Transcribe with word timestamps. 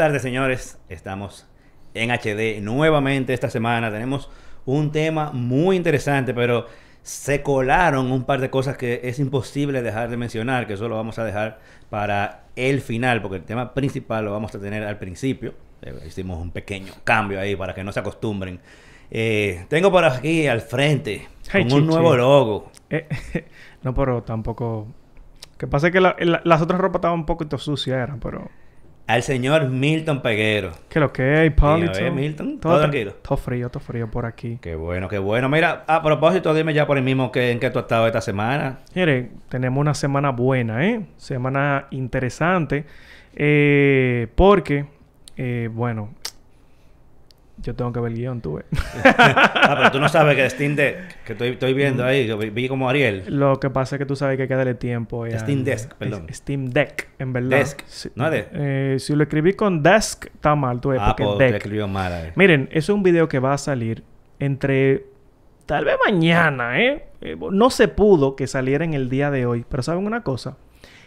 Buenas 0.00 0.12
tardes, 0.12 0.22
señores. 0.22 0.78
Estamos 0.88 1.46
en 1.92 2.10
HD 2.10 2.62
nuevamente 2.62 3.34
esta 3.34 3.50
semana. 3.50 3.90
Tenemos 3.90 4.30
un 4.64 4.92
tema 4.92 5.30
muy 5.30 5.76
interesante, 5.76 6.32
pero 6.32 6.64
se 7.02 7.42
colaron 7.42 8.10
un 8.10 8.24
par 8.24 8.40
de 8.40 8.48
cosas 8.48 8.78
que 8.78 9.02
es 9.04 9.18
imposible 9.18 9.82
dejar 9.82 10.08
de 10.08 10.16
mencionar, 10.16 10.66
que 10.66 10.72
eso 10.72 10.88
lo 10.88 10.96
vamos 10.96 11.18
a 11.18 11.24
dejar 11.24 11.60
para 11.90 12.44
el 12.56 12.80
final, 12.80 13.20
porque 13.20 13.36
el 13.36 13.42
tema 13.44 13.74
principal 13.74 14.24
lo 14.24 14.32
vamos 14.32 14.54
a 14.54 14.58
tener 14.58 14.84
al 14.84 14.96
principio. 14.98 15.52
Eh, 15.82 15.92
hicimos 16.06 16.40
un 16.40 16.50
pequeño 16.50 16.94
cambio 17.04 17.38
ahí 17.38 17.54
para 17.54 17.74
que 17.74 17.84
no 17.84 17.92
se 17.92 18.00
acostumbren. 18.00 18.58
Eh, 19.10 19.66
tengo 19.68 19.92
por 19.92 20.02
aquí 20.06 20.46
al 20.46 20.62
frente 20.62 21.28
Hey, 21.52 21.64
con 21.68 21.74
un 21.82 21.86
nuevo 21.86 22.16
logo. 22.16 22.72
Eh, 22.88 23.06
no, 23.82 23.92
pero 23.92 24.22
tampoco... 24.22 24.86
Que 25.58 25.66
pasa 25.66 25.88
es 25.88 25.92
que 25.92 26.00
la- 26.00 26.16
la- 26.20 26.40
las 26.42 26.62
otras 26.62 26.80
ropas 26.80 27.00
estaban 27.00 27.18
un 27.18 27.26
poquito 27.26 27.58
sucias, 27.58 27.98
eran, 27.98 28.18
pero... 28.18 28.48
Al 29.06 29.22
señor 29.24 29.68
Milton 29.68 30.22
Peguero. 30.22 30.70
¿Qué 30.88 31.00
lo 31.00 31.12
que 31.12 31.22
hay? 31.22 31.48
Dígame, 31.50 32.10
Milton, 32.12 32.60
¿todo 32.60 32.76
tra- 32.76 32.80
tranquilo? 32.82 33.14
Todo 33.22 33.36
frío, 33.36 33.68
todo 33.68 33.80
frío 33.80 34.08
por 34.08 34.24
aquí. 34.24 34.58
Qué 34.60 34.76
bueno, 34.76 35.08
qué 35.08 35.18
bueno. 35.18 35.48
Mira, 35.48 35.82
a 35.88 36.00
propósito, 36.00 36.54
dime 36.54 36.72
ya 36.74 36.86
por 36.86 36.96
el 36.96 37.02
mismo 37.02 37.32
que, 37.32 37.50
en 37.50 37.58
qué 37.58 37.70
tú 37.70 37.80
has 37.80 37.86
estado 37.86 38.06
esta 38.06 38.20
semana. 38.20 38.78
Mire, 38.94 39.30
tenemos 39.48 39.80
una 39.80 39.94
semana 39.94 40.30
buena, 40.30 40.86
¿eh? 40.86 41.00
Semana 41.16 41.86
interesante. 41.90 42.84
eh, 43.34 44.28
porque, 44.36 44.84
eh, 45.36 45.68
bueno, 45.72 46.10
yo 47.62 47.74
tengo 47.74 47.92
que 47.92 48.00
ver 48.00 48.12
el 48.12 48.18
guion, 48.18 48.40
tú 48.40 48.54
ves. 48.54 48.64
ah, 49.04 49.74
pero 49.76 49.90
tú 49.92 50.00
no 50.00 50.08
sabes 50.08 50.36
que 50.36 50.48
Steam 50.50 50.76
Deck, 50.76 51.22
que 51.24 51.32
estoy, 51.32 51.48
estoy 51.50 51.74
viendo 51.74 52.04
ahí, 52.04 52.26
que 52.26 52.34
vi- 52.50 52.68
como 52.68 52.88
Ariel. 52.88 53.24
Lo 53.28 53.58
que 53.60 53.70
pasa 53.70 53.96
es 53.96 53.98
que 53.98 54.06
tú 54.06 54.16
sabes 54.16 54.36
que 54.36 54.42
hay 54.42 54.48
que 54.48 54.54
darle 54.54 54.74
tiempo. 54.74 55.26
Steam 55.30 55.64
Desk, 55.64 55.92
perdón. 55.94 56.26
Steam 56.32 56.66
Deck, 56.70 57.08
en 57.18 57.32
verdad. 57.32 57.58
Desk, 57.58 57.80
Sí. 57.86 58.08
¿no 58.14 58.26
es 58.26 58.30
de- 58.32 58.48
Eh, 58.94 58.98
si 58.98 59.14
lo 59.14 59.22
escribí 59.22 59.52
con 59.54 59.82
Desk, 59.82 60.26
está 60.26 60.54
mal, 60.54 60.80
tú 60.80 60.90
ves, 60.90 61.00
Ah, 61.02 61.08
porque 61.16 61.24
pues 61.24 61.38
Deck. 61.38 61.54
escribió 61.56 61.86
mal 61.88 62.12
ahí. 62.12 62.30
Miren, 62.36 62.68
eso 62.72 62.92
es 62.92 62.96
un 62.96 63.02
video 63.02 63.28
que 63.28 63.38
va 63.38 63.52
a 63.54 63.58
salir 63.58 64.02
entre... 64.38 65.06
Tal 65.66 65.84
vez 65.84 65.96
mañana, 66.04 66.80
¿eh? 66.80 67.04
Eh, 67.20 67.36
No 67.52 67.70
se 67.70 67.86
pudo 67.86 68.34
que 68.34 68.46
saliera 68.46 68.84
en 68.84 68.94
el 68.94 69.08
día 69.08 69.30
de 69.30 69.46
hoy. 69.46 69.64
Pero 69.68 69.82
¿saben 69.84 70.04
una 70.04 70.22
cosa? 70.22 70.56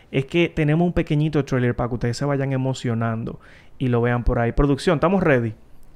Es 0.09 0.25
que 0.25 0.47
tenemos 0.47 0.85
un 0.85 0.93
pequeñito 0.93 1.43
trailer 1.43 1.75
para 1.75 1.89
que 1.89 1.95
ustedes 1.95 2.17
se 2.17 2.23
vayan 2.23 2.53
emocionando 2.53 3.39
y 3.77 3.88
lo 3.88 3.99
vean 4.01 4.23
por 4.23 4.39
ahí. 4.39 4.51
Producción, 4.53 4.97
¿estamos 4.97 5.21
ready? 5.23 5.53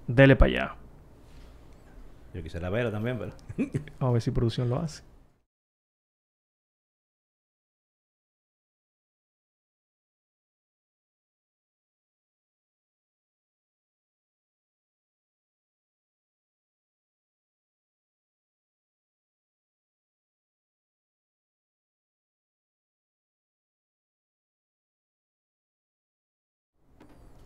Dele 0.07 0.35
para 0.35 0.51
allá. 0.51 0.75
Yo 2.33 2.41
quisiera 2.43 2.69
verlo 2.69 2.91
también, 2.91 3.17
pero... 3.17 3.33
Vamos 3.99 4.11
a 4.11 4.11
ver 4.11 4.21
si 4.21 4.31
producción 4.31 4.69
lo 4.69 4.79
hace. 4.79 5.03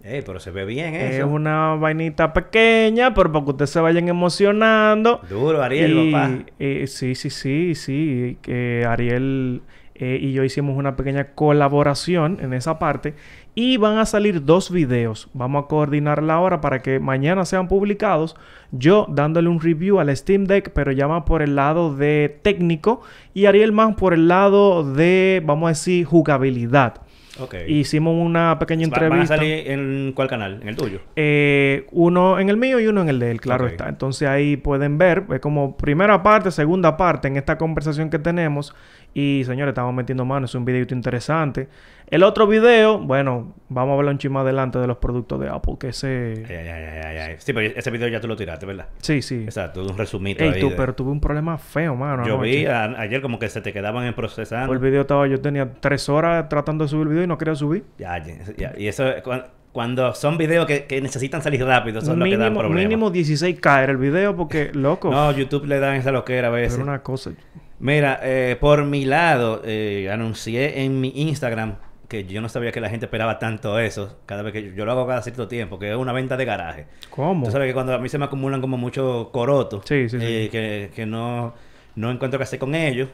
Ey, 0.04 0.24
pero 0.26 0.40
se 0.40 0.50
ve 0.52 0.66
bien 0.66 0.96
Es 0.96 1.24
una 1.24 1.76
vainita 1.76 2.34
pequeña, 2.34 3.14
pero 3.14 3.32
para 3.32 3.46
que 3.46 3.52
ustedes 3.52 3.70
se 3.70 3.80
vayan 3.80 4.08
emocionando. 4.08 5.22
Duro, 5.30 5.62
Ariel, 5.62 5.98
Y, 5.98 6.12
papá. 6.12 6.31
eh, 6.59 6.86
sí, 6.88 7.14
sí, 7.16 7.30
sí, 7.30 7.75
sí. 7.75 8.38
Que 8.42 8.86
Ariel 8.88 9.62
eh, 9.96 10.18
y 10.20 10.34
yo 10.34 10.44
hicimos 10.44 10.75
una 10.75 10.96
pequeña 10.96 11.25
colaboración 11.36 12.40
en 12.42 12.53
esa 12.53 12.80
parte. 12.80 13.14
Y 13.53 13.78
van 13.78 14.00
a 14.00 14.06
salir 14.06 14.44
dos 14.46 14.72
videos. 14.72 15.30
Vamos 15.34 15.66
a 15.66 15.68
coordinar 15.68 16.24
la 16.24 16.40
hora 16.40 16.62
para 16.62 16.80
que 16.80 17.00
mañana 17.00 17.46
sean 17.46 17.68
publicados. 17.68 18.36
Yo 18.72 19.06
dándole 19.09 19.50
un 19.50 19.59
review 19.62 20.00
al 20.00 20.16
Steam 20.16 20.46
Deck, 20.46 20.72
pero 20.74 20.92
ya 20.92 21.08
más 21.08 21.24
por 21.24 21.42
el 21.44 21.56
lado 21.56 21.94
de 21.96 22.40
técnico. 22.42 23.02
Y 23.36 23.46
Ariel 23.46 23.72
más 23.74 23.94
por 23.96 24.14
el 24.16 24.28
lado 24.28 24.84
de, 24.94 25.44
vamos 25.46 25.68
a 25.68 25.70
decir, 25.70 26.06
jugabilidad. 26.06 27.02
Ok. 27.40 27.56
Hicimos 27.68 28.14
una 28.16 28.59
pequeña 28.59 28.88
Va- 28.88 28.92
¿Van 28.94 29.02
a 29.03 29.06
entrevista. 29.06 29.36
salir 29.38 29.72
en 29.72 30.12
cuál 30.14 30.28
canal? 30.28 30.59
¿En 30.62 30.68
el 30.68 30.75
tuyo? 30.75 31.00
Eh, 31.16 31.88
uno 31.92 32.40
en 32.40 32.50
el 32.50 32.58
mío 32.58 32.80
y 32.80 32.88
uno 32.88 33.02
en 33.02 33.09
el 33.09 33.19
de 33.19 33.31
él, 33.31 33.40
claro 33.42 33.68
está. 33.68 33.88
Entonces 33.88 34.28
ahí 34.28 34.58
pueden 34.58 34.97
ver, 34.97 35.24
es 35.34 35.40
como 35.40 35.78
primera 35.78 36.22
parte, 36.24 36.52
segunda 36.52 36.97
parte 36.97 37.28
en 37.30 37.38
esta 37.38 37.58
conversación 37.58 38.09
que 38.09 38.19
tenemos. 38.19 38.75
Y 39.14 39.44
señores, 39.46 39.72
estamos 39.74 39.94
metiendo 39.94 40.24
mano, 40.26 40.46
es 40.46 40.56
un 40.56 40.64
videito 40.64 40.94
interesante. 40.94 41.68
El 42.08 42.24
otro 42.24 42.46
video, 42.48 42.98
bueno, 43.00 43.54
vamos 43.70 43.94
a 43.94 43.98
hablar 43.98 44.14
un 44.14 44.18
chisme 44.20 44.40
adelante 44.40 44.80
de 44.80 44.88
los 44.88 44.98
productos 44.98 45.40
de 45.40 45.50
Apple, 45.50 45.76
que 45.80 45.90
ese... 45.90 46.44
Ay, 46.48 46.56
ay, 46.56 46.68
ay, 46.68 47.02
ay, 47.06 47.18
ay. 47.18 47.36
Sí, 47.38 47.54
pero 47.54 47.74
ese 47.78 47.90
video 47.92 48.08
ya 48.10 48.20
tú 48.22 48.28
lo 48.28 48.36
tiraste, 48.36 48.66
¿verdad? 48.66 48.88
Sí, 49.00 49.22
sí. 49.22 49.44
Exacto, 49.44 49.82
un 49.86 49.98
resumito 49.98 50.44
Ey, 50.44 50.52
ahí. 50.52 50.60
tú, 50.62 50.70
de- 50.70 50.76
pero 50.76 50.94
tuve 50.96 51.12
un 51.12 51.20
problema 51.22 51.58
feo, 51.58 51.96
mano. 51.96 52.26
Yo 52.26 52.38
vi 52.40 52.66
a- 52.66 52.84
ayer 53.00 53.22
como 53.22 53.38
que 53.40 53.48
se 53.50 53.62
te 53.62 53.72
quedaban 53.74 54.06
en 54.06 54.14
procesando. 54.14 54.72
El 54.74 54.80
video 54.80 55.02
estaba, 55.02 55.28
yo 55.28 55.40
tenía 55.40 55.72
tres 55.74 56.08
horas 56.10 56.48
tratando 56.50 56.84
de 56.86 56.90
subir 56.90 57.04
el 57.04 57.10
video 57.10 57.24
y 57.24 57.28
no 57.28 57.38
quería 57.38 57.56
subir. 57.56 57.84
Ya, 57.98 58.22
ya. 58.58 58.74
Y 58.78 58.88
eso, 58.88 59.06
cu- 59.24 59.32
cuando 59.72 60.14
son 60.14 60.38
videos 60.38 60.66
que, 60.66 60.84
que 60.84 61.00
necesitan 61.02 61.42
salir 61.42 61.64
rápido, 61.64 62.02
son 62.02 62.20
los 62.20 62.28
que 62.28 62.36
dan 62.36 62.48
mínimo, 62.52 62.60
problemas. 62.60 62.84
mínimo 62.90 63.10
16K 63.14 63.84
era 63.84 63.92
el 63.94 63.98
video 63.98 64.36
porque, 64.36 64.70
loco, 64.74 65.10
No, 65.12 65.32
YouTube 65.32 65.66
le 65.66 65.80
dan 65.80 65.96
esa 65.96 66.12
loquera 66.12 66.50
a 66.50 66.52
veces. 66.52 66.74
era 66.76 66.84
una 66.84 67.00
cosa... 67.02 67.32
Mira, 67.81 68.19
eh, 68.22 68.58
por 68.59 68.86
mi 68.86 69.06
lado, 69.06 69.62
eh, 69.66 70.09
anuncié 70.12 70.84
en 70.84 71.02
mi 71.02 71.12
Instagram 71.16 71.75
que 72.08 72.25
yo 72.25 72.42
no 72.42 72.50
sabía 72.50 72.72
que 72.72 72.80
la 72.81 72.90
gente 72.90 73.06
esperaba 73.08 73.40
tanto 73.40 73.80
eso. 73.80 74.19
Cada 74.25 74.42
vez 74.44 74.53
que 74.53 74.64
yo, 74.64 74.72
yo 74.75 74.86
lo 74.86 74.92
hago 74.92 75.08
cada 75.08 75.22
cierto 75.22 75.47
tiempo, 75.47 75.80
que 75.80 75.90
es 75.92 75.96
una 75.97 76.12
venta 76.14 76.38
de 76.38 76.46
garaje. 76.46 76.86
¿Cómo? 77.09 77.46
Tú 77.46 77.52
sabes 77.52 77.68
que 77.69 77.74
cuando 77.74 77.94
a 77.94 77.97
mí 78.00 78.08
se 78.09 78.18
me 78.18 78.25
acumulan 78.25 78.62
como 78.62 78.78
muchos 78.78 79.30
corotos, 79.30 79.84
Sí, 79.86 80.08
sí, 80.09 80.19
sí. 80.19 80.25
eh, 80.25 80.50
que, 80.52 80.92
que 80.94 81.06
no, 81.06 81.53
no 81.96 82.12
encuentro 82.12 82.38
qué 82.38 82.44
hacer 82.44 82.59
con 82.59 82.75
ellos, 82.75 83.09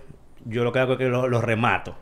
yo 0.46 0.64
lo 0.64 0.72
que 0.74 0.80
hago 0.80 0.94
es 0.94 0.98
que 0.98 1.06
los 1.08 1.44
remato. 1.44 1.96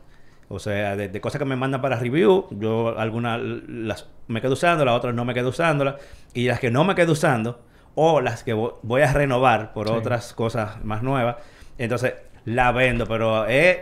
O 0.48 0.58
sea, 0.58 0.96
de, 0.96 1.08
de 1.08 1.20
cosas 1.20 1.38
que 1.38 1.44
me 1.44 1.56
mandan 1.56 1.82
para 1.82 1.96
review, 1.96 2.46
yo 2.50 2.98
algunas 2.98 3.40
las 3.40 4.08
me 4.28 4.40
quedo 4.40 4.54
usando, 4.54 4.84
las 4.84 4.94
otras 4.94 5.14
no 5.14 5.24
me 5.24 5.34
quedo 5.34 5.50
usándolas. 5.50 5.96
Y 6.34 6.46
las 6.48 6.60
que 6.60 6.70
no 6.70 6.82
me 6.84 6.94
quedo 6.94 7.12
usando, 7.12 7.60
o 7.94 8.20
las 8.20 8.42
que 8.42 8.54
vo- 8.54 8.76
voy 8.82 9.02
a 9.02 9.12
renovar 9.12 9.72
por 9.72 9.90
otras 9.90 10.32
cosas 10.34 10.82
más 10.84 11.02
nuevas, 11.02 11.36
entonces 11.78 12.14
la 12.46 12.72
vendo, 12.72 13.06
pero 13.06 13.44
es 13.46 13.76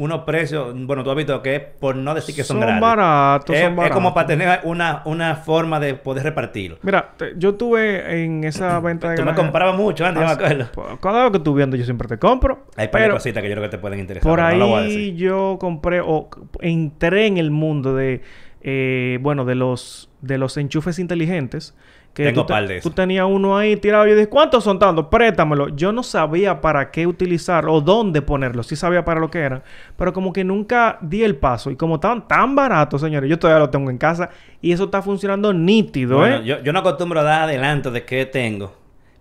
unos 0.00 0.20
precios, 0.20 0.72
bueno, 0.86 1.02
tú 1.02 1.10
has 1.10 1.16
visto 1.16 1.42
que 1.42 1.56
es 1.56 1.60
por 1.80 1.96
no 1.96 2.14
decir 2.14 2.32
que 2.32 2.44
son, 2.44 2.60
Son 2.62 2.78
baratos, 2.78 3.56
es, 3.56 3.62
son 3.62 3.72
es 3.72 3.90
como 3.90 4.12
baratos. 4.12 4.12
para 4.12 4.26
tener 4.28 4.60
una, 4.62 5.02
una 5.06 5.34
forma 5.34 5.80
de 5.80 5.94
poder 5.94 6.22
repartirlo. 6.22 6.78
Mira, 6.82 7.14
te- 7.16 7.32
yo 7.36 7.56
tuve 7.56 8.22
en 8.24 8.44
esa 8.44 8.78
venta 8.80 9.10
de 9.10 9.16
Tú 9.16 9.24
me 9.24 9.34
comprabas 9.34 9.76
mucho 9.76 10.06
antes, 10.06 10.20
yo 10.22 10.26
me 10.28 10.32
acuerdo. 10.32 10.98
Cada 11.00 11.24
vez 11.24 11.32
que 11.32 11.38
tú 11.40 11.52
viendo, 11.54 11.76
yo 11.76 11.84
siempre 11.84 12.06
te 12.06 12.16
compro. 12.16 12.66
Hay 12.76 12.88
pero 12.92 13.14
cositas 13.14 13.42
que 13.42 13.48
yo 13.48 13.56
creo 13.56 13.64
que 13.64 13.76
te 13.76 13.78
pueden 13.78 13.98
interesar. 13.98 14.30
por 14.30 14.40
ahí 14.40 14.54
no 14.56 14.66
lo 14.66 14.70
voy 14.70 14.78
a 14.78 14.82
decir. 14.84 15.16
yo 15.16 15.56
compré 15.60 16.00
o 16.00 16.28
entré 16.60 17.26
en 17.26 17.38
el 17.38 17.50
mundo 17.50 17.96
de, 17.96 18.22
eh, 18.62 19.18
bueno, 19.20 19.44
de 19.44 19.56
los 19.56 20.10
de 20.20 20.38
los 20.38 20.56
enchufes 20.58 21.00
inteligentes. 21.00 21.74
Que 22.18 22.24
Tengo 22.24 22.46
tú, 22.46 22.48
par 22.48 22.66
de 22.66 22.80
tú 22.80 22.90
tenías 22.90 23.26
uno 23.30 23.56
ahí 23.56 23.76
tirado. 23.76 24.04
Yo 24.04 24.16
dije, 24.16 24.28
¿cuántos 24.28 24.64
son 24.64 24.76
tantos? 24.80 25.06
Préstamelo. 25.06 25.68
Yo 25.68 25.92
no 25.92 26.02
sabía 26.02 26.60
para 26.60 26.90
qué 26.90 27.06
utilizar 27.06 27.68
o 27.68 27.80
dónde 27.80 28.22
ponerlo. 28.22 28.64
Sí 28.64 28.74
sabía 28.74 29.04
para 29.04 29.20
lo 29.20 29.30
que 29.30 29.38
eran. 29.38 29.62
Pero 29.96 30.12
como 30.12 30.32
que 30.32 30.42
nunca 30.42 30.98
di 31.00 31.22
el 31.22 31.36
paso. 31.36 31.70
Y 31.70 31.76
como 31.76 31.94
estaban 31.94 32.26
tan 32.26 32.56
baratos, 32.56 33.02
señores, 33.02 33.30
yo 33.30 33.38
todavía 33.38 33.60
lo 33.60 33.70
tengo 33.70 33.88
en 33.88 33.98
casa. 33.98 34.30
Y 34.60 34.72
eso 34.72 34.86
está 34.86 35.00
funcionando 35.00 35.52
nítido, 35.52 36.18
Bueno, 36.18 36.38
¿eh? 36.38 36.44
yo, 36.44 36.60
yo 36.60 36.72
no 36.72 36.80
acostumbro 36.80 37.20
a 37.20 37.22
dar 37.22 37.42
adelanto 37.42 37.92
de 37.92 38.04
qué 38.04 38.26
tengo. 38.26 38.72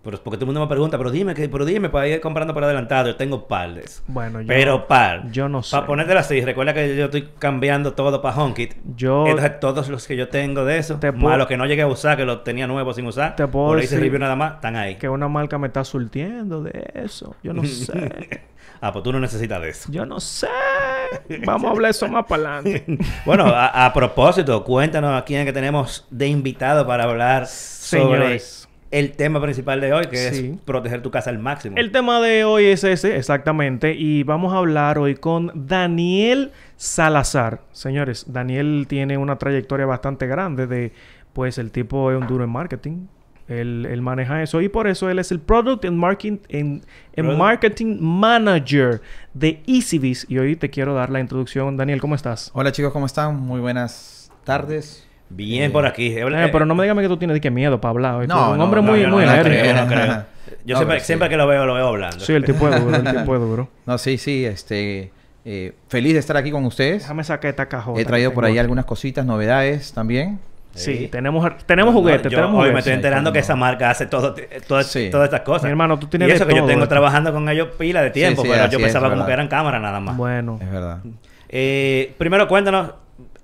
Pero, 0.08 0.24
porque 0.24 0.38
todo 0.38 0.46
el 0.46 0.48
mundo 0.54 0.62
me 0.62 0.68
pregunta, 0.68 0.98
pero 0.98 1.12
dime, 1.12 1.34
que, 1.34 1.50
pero 1.50 1.66
dime, 1.66 1.90
para 1.90 2.08
ir 2.08 2.22
comprando 2.22 2.54
por 2.54 2.64
adelantado. 2.64 3.10
Yo 3.10 3.18
tengo 3.18 3.46
par 3.46 3.74
de 3.74 3.82
eso. 3.82 4.02
Bueno, 4.08 4.40
yo, 4.40 4.48
Pero 4.48 4.88
par. 4.88 5.30
yo 5.34 5.50
no 5.50 5.62
sé. 5.62 5.76
Para 5.76 5.86
ponértelo 5.86 6.22
así, 6.22 6.40
recuerda 6.40 6.74
que 6.74 6.96
yo 6.96 7.06
estoy 7.06 7.28
cambiando 7.38 7.92
todo 7.92 8.22
para 8.22 8.38
HomeKit. 8.38 8.76
Yo 8.96 9.28
Entonces, 9.28 9.60
todos 9.60 9.90
los 9.90 10.08
que 10.08 10.16
yo 10.16 10.30
tengo 10.30 10.64
de 10.64 10.78
eso, 10.78 10.96
Te 10.96 11.12
más 11.12 11.38
los 11.38 11.46
que 11.48 11.58
no 11.58 11.66
llegué 11.66 11.82
a 11.82 11.88
usar, 11.88 12.16
que 12.16 12.24
los 12.24 12.46
tenía 12.46 12.68
nuevos 12.68 12.96
sin 12.96 13.06
usar, 13.06 13.36
Te 13.36 13.46
puedo 13.48 13.76
le 13.76 13.84
hice 13.84 13.96
decir 13.96 14.06
review 14.06 14.18
nada 14.18 14.38
más, 14.38 14.54
están 14.54 14.78
ahí. 14.78 14.96
que 14.96 15.10
una 15.10 15.28
marca 15.28 15.58
me 15.58 15.68
está 15.68 15.84
surtiendo 15.84 16.64
de 16.64 16.90
eso. 16.94 17.36
Yo 17.44 17.52
no 17.52 17.66
sé. 17.66 18.48
ah, 18.80 18.94
pues 18.94 19.04
tú 19.04 19.12
no 19.12 19.20
necesitas 19.20 19.62
de 19.62 19.70
eso. 19.72 19.92
Yo 19.92 20.06
no 20.06 20.22
sé. 20.22 20.48
Vamos 21.46 21.66
a 21.68 21.72
hablar 21.74 21.92
eso 21.92 22.08
más 22.08 22.26
para 22.26 22.60
adelante. 22.60 22.98
bueno, 23.26 23.48
a, 23.48 23.86
a 23.86 23.92
propósito, 23.92 24.64
cuéntanos 24.64 25.22
a 25.22 25.26
quién 25.26 25.42
es 25.42 25.48
que 25.48 25.54
tenemos 25.54 26.08
de 26.10 26.28
invitado 26.28 26.88
para 26.88 27.04
hablar 27.04 27.46
sobre 27.46 28.04
Señores. 28.04 28.67
El 28.92 29.12
tema 29.14 29.42
principal 29.42 29.82
de 29.82 29.94
hoy, 29.94 30.08
que 30.08 30.18
Sí. 30.32 30.52
es 30.56 30.62
proteger 30.62 31.02
tu 31.02 31.12
casa 31.12 31.30
al 31.30 31.40
máximo. 31.40 31.78
El 31.78 31.92
tema 31.92 32.22
de 32.22 32.46
hoy 32.46 32.66
es 32.66 32.84
ese, 32.84 33.18
exactamente. 33.18 33.94
Y 33.94 34.24
vamos 34.24 34.54
a 34.54 34.58
hablar 34.58 34.98
hoy 34.98 35.16
con 35.16 35.52
Daniel 35.68 36.52
Salazar. 36.78 37.62
Señores, 37.72 38.26
Daniel 38.32 38.86
tiene 38.88 39.18
una 39.18 39.38
trayectoria 39.38 39.86
bastante 39.86 40.28
grande 40.28 40.68
de, 40.68 40.94
pues 41.34 41.58
el 41.58 41.72
tipo 41.72 42.12
es 42.12 42.18
un 42.20 42.28
duro 42.28 42.44
en 42.44 42.50
marketing. 42.50 43.08
Él, 43.48 43.88
él 43.90 44.02
maneja 44.02 44.44
eso 44.44 44.60
y 44.62 44.68
por 44.68 44.88
eso 44.88 45.10
él 45.10 45.20
es 45.20 45.32
el 45.32 45.40
Product 45.40 45.86
and 45.86 45.96
Marketing, 45.98 46.40
en, 46.50 46.82
marketing 47.38 47.98
Manager 48.02 49.02
de 49.34 49.62
EasyBiz. 49.66 50.26
Y 50.30 50.38
hoy 50.38 50.58
te 50.58 50.70
quiero 50.70 50.94
dar 50.94 51.10
la 51.10 51.22
introducción. 51.22 51.78
Daniel, 51.78 52.02
¿cómo 52.02 52.16
estás? 52.16 52.52
Hola 52.54 52.74
chicos, 52.74 52.92
¿cómo 52.92 53.06
están? 53.06 53.38
Muy 53.40 53.62
buenas 53.62 54.32
tardes. 54.44 55.07
Bien 55.30 55.72
por 55.72 55.86
aquí. 55.86 56.08
Eh, 56.18 56.50
pero 56.52 56.66
no 56.66 56.74
me 56.76 56.84
digas 56.84 56.98
que 56.98 57.08
tú 57.08 57.18
tienes 57.18 57.40
que 57.42 57.52
miedo 57.52 57.80
para 57.82 57.90
hablar. 57.92 58.28
No, 58.28 58.52
un 58.52 58.58
no, 58.58 58.64
hombre 58.64 58.82
no, 58.82 58.88
muy, 58.92 59.02
yo 59.02 59.10
muy 59.10 59.26
no, 59.26 59.32
no 59.32 59.38
enérgico. 59.42 59.62
creo, 59.64 59.76
no 59.76 59.88
creo. 59.88 60.06
Yo 60.66 60.74
No, 60.74 60.80
siempre, 60.80 60.86
pero 60.88 61.00
sí. 61.00 61.06
siempre 61.06 61.30
que 61.30 61.38
lo 61.38 61.48
veo, 61.48 61.66
lo 61.66 61.74
veo 61.74 61.88
hablando. 61.88 62.20
Sí, 62.24 62.34
el 62.34 62.46
tipo 62.46 62.70
es 62.70 62.82
duro, 62.84 62.96
el 62.96 63.04
tipo 63.18 63.36
es 63.36 63.42
duro. 63.42 63.70
No, 63.86 63.98
sí, 63.98 64.18
sí, 64.18 64.46
este... 64.46 65.12
eh, 65.46 65.74
feliz 65.90 66.14
de 66.14 66.20
estar 66.20 66.38
aquí 66.38 66.52
con 66.52 66.66
ustedes. 66.66 67.04
Déjame 67.04 67.24
sacar 67.24 67.50
esta 67.50 67.68
cajota. 67.68 68.00
He 68.00 68.06
traído 68.06 68.34
por 68.34 68.46
ahí 68.46 68.52
aquí. 68.54 68.60
algunas 68.60 68.86
cositas, 68.86 69.26
novedades 69.26 69.92
también. 69.94 70.40
Sí, 70.74 71.08
tenemos, 71.12 71.44
tenemos 71.66 71.92
No, 71.94 72.00
juguetes, 72.02 72.32
yo 72.32 72.38
tenemos 72.38 72.64
hoy 72.64 72.72
me 72.72 72.80
estoy 72.80 72.94
enterando 72.94 73.32
Sí, 73.32 73.34
que 73.34 73.40
esa 73.40 73.54
no. 73.54 73.62
marca 73.62 73.90
hace 73.90 74.06
todo, 74.06 74.36
todas, 74.68 74.86
Sí. 74.86 75.10
todas 75.10 75.26
estas 75.26 75.42
cosas. 75.42 75.64
Mi 75.64 75.70
hermano, 75.72 75.98
tú 75.98 76.06
tienes 76.06 76.28
y 76.28 76.32
de 76.32 76.36
eso 76.36 76.46
que 76.46 76.54
yo 76.54 76.60
todo 76.60 76.68
tengo 76.68 76.84
esto. 76.84 76.90
trabajando 76.94 77.34
con 77.34 77.50
ellos 77.50 77.70
pila 77.80 78.02
de 78.04 78.12
tiempo, 78.12 78.44
sí, 78.44 78.50
pero 78.52 78.70
yo 78.70 78.78
es, 78.78 78.84
pensaba 78.84 79.06
como 79.08 79.16
verdad. 79.22 79.26
que 79.28 79.34
eran 79.34 79.48
cámaras 79.48 79.82
nada 79.82 80.00
más. 80.00 80.16
Bueno. 80.16 80.60
Es 80.62 80.72
verdad. 80.72 81.00
Eh, 81.50 82.14
primero 82.20 82.48
cuéntanos 82.48 82.92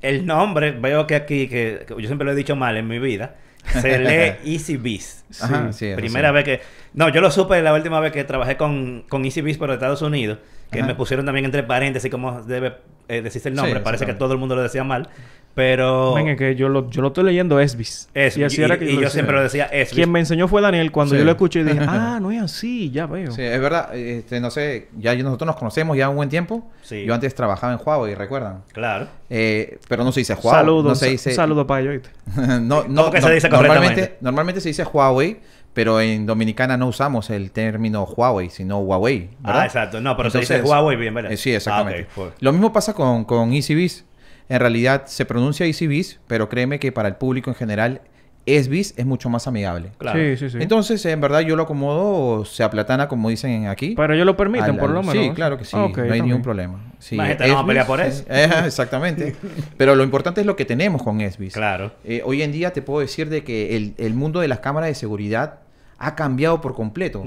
el 0.03 0.25
nombre. 0.25 0.71
Veo 0.71 1.07
que 1.07 1.15
aquí, 1.15 1.47
que, 1.47 1.85
que 1.88 1.94
yo 2.00 2.07
siempre 2.07 2.25
lo 2.25 2.31
he 2.31 2.35
dicho 2.35 2.55
mal 2.55 2.77
en 2.77 2.88
mi 2.88 3.00
vida, 3.00 3.35
se 3.81 3.97
lee 4.44 4.53
Easy 4.53 4.77
Beast. 4.77 5.25
Ajá, 5.41 5.73
sí, 5.73 5.94
Primera 5.95 6.29
sí. 6.29 6.33
vez 6.35 6.44
que... 6.44 6.61
No, 6.94 7.09
yo 7.09 7.21
lo 7.21 7.31
supe 7.31 7.59
la 7.61 7.73
última 7.73 8.00
vez 8.00 8.11
que 8.11 8.23
trabajé 8.23 8.55
con, 8.57 9.05
con 9.09 9.25
Easy 9.25 9.41
Beast 9.41 9.59
por 9.59 9.71
Estados 9.71 10.01
Unidos, 10.03 10.38
que 10.71 10.79
Ajá. 10.79 10.88
me 10.88 10.95
pusieron 10.95 11.25
también 11.25 11.45
entre 11.45 11.63
paréntesis 11.63 12.11
cómo 12.11 12.44
debe 12.44 12.75
eh, 13.07 13.21
decirse 13.21 13.50
el 13.50 13.55
Sí, 13.55 13.61
nombre. 13.61 13.79
Parece 13.79 14.05
que 14.05 14.13
todo 14.13 14.33
el 14.33 14.39
mundo 14.39 14.55
lo 14.55 14.61
decía 14.61 14.83
mal, 14.83 15.09
pero... 15.55 16.13
Venga, 16.15 16.35
que 16.35 16.55
yo 16.55 16.67
lo, 16.69 16.89
yo 16.89 17.01
lo 17.01 17.09
estoy 17.09 17.23
leyendo 17.25 17.59
Esbis. 17.59 18.09
Es- 18.13 18.38
y 18.38 18.44
así 18.44 18.61
y- 18.61 18.63
era 18.63 18.77
que 18.79 18.95
yo, 18.95 19.09
siempre 19.09 19.35
lo 19.35 19.44
decía 19.44 19.65
Esbis. 19.65 19.94
Quien 19.95 20.11
me 20.11 20.19
enseñó 20.19 20.47
fue 20.47 20.61
Daniel 20.61 20.91
cuando 20.91 21.13
Sí. 21.15 21.19
yo 21.19 21.25
lo 21.25 21.31
escuché 21.31 21.59
y 21.59 21.63
dije, 21.63 21.79
ah, 21.88 22.19
no 22.21 22.31
es 22.31 22.41
así, 22.41 22.89
ya 22.91 23.05
veo. 23.05 23.31
Sí, 23.31 23.41
es 23.41 23.59
verdad. 23.61 23.95
Este, 23.95 24.39
no 24.39 24.50
sé, 24.51 24.88
ya 24.97 25.15
nosotros 25.15 25.45
nos 25.47 25.55
conocemos 25.55 25.95
ya 25.97 26.09
un 26.09 26.15
buen 26.15 26.29
tiempo. 26.29 26.69
Sí. 26.81 27.05
Yo 27.05 27.13
antes 27.13 27.33
trabajaba 27.35 27.73
en 27.73 27.79
Huawei, 27.85 28.15
¿recuerdan? 28.15 28.63
Claro. 28.71 29.07
Eh, 29.29 29.79
pero 29.88 30.03
no 30.03 30.11
se 30.11 30.21
dice 30.21 30.33
Huawei. 30.33 30.51
Saludos, 30.61 30.85
No 30.85 30.95
se 30.95 31.09
dice... 31.09 31.29
un 31.31 31.35
saludo 31.35 31.67
para 31.67 31.81
ellos. 31.81 32.03
no, 32.61 32.83
¿Cómo 32.83 32.94
no, 32.94 33.11
que 33.11 33.19
no, 33.21 33.27
se 33.27 33.33
dice 33.33 33.49
normalmente, 33.49 33.85
correctamente? 33.88 34.17
normalmente 34.21 34.61
se 34.61 34.69
dice 34.69 34.83
Huawei, 34.83 35.39
pero 35.73 35.99
en 36.01 36.25
Dominicana 36.27 36.77
no 36.77 36.88
usamos 36.88 37.29
el 37.31 37.49
término 37.51 38.03
Huawei, 38.03 38.49
sino 38.49 38.79
Huawei. 38.79 39.29
¿verdad? 39.39 39.61
Ah, 39.61 39.65
exacto. 39.65 40.01
No, 40.01 40.15
pero 40.17 40.29
se 40.29 40.39
dice 40.39 40.61
Huawei 40.61 40.95
bien, 40.97 41.13
¿verdad? 41.15 41.31
eh, 41.31 41.38
sí, 41.38 41.51
exactamente. 41.53 42.07
Ah, 42.09 42.13
pues. 42.15 42.29
Lo 42.39 42.51
mismo 42.51 42.71
pasa 42.71 42.94
con, 42.94 43.23
con 43.25 43.53
EasyBiz. 43.53 44.06
En 44.50 44.60
realidad 44.60 45.04
se 45.06 45.25
pronuncia 45.25 45.66
EasyBiz, 45.66 46.19
pero 46.28 46.50
créeme 46.50 46.80
que 46.80 46.92
para 46.92 47.07
el 47.10 47.16
público 47.16 47.50
en 47.50 47.56
general, 47.56 48.01
ESBiz 48.45 48.94
es 48.98 49.06
mucho 49.06 49.30
más 49.30 49.48
amigable. 49.48 49.92
Claro. 49.98 50.19
Sí, 50.19 50.36
sí, 50.36 50.50
sí. 50.50 50.57
Entonces, 50.60 51.06
en 51.06 51.22
verdad, 51.22 51.40
yo 51.40 51.56
lo 51.56 51.63
acomodo, 51.63 52.44
se 52.44 52.62
aplatana, 52.62 53.07
como 53.07 53.30
dicen 53.30 53.68
aquí. 53.68 53.94
Pero 53.95 54.13
ellos 54.13 54.25
lo 54.25 54.36
permiten, 54.36 54.72
al- 54.72 54.78
por 54.78 54.90
lo 54.90 55.01
menos. 55.01 55.13
Sí, 55.28 55.31
claro 55.34 55.57
que 55.57 55.63
sí. 55.63 55.72
Ah, 55.80 55.90
no 55.95 56.13
hay 56.13 56.22
ningún 56.22 56.42
problema. 56.42 56.78
Sí, 57.00 57.16
Más 57.16 57.30
gente 57.30 57.48
no 57.48 57.54
va 57.54 57.60
a 57.60 57.62
Esbis, 57.62 57.68
pelear 57.69 57.88
por 57.88 58.01
eso. 58.01 58.24
eh, 58.30 58.50
exactamente. 58.66 59.36
Pero 59.78 59.95
lo 59.95 60.04
importante 60.04 60.42
es 60.42 60.48
lo 60.48 60.57
que 60.57 60.66
tenemos 60.66 61.01
con 61.04 61.22
ESBiz. 61.22 61.54
Claro. 61.54 61.94
Eh, 62.04 62.22
hoy 62.25 62.42
en 62.42 62.51
día 62.51 62.74
te 62.74 62.81
puedo 62.81 63.00
decir 63.00 63.30
de 63.30 63.45
que 63.45 63.78
el, 63.78 63.94
el 63.98 64.13
mundo 64.13 64.42
de 64.42 64.50
las 64.50 64.60
cámaras 64.60 64.90
de 64.90 64.95
seguridad 64.95 65.60
ha 65.98 66.16
cambiado 66.16 66.60
por 66.60 66.74
completo. 66.75 67.24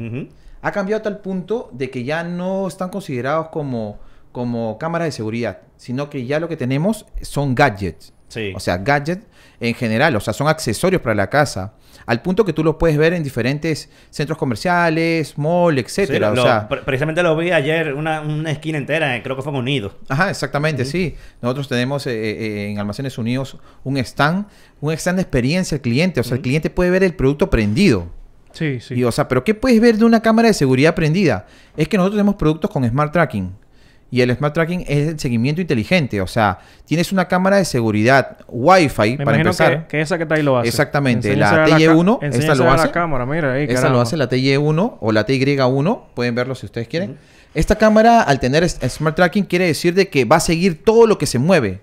Ha 0.60 0.72
cambiado 0.72 1.00
a 1.00 1.02
tal 1.02 1.18
punto 1.20 1.70
de 1.72 1.88
que 1.88 2.04
ya 2.04 2.24
no 2.24 2.68
están 2.68 2.90
considerados 2.90 3.48
como, 3.48 3.98
como 4.36 4.76
cámaras 4.76 5.06
de 5.06 5.12
seguridad, 5.12 5.60
sino 5.78 6.10
que 6.10 6.26
ya 6.26 6.38
lo 6.40 6.46
que 6.46 6.58
tenemos 6.58 7.06
son 7.22 7.54
gadgets. 7.54 8.12
Sí. 8.28 8.52
O 8.54 8.60
sea, 8.60 8.76
gadgets 8.76 9.24
en 9.60 9.72
general, 9.72 10.14
o 10.14 10.20
sea, 10.20 10.34
son 10.34 10.46
accesorios 10.46 11.00
para 11.00 11.14
la 11.14 11.30
casa. 11.30 11.72
Al 12.04 12.20
punto 12.20 12.44
que 12.44 12.52
tú 12.52 12.62
los 12.62 12.76
puedes 12.76 12.98
ver 12.98 13.14
en 13.14 13.22
diferentes 13.22 13.88
centros 14.10 14.36
comerciales, 14.36 15.38
mall, 15.38 15.76
Sí, 15.76 15.80
etcétera. 15.80 16.34
lo- 16.34 16.42
o 16.42 16.44
sea, 16.44 16.68
pre- 16.68 16.82
precisamente 16.82 17.22
lo 17.22 17.34
vi 17.34 17.50
ayer, 17.50 17.94
una, 17.94 18.20
una 18.20 18.50
esquina 18.50 18.76
entera, 18.76 19.16
eh, 19.16 19.22
creo 19.22 19.36
que 19.36 19.42
fue 19.42 19.52
en 19.52 19.58
Unido. 19.58 19.94
Ajá, 20.10 20.28
exactamente, 20.28 20.84
sí. 20.84 21.14
Nosotros 21.40 21.66
tenemos 21.66 22.06
eh, 22.06 22.12
eh, 22.12 22.70
en 22.70 22.78
Almacenes 22.78 23.16
Unidos 23.16 23.56
un 23.84 23.96
stand, 23.96 24.44
un 24.82 24.92
stand 24.92 25.16
de 25.16 25.22
experiencia 25.22 25.76
al 25.76 25.80
cliente. 25.80 26.20
O 26.20 26.24
sea, 26.24 26.36
el 26.36 26.42
cliente 26.42 26.68
puede 26.68 26.90
ver 26.90 27.02
el 27.04 27.14
producto 27.14 27.48
prendido. 27.48 28.08
Sí, 28.52 28.80
sí. 28.80 28.94
Y, 28.94 29.04
o 29.04 29.12
sea, 29.12 29.28
pero 29.28 29.44
¿qué 29.44 29.54
puedes 29.54 29.80
ver 29.80 29.96
de 29.96 30.04
una 30.04 30.20
cámara 30.20 30.48
de 30.48 30.54
seguridad 30.54 30.94
prendida? 30.94 31.46
Es 31.76 31.88
que 31.88 31.96
nosotros 31.96 32.16
tenemos 32.16 32.34
productos 32.34 32.70
con 32.70 32.86
Smart 32.86 33.12
Tracking. 33.12 33.52
Y 34.10 34.20
el 34.20 34.34
Smart 34.36 34.54
Tracking 34.54 34.82
es 34.86 35.08
el 35.08 35.18
seguimiento 35.18 35.60
inteligente. 35.60 36.20
O 36.20 36.26
sea, 36.28 36.60
tienes 36.84 37.10
una 37.12 37.26
cámara 37.26 37.56
de 37.56 37.64
seguridad 37.64 38.38
Wi-Fi 38.48 39.16
Me 39.18 39.24
para 39.24 39.36
empezar. 39.38 39.82
que, 39.88 39.88
que 39.96 40.00
esa 40.00 40.16
que 40.16 40.22
está 40.22 40.36
ahí 40.36 40.42
lo 40.42 40.56
hace. 40.58 40.68
Exactamente, 40.68 41.34
la 41.34 41.50
a 41.64 41.66
ca- 41.68 41.76
TY1, 41.78 42.18
esta 42.22 42.54
lo 42.54 42.64
a 42.70 42.76
la 42.76 42.82
hace. 42.84 42.90
cámara, 42.92 43.26
mira 43.26 43.52
ahí, 43.54 43.66
Esta 43.68 43.88
lo 43.88 44.00
hace 44.00 44.16
la 44.16 44.28
TY1 44.28 44.98
o 45.00 45.12
la 45.12 45.26
TY1. 45.26 46.02
Pueden 46.14 46.34
verlo 46.36 46.54
si 46.54 46.66
ustedes 46.66 46.86
quieren. 46.88 47.16
Esta 47.54 47.74
cámara, 47.76 48.20
al 48.22 48.38
tener 48.38 48.68
Smart 48.68 49.16
Tracking, 49.16 49.44
quiere 49.44 49.66
decir 49.66 49.92
de 49.94 50.08
que 50.08 50.24
va 50.24 50.36
a 50.36 50.40
seguir 50.40 50.84
todo 50.84 51.06
lo 51.06 51.18
que 51.18 51.26
se 51.26 51.38
mueve. 51.38 51.80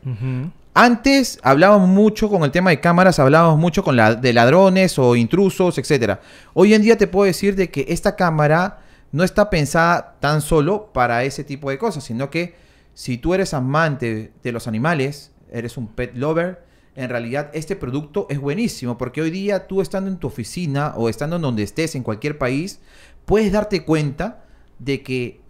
Antes 0.75 1.39
hablábamos 1.43 1.87
mucho 1.87 2.29
con 2.29 2.43
el 2.43 2.51
tema 2.51 2.71
de 2.71 2.79
cámaras, 2.79 3.19
hablábamos 3.19 3.59
mucho 3.59 3.83
con 3.83 3.95
la, 3.95 4.15
de 4.15 4.33
ladrones 4.33 4.97
o 4.97 5.15
intrusos, 5.15 5.77
etcétera. 5.77 6.19
Hoy 6.53 6.73
en 6.73 6.81
día 6.81 6.97
te 6.97 7.05
puedo 7.05 7.25
decir 7.25 7.55
de 7.55 7.69
que 7.69 7.85
esta 7.89 8.15
cámara 8.15 8.79
no 9.13 9.23
está 9.23 9.49
pensada 9.51 10.17
tan 10.19 10.41
solo 10.41 10.91
para 10.91 11.23
ese 11.23 11.43
tipo 11.43 11.69
de 11.69 11.77
cosas, 11.77 12.03
sino 12.03 12.31
que 12.31 12.55
si 12.95 13.17
tú 13.19 13.35
eres 13.35 13.53
amante 13.53 14.33
de 14.41 14.51
los 14.51 14.67
animales, 14.67 15.31
eres 15.51 15.77
un 15.77 15.87
pet 15.87 16.15
lover, 16.15 16.65
en 16.95 17.09
realidad 17.09 17.51
este 17.53 17.75
producto 17.75 18.25
es 18.29 18.39
buenísimo 18.39 18.97
porque 18.97 19.21
hoy 19.21 19.29
día 19.29 19.67
tú 19.67 19.81
estando 19.81 20.09
en 20.09 20.17
tu 20.17 20.27
oficina 20.27 20.93
o 20.97 21.09
estando 21.09 21.35
en 21.35 21.43
donde 21.43 21.61
estés 21.61 21.93
en 21.93 22.01
cualquier 22.01 22.39
país, 22.39 22.79
puedes 23.25 23.51
darte 23.51 23.85
cuenta 23.85 24.45
de 24.79 25.03
que 25.03 25.41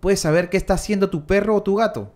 puedes 0.00 0.18
saber 0.18 0.50
qué 0.50 0.56
está 0.56 0.74
haciendo 0.74 1.08
tu 1.08 1.26
perro 1.26 1.54
o 1.54 1.62
tu 1.62 1.76
gato. 1.76 2.12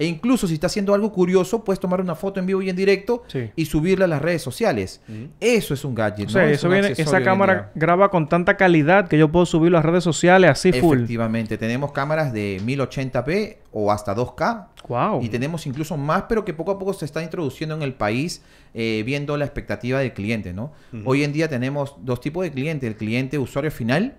E 0.00 0.06
incluso 0.06 0.48
si 0.48 0.54
está 0.54 0.66
haciendo 0.66 0.94
algo 0.94 1.12
curioso, 1.12 1.62
puedes 1.62 1.78
tomar 1.78 2.00
una 2.00 2.14
foto 2.14 2.40
en 2.40 2.46
vivo 2.46 2.62
y 2.62 2.70
en 2.70 2.74
directo 2.74 3.22
Sí. 3.28 3.50
y 3.54 3.66
subirla 3.66 4.06
a 4.06 4.08
las 4.08 4.22
redes 4.22 4.40
sociales. 4.40 5.02
Ujú. 5.06 5.28
Eso 5.38 5.74
es 5.74 5.84
un 5.84 5.94
gadget. 5.94 6.28
O 6.28 6.30
sea, 6.30 6.42
¿no? 6.42 6.48
Es 6.48 6.54
eso 6.58 6.70
viene, 6.70 6.92
esa 6.96 7.22
cámara 7.22 7.70
graba 7.74 8.10
con 8.10 8.26
tanta 8.26 8.56
calidad 8.56 9.08
que 9.08 9.18
yo 9.18 9.30
puedo 9.30 9.44
subirlo 9.44 9.76
a 9.76 9.80
las 9.82 9.90
redes 9.90 10.02
sociales 10.04 10.50
así 10.50 10.72
full. 10.72 10.96
Efectivamente, 10.96 11.58
tenemos 11.58 11.92
cámaras 11.92 12.32
de 12.32 12.60
1080p 12.64 13.58
o 13.72 13.92
hasta 13.92 14.14
2K. 14.14 14.68
Wow. 14.88 15.22
Y 15.22 15.28
tenemos 15.28 15.66
incluso 15.66 15.96
más, 15.98 16.24
pero 16.28 16.44
que 16.46 16.54
poco 16.54 16.72
a 16.72 16.78
poco 16.78 16.94
se 16.94 17.04
está 17.04 17.22
introduciendo 17.22 17.74
en 17.74 17.82
el 17.82 17.92
país, 17.92 18.42
eh, 18.72 19.02
viendo 19.04 19.36
la 19.36 19.44
expectativa 19.44 19.98
del 20.00 20.14
cliente, 20.14 20.54
¿no? 20.54 20.72
Hoy 21.04 21.24
en 21.24 21.32
día 21.34 21.48
tenemos 21.48 21.96
dos 22.00 22.20
tipos 22.22 22.42
de 22.42 22.50
cliente. 22.50 22.86
El 22.86 22.96
cliente 22.96 23.38
usuario 23.38 23.70
final, 23.70 24.16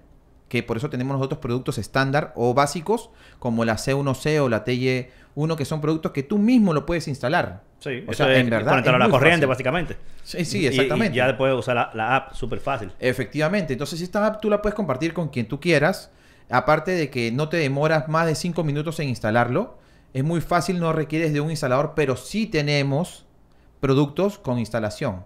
que 0.47 0.63
por 0.63 0.75
eso 0.77 0.89
tenemos 0.89 1.15
nosotros 1.15 1.39
productos 1.39 1.77
estándar 1.77 2.33
o 2.35 2.53
básicos, 2.53 3.09
como 3.39 3.63
la 3.65 3.77
C1C 3.77 4.39
o 4.41 4.49
la 4.49 4.65
TY1, 5.35 5.55
que 5.55 5.65
son 5.65 5.81
productos 5.81 6.11
que 6.11 6.23
tú 6.23 6.37
mismo 6.37 6.73
lo 6.73 6.85
puedes 6.85 7.07
instalar. 7.07 7.63
Sí, 7.79 8.03
O 8.07 8.13
sea, 8.13 8.31
es 8.31 8.39
en 8.39 8.49
verdad 8.49 8.71
conectarlo 8.71 8.99
es 8.99 9.03
a 9.03 9.07
la 9.07 9.11
corriente, 9.11 9.37
fácil. 9.37 9.47
básicamente. 9.47 9.97
Sí, 10.23 10.45
sí, 10.45 10.67
exactamente. 10.67 11.15
Y, 11.15 11.17
ya 11.17 11.27
después 11.27 11.53
usar 11.53 11.75
la, 11.75 11.91
la 11.93 12.15
app 12.15 12.33
súper 12.33 12.59
fácil. 12.59 12.91
Efectivamente. 12.99 13.73
Entonces, 13.73 14.01
esta 14.01 14.25
app 14.25 14.41
tú 14.41 14.49
la 14.49 14.61
puedes 14.61 14.75
compartir 14.75 15.13
con 15.13 15.29
quien 15.29 15.47
tú 15.47 15.59
quieras. 15.59 16.11
Aparte 16.49 16.91
de 16.91 17.09
que 17.09 17.31
no 17.31 17.49
te 17.49 17.57
demoras 17.57 18.07
más 18.09 18.27
de 18.27 18.35
5 18.35 18.63
minutos 18.63 18.99
en 18.99 19.09
instalarlo. 19.09 19.79
Es 20.13 20.23
muy 20.23 20.41
fácil, 20.41 20.79
no 20.79 20.91
requieres 20.91 21.33
de 21.33 21.39
un 21.39 21.49
instalador, 21.49 21.93
pero 21.95 22.17
sí 22.17 22.45
tenemos 22.45 23.25
productos 23.79 24.37
con 24.37 24.59
instalación. 24.59 25.25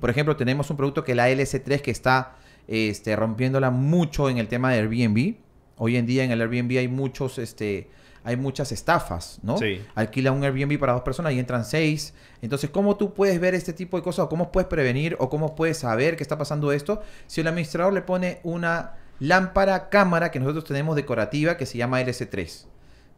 Por 0.00 0.08
ejemplo, 0.08 0.36
tenemos 0.36 0.70
un 0.70 0.76
producto 0.76 1.02
que 1.02 1.12
es 1.12 1.16
la 1.16 1.28
LS3 1.28 1.80
que 1.80 1.90
está 1.90 2.36
este, 2.68 3.16
rompiéndola 3.16 3.72
mucho 3.72 4.30
en 4.30 4.38
el 4.38 4.46
tema 4.46 4.70
de 4.70 4.78
Airbnb. 4.78 5.34
Hoy 5.78 5.96
en 5.96 6.06
día 6.06 6.22
en 6.22 6.30
el 6.30 6.40
Airbnb 6.40 6.78
hay 6.78 6.86
muchos, 6.86 7.38
este, 7.38 7.88
hay 8.24 8.36
muchas 8.36 8.72
estafas, 8.72 9.38
¿no? 9.42 9.58
Sí. 9.58 9.82
Alquila 9.94 10.32
un 10.32 10.42
Airbnb 10.42 10.78
para 10.78 10.94
dos 10.94 11.02
personas 11.02 11.32
y 11.34 11.38
entran 11.38 11.64
seis. 11.64 12.14
Entonces, 12.42 12.70
¿cómo 12.70 12.96
tú 12.96 13.12
puedes 13.14 13.38
ver 13.38 13.54
este 13.54 13.72
tipo 13.74 13.96
de 13.98 14.02
cosas? 14.02 14.24
¿O 14.24 14.28
cómo 14.28 14.50
puedes 14.50 14.66
prevenir? 14.68 15.14
¿O 15.20 15.28
cómo 15.28 15.54
puedes 15.54 15.76
saber 15.78 16.16
que 16.16 16.22
está 16.22 16.38
pasando 16.38 16.72
esto? 16.72 17.02
Si 17.26 17.42
el 17.42 17.46
administrador 17.48 17.92
le 17.92 18.00
pone 18.02 18.40
una 18.42 18.94
lámpara 19.20 19.90
cámara 19.90 20.30
que 20.30 20.40
nosotros 20.40 20.64
tenemos 20.64 20.96
decorativa 20.96 21.56
que 21.56 21.66
se 21.66 21.78
llama 21.78 22.00
LS3. 22.00 22.66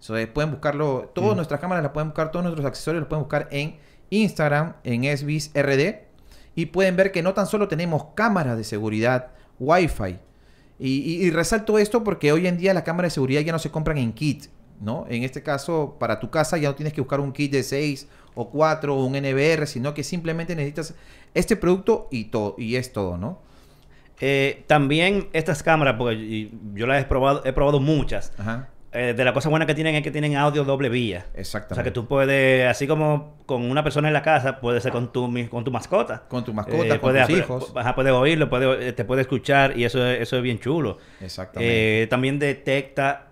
Entonces, 0.00 0.26
pueden 0.26 0.50
buscarlo, 0.50 1.10
todas 1.14 1.32
Mm. 1.32 1.36
nuestras 1.36 1.60
cámaras 1.60 1.82
las 1.82 1.92
pueden 1.92 2.08
buscar, 2.08 2.30
todos 2.30 2.44
nuestros 2.44 2.66
accesorios 2.66 3.00
los 3.00 3.08
pueden 3.08 3.22
buscar 3.22 3.48
en 3.50 3.76
Instagram, 4.10 4.74
en 4.84 5.04
SBISRD. 5.04 6.04
Y 6.54 6.66
pueden 6.66 6.96
ver 6.96 7.12
que 7.12 7.22
no 7.22 7.32
tan 7.34 7.46
solo 7.46 7.68
tenemos 7.68 8.06
cámaras 8.14 8.56
de 8.56 8.64
seguridad 8.64 9.28
Wi-Fi. 9.60 10.18
Y, 10.78 10.88
y- 10.88 11.24
y 11.26 11.30
resalto 11.30 11.78
esto 11.78 12.02
porque 12.04 12.32
hoy 12.32 12.46
en 12.46 12.58
día 12.58 12.74
las 12.74 12.82
cámaras 12.82 13.12
de 13.12 13.14
seguridad 13.14 13.40
ya 13.42 13.52
no 13.52 13.58
se 13.58 13.70
compran 13.70 13.98
en 13.98 14.12
kit, 14.12 14.46
¿no? 14.80 15.06
En 15.08 15.22
este 15.22 15.42
caso, 15.42 15.96
para 15.98 16.20
tu 16.20 16.30
casa 16.30 16.56
ya 16.58 16.68
no 16.68 16.74
tienes 16.74 16.92
que 16.92 17.00
buscar 17.00 17.20
un 17.20 17.32
kit 17.32 17.52
de 17.52 17.62
6 17.62 18.08
o 18.34 18.50
4 18.50 18.94
o 18.94 19.04
un 19.04 19.14
NBR, 19.16 19.66
sino 19.66 19.94
que 19.94 20.02
simplemente 20.04 20.54
necesitas 20.54 20.94
este 21.34 21.56
producto 21.56 22.08
y, 22.10 22.24
todo 22.26 22.54
y 22.58 22.76
es 22.76 22.92
todo, 22.92 23.16
¿no? 23.16 23.40
Eh, 24.20 24.64
también 24.66 25.28
estas 25.32 25.62
cámaras, 25.62 25.96
porque 25.98 26.50
yo 26.74 26.86
las 26.86 27.02
he 27.02 27.06
probado, 27.06 27.42
he 27.44 27.52
probado 27.52 27.80
muchas. 27.80 28.32
Ajá, 28.38 28.68
Eh, 28.92 29.12
de 29.14 29.24
la 29.26 29.34
cosa 29.34 29.50
buena 29.50 29.66
que 29.66 29.74
tienen 29.74 29.94
es 29.94 30.02
que 30.02 30.10
tienen 30.10 30.36
audio 30.36 30.64
doble 30.64 30.88
vía. 30.88 31.26
O 31.34 31.38
exactamente. 31.38 31.74
sea 31.74 31.84
que 31.84 31.90
tú 31.90 32.06
puedes, 32.06 32.66
así 32.66 32.86
como 32.86 33.34
con 33.44 33.70
una 33.70 33.82
persona 33.82 34.08
en 34.08 34.14
la 34.14 34.22
casa, 34.22 34.58
puede 34.58 34.80
ser 34.80 34.90
con 34.92 35.12
tu, 35.12 35.30
con 35.50 35.64
tu 35.64 35.70
mascota. 35.70 36.22
Con 36.28 36.44
tu 36.44 36.54
mascota, 36.54 36.88
con 36.98 37.12
puedes, 37.12 37.26
tus 37.26 37.36
hijos. 37.38 37.72
Ajá, 37.76 37.94
puedes 37.94 38.12
oírlo, 38.12 38.48
te 38.48 39.04
puede 39.04 39.20
escuchar 39.20 39.78
y 39.78 39.84
eso, 39.84 40.02
es- 40.06 40.22
eso 40.22 40.36
es 40.38 40.42
bien 40.42 40.58
chulo. 40.60 40.96
Exactamente. 41.20 42.02
Eh, 42.04 42.06
también 42.06 42.38
detecta 42.38 43.25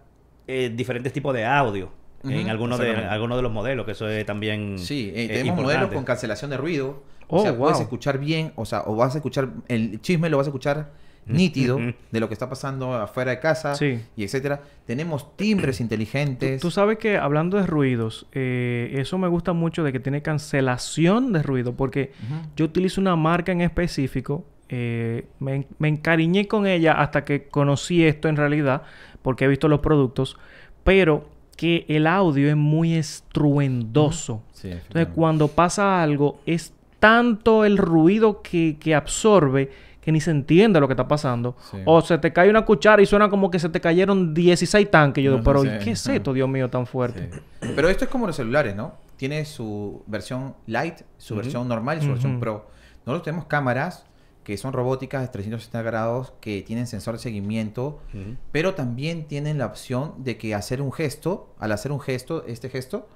eh, 0.47 0.73
diferentes 0.75 1.13
tipos 1.13 1.35
de 1.35 1.45
audio. 1.45 1.91
en 2.25 2.49
algunos 2.49 2.79
de, 2.79 2.91
algunos 2.97 3.37
de 3.37 3.43
los 3.43 3.53
modelos, 3.53 3.85
que 3.85 3.93
eso 3.93 4.09
es 4.09 4.25
también 4.25 4.79
Sí, 4.79 5.11
eh, 5.15 5.25
eh, 5.25 5.29
tenemos 5.29 5.57
modelos 5.57 5.73
importante. 5.75 5.95
con 5.97 6.05
cancelación 6.05 6.51
de 6.51 6.57
ruido. 6.57 7.03
Oh, 7.29 7.39
o 7.39 7.43
sea, 7.43 7.57
puedes 7.57 7.77
wow. 7.77 7.83
escuchar 7.83 8.19
bien, 8.19 8.53
o 8.57 8.65
sea, 8.65 8.83
o 8.87 8.97
vas 8.97 9.15
a 9.15 9.19
escuchar, 9.19 9.49
el 9.69 10.01
chisme 10.01 10.29
lo 10.31 10.37
vas 10.39 10.47
a 10.47 10.51
escuchar 10.51 10.91
nítido 11.27 11.79
de 12.11 12.21
lo 12.21 12.29
que 12.29 12.35
está 12.35 12.51
pasando 12.51 12.93
afuera 12.95 13.31
de 13.31 13.41
casa 13.41 13.75
Sí. 13.75 13.99
y 14.15 14.25
etcétera. 14.25 14.61
Tenemos 14.87 15.35
timbres 15.37 15.81
inteligentes. 15.81 16.61
Tú 16.61 16.71
sabes 16.71 16.99
que 16.99 17.17
hablando 17.17 17.57
de 17.57 17.67
ruidos, 17.67 18.27
eh, 18.33 18.95
eso 18.99 19.17
me 19.17 19.29
gusta 19.29 19.55
mucho 19.55 19.83
de 19.85 19.93
que 19.93 20.01
tiene 20.01 20.21
cancelación 20.23 21.33
de 21.33 21.43
ruido, 21.43 21.75
porque 21.75 22.13
yo 22.57 22.67
utilizo 22.67 23.01
una 23.01 23.17
marca 23.17 23.53
en 23.53 23.61
específico. 23.63 24.45
eh, 24.71 25.27
me 25.41 25.89
encariñé 25.89 26.49
con 26.49 26.67
ella 26.67 26.93
hasta 26.95 27.25
que 27.25 27.49
conocí 27.49 28.03
esto 28.05 28.29
en 28.29 28.37
realidad, 28.37 28.83
porque 29.25 29.47
he 29.47 29.49
visto 29.49 29.69
los 29.69 29.81
productos, 29.81 30.37
pero 30.85 31.27
que 31.57 31.87
el 31.89 32.07
audio 32.07 32.47
es 32.47 32.57
muy 32.57 32.93
estruendoso. 32.93 34.43
Sí, 34.53 34.71
Entonces, 34.71 35.09
cuando 35.15 35.49
pasa 35.49 36.03
algo, 36.03 36.41
es 36.45 36.75
tanto 37.01 37.65
el 37.65 37.79
ruido 37.79 38.43
que, 38.43 38.77
que 38.79 38.95
absorbe 38.95 39.71
que 40.03 40.13
ni 40.13 40.21
se 40.21 40.31
entiende 40.31 40.79
lo 40.79 40.87
que 40.87 40.93
está 40.93 41.09
pasando. 41.09 41.57
Sí. 41.71 41.79
O 41.87 42.03
se 42.03 42.19
te 42.19 42.35
cae 42.35 42.51
una 42.51 42.67
cuchara 42.67 43.01
y 43.01 43.07
suena 43.07 43.31
como 43.31 43.51
que 43.51 43.59
se 43.59 43.71
te 43.71 43.81
cayeron 43.81 44.35
16 44.35 44.91
tanques. 44.91 45.25
Yo 45.25 45.31
digo, 45.31 45.43
pero. 45.43 45.65
¿y 45.65 45.79
¿qué 45.79 45.93
es 45.93 46.07
esto, 46.07 46.35
Dios 46.35 46.47
mío, 46.47 46.69
tan 46.69 46.87
fuerte? 46.87 47.31
Sí. 47.33 47.71
Pero 47.75 47.89
esto 47.89 48.05
es 48.05 48.11
como 48.11 48.27
los 48.27 48.37
celulares, 48.37 48.77
¿no? 48.77 48.93
Tiene 49.17 49.47
su 49.47 50.03
versión 50.07 50.55
light, 50.67 51.01
su 51.17 51.35
versión 51.35 51.67
normal 51.67 51.97
y 51.97 52.03
su 52.03 52.09
versión 52.09 52.39
pro. 52.39 52.69
Nosotros 53.07 53.23
tenemos 53.23 53.47
cámaras 53.47 54.05
que 54.45 54.57
son 54.59 54.73
robóticas 54.73 55.23
de 55.23 55.29
360 55.29 55.83
grados, 55.83 56.33
que 56.41 56.63
tienen 56.63 56.87
sensor 56.87 57.15
de 57.15 57.21
seguimiento, 57.21 58.01
pero 58.53 58.75
también 58.75 59.25
tienen 59.25 59.59
la 59.59 59.67
opción 59.67 60.15
de 60.19 60.37
que 60.37 60.55
hacer 60.55 60.83
un 60.83 60.93
gesto, 60.93 61.55
al 61.59 61.73
hacer 61.73 61.91
un 61.93 62.01
gesto, 62.01 62.45
este 62.47 62.69
gesto, 62.69 63.09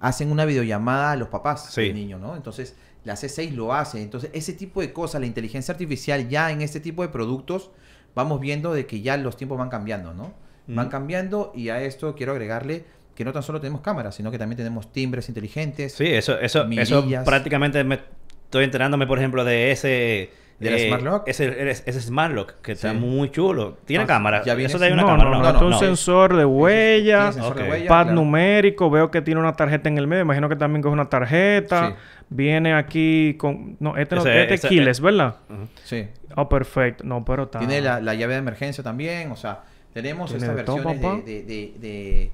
hacen 0.00 0.32
una 0.32 0.44
videollamada 0.46 1.12
a 1.12 1.16
los 1.16 1.28
papás 1.28 1.70
Sí. 1.72 1.82
del 1.82 1.94
niño, 1.94 2.18
¿no? 2.18 2.34
Entonces, 2.34 2.74
la 3.04 3.14
C6 3.14 3.52
lo 3.52 3.74
hace. 3.74 4.02
Entonces, 4.02 4.30
ese 4.32 4.52
tipo 4.54 4.80
de 4.80 4.92
cosas, 4.92 5.20
la 5.20 5.26
inteligencia 5.26 5.72
artificial 5.72 6.28
ya 6.28 6.50
en 6.50 6.62
este 6.62 6.80
tipo 6.80 7.02
de 7.02 7.08
productos, 7.08 7.70
vamos 8.14 8.40
viendo 8.40 8.72
de 8.72 8.86
que 8.86 9.00
ya 9.00 9.16
los 9.16 9.36
tiempos 9.36 9.58
van 9.58 9.68
cambiando, 9.68 10.14
¿no? 10.14 10.32
Van 10.68 10.88
cambiando 10.88 11.52
y 11.54 11.68
a 11.68 11.82
esto 11.82 12.14
quiero 12.14 12.32
agregarle 12.32 12.84
que 13.14 13.24
no 13.24 13.32
tan 13.32 13.42
solo 13.42 13.60
tenemos 13.60 13.80
cámaras, 13.82 14.14
sino 14.14 14.30
que 14.30 14.38
también 14.38 14.56
tenemos 14.56 14.90
timbres 14.92 15.28
inteligentes. 15.28 15.92
Sí, 15.92 16.06
eso, 16.06 16.38
eso, 16.38 16.64
eso 16.70 17.04
prácticamente 17.24 17.82
me 17.84 18.00
estoy 18.44 18.64
enterándome, 18.64 19.06
por 19.06 19.18
ejemplo, 19.18 19.44
de 19.44 19.70
ese... 19.72 20.30
¿Del 20.62 20.74
eh, 20.74 20.86
Smart 20.88 21.02
Lock? 21.02 21.28
Ese, 21.28 21.70
ese, 21.70 21.82
ese 21.90 22.00
Smart 22.00 22.32
Lock, 22.34 22.54
que 22.62 22.72
está 22.72 22.92
Sí. 22.92 22.96
muy 22.98 23.30
chulo. 23.30 23.78
¿Tiene 23.84 24.04
Ah, 24.04 24.06
cámara? 24.06 24.42
ya 24.44 24.54
viene 24.54 24.68
Eso 24.72 24.78
una 24.78 24.88
no, 24.90 24.96
cámara, 25.06 25.16
no, 25.16 25.30
no, 25.30 25.36
no, 25.38 25.42
no, 25.42 25.48
esto 25.48 25.64
es 25.64 25.70
no. 25.70 25.76
un 25.76 25.80
sensor 25.80 26.36
de 26.36 26.44
huella, 26.44 27.18
Tiene 27.18 27.32
sensor 27.32 27.54
de 27.56 27.62
ok. 27.64 27.70
huella, 27.70 27.88
pad 27.88 28.02
claro. 28.04 28.14
numérico, 28.20 28.90
veo 28.90 29.10
que 29.10 29.20
tiene 29.22 29.40
una 29.40 29.52
tarjeta 29.54 29.88
en 29.88 29.98
el 29.98 30.06
medio, 30.06 30.22
imagino 30.22 30.48
que 30.48 30.56
también 30.56 30.82
coge 30.82 30.92
una 30.94 31.08
tarjeta. 31.08 31.88
Sí. 31.90 31.94
Viene 32.30 32.72
aquí 32.74 33.34
con... 33.38 33.76
No, 33.78 33.96
este 33.98 34.14
no 34.14 34.22
Ese- 34.22 34.40
este 34.42 34.54
ese- 34.54 34.66
es 34.66 34.70
keyless, 34.70 35.00
¿verdad? 35.00 35.36
Sí. 35.84 36.06
Ah, 36.34 36.48
perfecto. 36.48 37.04
No, 37.04 37.24
pero 37.24 37.42
está... 37.42 37.58
Tiene 37.58 37.80
la, 37.82 38.00
la 38.00 38.14
llave 38.14 38.32
de 38.34 38.38
emergencia 38.38 38.82
también, 38.82 39.30
o 39.32 39.36
sea, 39.36 39.64
tenemos 39.92 40.32
estas 40.32 40.56
de 40.56 40.62
todo, 40.62 40.76
versiones 40.76 41.26
de, 41.26 41.32
de, 41.42 41.44
de- 41.44 41.74
de 41.78 42.30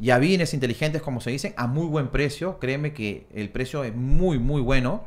llavines 0.00 0.54
inteligentes, 0.54 1.02
como 1.02 1.20
se 1.20 1.30
dicen, 1.30 1.52
a 1.58 1.66
muy 1.66 1.86
buen 1.86 2.08
precio. 2.08 2.58
Créeme 2.58 2.94
que 2.94 3.26
el 3.34 3.50
precio 3.50 3.84
es 3.84 3.94
muy, 3.94 4.38
muy 4.38 4.62
bueno. 4.62 5.04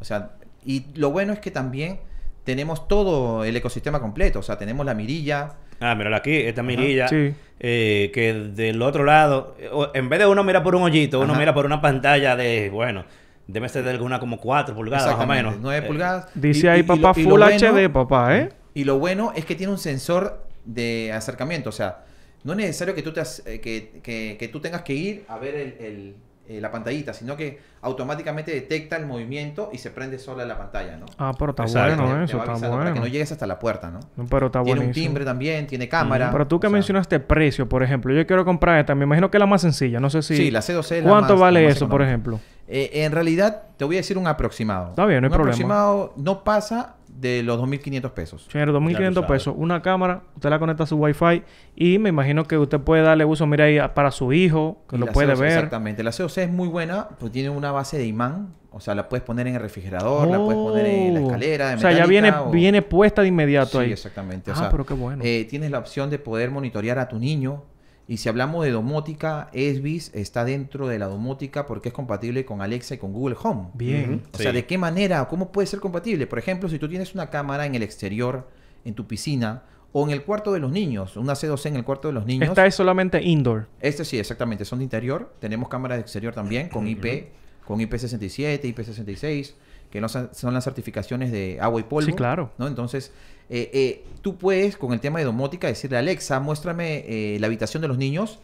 O 0.00 0.04
sea, 0.04 0.32
y 0.64 0.86
lo 0.94 1.10
bueno 1.10 1.32
es 1.32 1.40
que 1.40 1.50
también 1.50 1.98
tenemos 2.44 2.88
todo 2.88 3.44
el 3.44 3.56
ecosistema 3.56 4.00
completo. 4.00 4.38
O 4.40 4.42
sea, 4.42 4.56
tenemos 4.58 4.84
la 4.86 4.94
mirilla. 4.94 5.54
Ah, 5.80 5.94
míralo 5.94 6.16
aquí, 6.16 6.34
esta 6.36 6.62
mirilla. 6.62 7.08
Sí. 7.08 7.34
eh, 7.62 8.10
que 8.14 8.32
del 8.32 8.80
otro 8.82 9.04
lado, 9.04 9.54
eh, 9.58 9.68
en 9.94 10.08
vez 10.08 10.18
de 10.18 10.26
uno 10.26 10.42
mira 10.44 10.62
por 10.62 10.74
un 10.74 10.82
hoyito, 10.82 11.20
uno 11.20 11.32
Ajá. 11.32 11.38
mira 11.40 11.54
por 11.54 11.66
una 11.66 11.80
pantalla 11.82 12.34
de, 12.36 12.70
bueno, 12.70 13.04
debe 13.46 13.68
ser 13.68 13.84
de 13.84 13.90
alguna 13.90 14.18
como 14.18 14.38
4 14.38 14.74
pulgadas 14.74 15.14
más 15.16 15.24
o 15.24 15.26
menos. 15.26 15.56
9 15.60 15.78
Eh, 15.84 15.88
pulgadas. 15.88 16.28
Dice 16.34 16.66
Y- 16.66 16.70
ahí, 16.70 16.82
papá, 16.82 17.12
y 17.16 17.22
lo 17.22 17.30
Full 17.30 17.40
bueno- 17.40 17.46
HD, 17.46 17.88
papá, 17.90 18.36
¿eh? 18.38 18.48
Y 18.74 18.84
lo 18.84 18.98
bueno 18.98 19.32
es 19.36 19.44
que 19.44 19.54
tiene 19.56 19.72
un 19.72 19.78
sensor 19.78 20.46
de 20.64 21.12
acercamiento. 21.12 21.68
O 21.70 21.72
sea, 21.72 22.04
no 22.44 22.52
es 22.52 22.58
necesario 22.58 22.94
que 22.94 23.02
tú, 23.02 23.12
te 23.12 23.20
eh, 23.20 23.60
que, 23.60 24.00
que- 24.02 24.36
que 24.38 24.48
tú 24.48 24.60
tengas 24.60 24.82
que 24.82 24.94
ir 24.94 25.24
a 25.28 25.36
ver 25.38 25.54
el- 25.54 25.76
el- 25.84 26.14
eh, 26.50 26.60
la 26.60 26.70
pantallita, 26.72 27.12
sino 27.14 27.36
que 27.36 27.60
automáticamente 27.82 28.50
detecta 28.52 28.96
el 28.96 29.06
movimiento 29.06 29.70
y 29.72 29.78
se 29.78 29.90
prende 29.90 30.18
sola 30.18 30.44
la 30.44 30.58
pantalla, 30.58 30.96
¿no? 30.96 31.06
Ah, 31.16 31.32
pero 31.38 31.50
está 31.50 31.62
bueno 31.64 32.18
Te- 32.18 32.24
eso, 32.24 32.38
está 32.38 32.52
bueno. 32.54 32.78
Para 32.78 32.92
que 32.92 32.98
no 33.00 33.06
llegues 33.06 33.30
hasta 33.30 33.46
la 33.46 33.58
puerta, 33.60 33.90
¿no? 33.90 34.00
No, 34.16 34.26
Pero 34.28 34.46
está 34.46 34.62
tiene 34.64 34.80
un 34.80 34.90
timbre 34.92 35.24
también, 35.24 35.66
tiene 35.68 35.88
cámara. 35.88 36.30
Pero 36.32 36.48
tú 36.48 36.58
que 36.58 36.66
o 36.66 36.70
sea, 36.70 36.74
mencionaste 36.74 37.20
precio, 37.20 37.68
por 37.68 37.84
ejemplo, 37.84 38.12
yo 38.12 38.26
quiero 38.26 38.44
comprar 38.44 38.80
esta, 38.80 38.96
me 38.96 39.04
imagino 39.04 39.30
que 39.30 39.36
es 39.36 39.40
la 39.40 39.46
más 39.46 39.62
sencilla, 39.62 40.00
no 40.00 40.10
sé 40.10 40.22
si... 40.22 40.36
Sí, 40.36 40.50
la 40.50 40.60
C2C 40.60 40.96
es 40.96 41.04
la 41.04 41.10
¿Cuánto 41.10 41.34
más- 41.34 41.40
vale 41.40 41.60
la 41.62 41.68
más 41.68 41.76
eso, 41.76 41.88
por 41.88 42.02
ejemplo? 42.02 42.40
Eh, 42.66 43.04
en 43.04 43.12
realidad, 43.12 43.62
te 43.76 43.84
voy 43.84 43.96
a 43.96 43.98
decir 43.98 44.18
un 44.18 44.26
aproximado. 44.26 44.90
Está 44.90 45.06
bien, 45.06 45.20
no 45.20 45.26
hay 45.26 45.30
un 45.30 45.34
problema. 45.34 45.52
aproximado 45.54 46.12
no 46.16 46.42
pasa 46.44 46.94
de 47.18 47.42
los 47.42 47.58
2.500 47.60 48.12
pesos. 48.12 48.46
Señor, 48.50 48.72
2.500 48.72 48.98
Ya 48.98 49.12
tú 49.12 49.26
pesos, 49.26 49.54
una 49.56 49.82
cámara, 49.82 50.22
usted 50.34 50.48
la 50.50 50.58
conecta 50.58 50.84
a 50.84 50.86
su 50.86 50.96
Wi-Fi 50.96 51.42
y 51.76 51.98
me 51.98 52.08
imagino 52.08 52.44
que 52.44 52.56
usted 52.56 52.78
puede 52.80 53.02
darle 53.02 53.24
uso, 53.24 53.46
mira 53.46 53.64
ahí, 53.64 53.78
para 53.94 54.10
su 54.10 54.32
hijo, 54.32 54.78
que 54.88 54.96
Y 54.96 54.98
lo 55.00 55.06
puede 55.06 55.32
CO2 55.34 55.38
ver. 55.40 55.52
Exactamente. 55.52 56.02
La 56.02 56.10
CO6 56.12 56.38
es 56.42 56.50
muy 56.50 56.68
buena, 56.68 57.08
pues 57.18 57.30
tiene 57.32 57.50
una 57.50 57.72
base 57.72 57.98
de 57.98 58.06
imán. 58.06 58.54
O 58.72 58.78
sea, 58.78 58.94
la 58.94 59.08
puedes 59.08 59.24
poner 59.24 59.48
en 59.48 59.56
el 59.56 59.60
refrigerador, 59.60 60.28
la 60.28 60.38
puedes 60.38 60.60
poner 60.60 60.86
en 60.86 61.14
la 61.14 61.20
Oh. 61.20 61.24
escalera. 61.24 61.68
de 61.70 61.74
O 61.74 61.78
sea, 61.78 61.90
ya 61.92 62.06
viene, 62.06 62.30
o- 62.30 62.50
viene 62.52 62.82
puesta 62.82 63.20
de 63.22 63.28
inmediato 63.28 63.78
Sí, 63.80 63.86
ahí. 63.86 63.92
exactamente. 63.92 64.52
O 64.52 64.54
Ah, 64.54 64.56
sea, 64.58 64.70
pero 64.70 64.86
qué 64.86 64.94
bueno. 64.94 65.22
eh, 65.24 65.44
tienes 65.50 65.72
la 65.72 65.78
opción 65.80 66.08
de 66.08 66.20
poder 66.20 66.50
monitorear 66.52 66.98
a 67.00 67.08
tu 67.08 67.18
niño. 67.18 67.64
Y 68.10 68.16
si 68.16 68.28
hablamos 68.28 68.64
de 68.64 68.72
domótica, 68.72 69.50
Esvis 69.52 70.10
está 70.16 70.44
dentro 70.44 70.88
de 70.88 70.98
la 70.98 71.06
domótica 71.06 71.64
porque 71.64 71.90
es 71.90 71.94
compatible 71.94 72.44
con 72.44 72.60
Alexa 72.60 72.96
y 72.96 72.98
con 72.98 73.12
Google 73.12 73.36
Home. 73.40 73.68
Bien. 73.74 74.24
O 74.34 74.36
sea. 74.36 74.50
¿de 74.50 74.66
qué 74.66 74.78
manera? 74.78 75.28
¿Cómo 75.28 75.52
puede 75.52 75.68
ser 75.68 75.78
compatible? 75.78 76.26
Por 76.26 76.40
ejemplo, 76.40 76.68
si 76.68 76.80
tú 76.80 76.88
tienes 76.88 77.14
una 77.14 77.30
cámara 77.30 77.66
en 77.66 77.76
el 77.76 77.84
exterior, 77.84 78.48
en 78.84 78.94
tu 78.94 79.06
piscina, 79.06 79.62
o 79.92 80.04
en 80.04 80.10
el 80.10 80.24
cuarto 80.24 80.52
de 80.52 80.58
los 80.58 80.72
niños, 80.72 81.16
una 81.16 81.34
C2C 81.34 81.66
en 81.66 81.76
el 81.76 81.84
cuarto 81.84 82.08
de 82.08 82.14
los 82.14 82.26
niños. 82.26 82.48
Esta 82.48 82.66
es 82.66 82.74
solamente 82.74 83.22
indoor. 83.22 83.68
Este 83.80 84.04
sí, 84.04 84.18
exactamente, 84.18 84.64
son 84.64 84.80
de 84.80 84.86
interior. 84.86 85.32
Tenemos 85.38 85.68
cámaras 85.68 85.98
de 85.98 86.02
exterior 86.02 86.34
también, 86.34 86.68
con 86.68 86.88
IP, 86.88 87.28
con 87.64 87.78
IP67, 87.78 88.74
IP66, 88.74 89.52
que 89.88 90.00
no 90.00 90.08
son 90.08 90.30
son 90.32 90.52
las 90.52 90.64
certificaciones 90.64 91.30
de 91.30 91.58
agua 91.60 91.78
y 91.78 91.84
polvo. 91.84 92.06
Sí, 92.06 92.12
claro. 92.14 92.50
¿no? 92.58 92.66
Entonces, 92.66 93.12
eh, 93.50 93.70
eh, 93.72 94.04
tú 94.22 94.36
puedes, 94.38 94.76
con 94.76 94.92
el 94.92 95.00
tema 95.00 95.18
de 95.18 95.24
domótica, 95.24 95.66
decirle 95.66 95.96
a 95.96 96.00
Alexa, 96.00 96.38
muéstrame 96.38 97.04
eh, 97.06 97.36
la 97.40 97.48
habitación 97.48 97.82
de 97.82 97.88
los 97.88 97.98
niños 97.98 98.38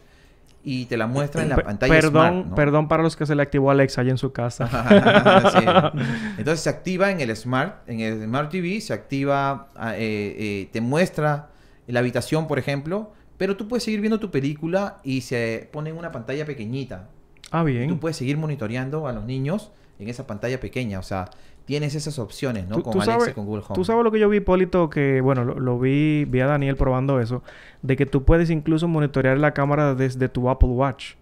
y 0.65 0.85
te 0.85 0.97
la 0.97 1.07
muestra 1.07 1.43
en 1.43 1.49
la 1.49 1.55
pantalla 1.55 1.93
perdón, 1.93 2.11
Smart, 2.11 2.47
¿no? 2.47 2.55
perdón 2.55 2.87
para 2.89 3.03
los 3.03 3.15
que 3.15 3.25
se 3.25 3.33
le 3.33 3.41
activó 3.41 3.71
Alexa 3.71 4.01
allá 4.01 4.11
en 4.11 4.17
su 4.17 4.33
casa. 4.33 4.69
Sí. 5.53 5.65
Entonces 6.37 6.59
se 6.59 6.69
activa 6.69 7.09
en 7.09 7.21
el 7.21 7.33
Smart, 7.37 7.87
en 7.87 8.01
el 8.01 8.21
Smart 8.25 8.51
TV, 8.51 8.81
se 8.81 8.91
activa, 8.91 9.69
ah, 9.77 9.93
te 9.93 10.81
muestra 10.81 11.51
la 11.87 11.99
habitación, 12.01 12.47
por 12.47 12.59
ejemplo, 12.59 13.13
pero 13.37 13.55
tú 13.55 13.69
puedes 13.69 13.85
seguir 13.85 14.01
viendo 14.01 14.19
tu 14.19 14.29
película 14.29 14.97
y 15.05 15.21
se 15.21 15.69
pone 15.71 15.91
en 15.91 15.97
una 15.97 16.11
pantalla 16.11 16.45
pequeñita. 16.45 17.07
ah, 17.51 17.63
bien. 17.63 17.87
Tú 17.87 17.97
puedes 17.97 18.17
seguir 18.17 18.35
monitoreando 18.37 19.07
a 19.07 19.13
los 19.13 19.23
niños 19.23 19.71
en 19.99 20.09
esa 20.09 20.27
pantalla 20.27 20.59
pequeña. 20.59 20.99
O 20.99 21.03
sea, 21.03 21.29
tienes 21.67 21.93
esas 21.93 22.17
opciones, 22.17 22.67
¿no? 22.67 22.77
Tú- 22.77 22.81
con 22.83 22.93
tú 22.93 23.01
Alexa 23.01 23.19
sabes- 23.19 23.29
y 23.29 23.33
con 23.35 23.45
Google 23.45 23.63
Home. 23.67 23.75
Tú 23.75 23.85
sabes 23.85 24.03
lo 24.03 24.09
que 24.11 24.17
yo 24.19 24.29
vi, 24.29 24.39
Polito, 24.39 24.89
que 24.89 25.21
bueno, 25.21 25.43
lo, 25.43 25.59
lo 25.59 25.77
vi, 25.77 26.25
vi 26.25 26.39
a 26.39 26.47
Daniel 26.47 26.75
probando 26.77 27.19
eso, 27.19 27.43
de 27.83 27.95
que 27.95 28.05
tú 28.07 28.23
puedes 28.23 28.49
incluso 28.49 28.87
monitorear 28.87 29.37
la 29.37 29.53
cámara 29.53 29.93
desde 29.93 30.29
tu 30.29 30.49
Apple 30.49 30.69
Watch. 30.69 31.13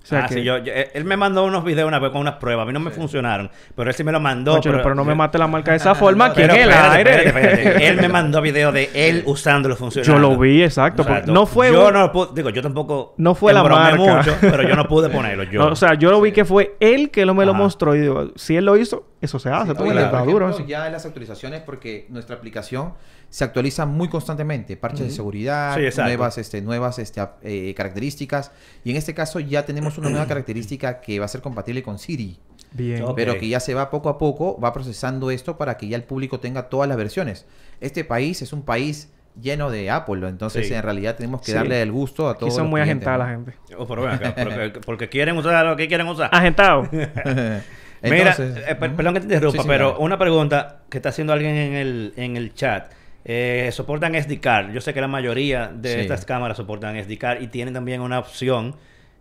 O 0.00 0.06
sea 0.08 0.20
ah, 0.24 0.26
que, 0.28 0.34
sí, 0.34 0.42
yo, 0.44 0.56
yo- 0.58 0.72
él 0.94 1.04
me 1.04 1.18
mandó 1.18 1.44
unos 1.44 1.64
videos 1.64 1.86
una 1.86 1.98
vez 1.98 2.12
con 2.12 2.22
unas 2.22 2.36
pruebas. 2.36 2.62
A 2.62 2.66
mí 2.66 2.72
no 2.72 2.80
me 2.80 2.90
funcionaron. 2.90 3.50
Pero 3.74 3.90
él 3.90 3.94
sí 3.96 4.04
me 4.04 4.12
lo 4.12 4.20
mandó. 4.20 4.52
Cónchale, 4.52 4.78
pero, 4.78 4.94
no 4.94 5.04
me 5.04 5.14
mate 5.14 5.36
la 5.36 5.46
marca 5.48 5.72
de 5.72 5.76
esa 5.76 5.94
forma 5.96 6.28
No, 6.28 6.34
en 6.34 6.36
Pero 6.36 6.54
el 6.54 6.60
espérate, 6.60 6.96
aire. 6.96 7.10
espérate, 7.26 7.52
espérate. 7.62 7.86
Él 7.88 7.96
me 8.00 8.08
mandó 8.08 8.40
videos 8.40 8.72
de 8.72 8.88
él 8.94 9.22
usándolo 9.26 9.76
funcionando. 9.76 10.14
Yo 10.14 10.18
lo 10.30 10.38
vi, 10.38 10.62
exacto. 10.62 11.04
no 11.26 11.44
fue 11.44 11.72
Yo 11.72 11.88
un- 11.88 11.92
no 11.92 12.10
pude... 12.12 12.28
Digo, 12.36 12.48
yo 12.48 12.62
tampoco... 12.62 13.12
No 13.18 13.34
fue 13.34 13.52
la 13.52 13.62
marca. 13.64 13.96
mucho, 13.96 14.34
pero 14.40 14.62
yo 14.62 14.76
no 14.76 14.88
pude 14.88 15.10
ponerlo 15.10 15.42
yo. 15.42 15.60
No, 15.60 15.72
o 15.72 15.76
sea, 15.76 15.92
yo 15.94 16.10
lo 16.10 16.22
vi 16.22 16.32
que 16.32 16.46
fue 16.46 16.76
él 16.80 17.10
que 17.10 17.26
lo 17.26 17.34
me 17.34 17.44
lo 17.44 17.50
Ajá. 17.52 17.60
mostró 17.64 17.94
y 17.94 18.00
digo, 18.00 18.28
si 18.36 18.56
él 18.56 18.64
lo 18.64 18.78
hizo, 18.78 19.04
eso 19.20 19.38
se 19.38 19.50
hace. 19.50 19.70
Sí, 19.72 19.76
claro. 19.76 19.98
está 20.00 20.18
por 20.20 20.26
duro 20.32 20.48
ejemplo, 20.48 20.66
ya 20.68 20.86
en 20.86 20.92
las 20.92 21.04
actualizaciones, 21.06 21.60
porque 21.62 22.06
nuestra 22.08 22.36
aplicación 22.36 22.94
se 23.30 23.44
actualiza 23.44 23.84
muy 23.86 24.08
constantemente. 24.08 24.76
Parches 24.76 25.06
de 25.06 25.10
seguridad, 25.10 25.74
Sí, 25.76 26.00
nuevas, 26.00 26.38
este, 26.38 26.62
nuevas 26.62 26.98
este, 26.98 27.20
eh, 27.42 27.74
características. 27.76 28.52
Y 28.84 28.90
en 28.92 28.96
este 28.96 29.14
caso 29.14 29.40
ya 29.40 29.64
tenemos 29.64 29.98
una 29.98 30.08
nueva 30.10 30.26
característica 30.28 31.00
que 31.00 31.18
va 31.18 31.24
a 31.24 31.28
ser 31.28 31.40
compatible 31.42 31.82
con 31.82 31.98
Siri. 31.98 32.38
Bien. 32.72 33.02
Ok. 33.02 33.16
Pero 33.16 33.38
que 33.38 33.48
ya 33.48 33.60
se 33.60 33.74
va 33.74 33.90
poco 33.90 34.08
a 34.08 34.18
poco, 34.18 34.60
va 34.60 34.72
procesando 34.72 35.30
esto 35.30 35.56
para 35.58 35.76
que 35.76 35.88
ya 35.88 35.96
el 35.96 36.04
público 36.04 36.38
tenga 36.40 36.68
todas 36.68 36.88
las 36.88 36.96
versiones. 36.98 37.46
Este 37.80 38.04
país 38.04 38.42
es 38.42 38.52
un 38.52 38.62
país 38.62 39.10
lleno 39.40 39.70
de 39.70 39.88
Apple, 39.90 40.28
entonces 40.28 40.66
Sí. 40.66 40.74
en 40.74 40.82
realidad 40.82 41.14
tenemos 41.16 41.40
que 41.40 41.46
Sí. 41.46 41.52
darle 41.52 41.80
el 41.80 41.92
gusto 41.92 42.28
a 42.28 42.32
Aquí 42.32 42.40
todos. 42.40 42.54
son 42.54 42.64
los 42.64 42.70
muy 42.70 42.80
agentadas 42.80 43.18
la 43.20 43.28
gente. 43.28 43.54
Oh, 43.78 43.86
pero 43.86 44.02
ven 44.02 44.10
acá, 44.12 44.34
porque, 44.36 44.80
porque 44.84 45.08
quieren 45.08 45.36
usar 45.36 45.64
lo 45.64 45.76
que 45.76 45.86
quieren 45.88 46.08
usar. 46.08 46.28
Agentado. 46.32 46.88
Mira, 48.02 48.36
eh, 48.38 48.74
perdón 48.76 49.14
que 49.14 49.20
te 49.20 49.26
interrumpa, 49.26 49.62
Sí, 49.62 49.68
pero 49.68 49.98
una 49.98 50.18
pregunta 50.18 50.82
que 50.88 50.98
está 50.98 51.08
haciendo 51.10 51.32
alguien 51.32 51.54
en 51.56 51.74
el, 51.74 52.12
en 52.16 52.36
el 52.36 52.54
chat. 52.54 52.92
Eh, 53.24 53.68
soportan 53.72 54.14
SD 54.14 54.40
card. 54.40 54.70
Yo 54.72 54.80
sé 54.80 54.94
que 54.94 55.00
la 55.00 55.08
mayoría 55.08 55.68
de 55.68 55.94
Sí. 55.94 56.00
estas 56.00 56.24
cámaras 56.24 56.56
soportan 56.56 56.96
SD 56.96 57.18
card 57.18 57.42
y 57.42 57.48
tienen 57.48 57.74
también 57.74 58.00
una 58.00 58.18
opción 58.18 58.76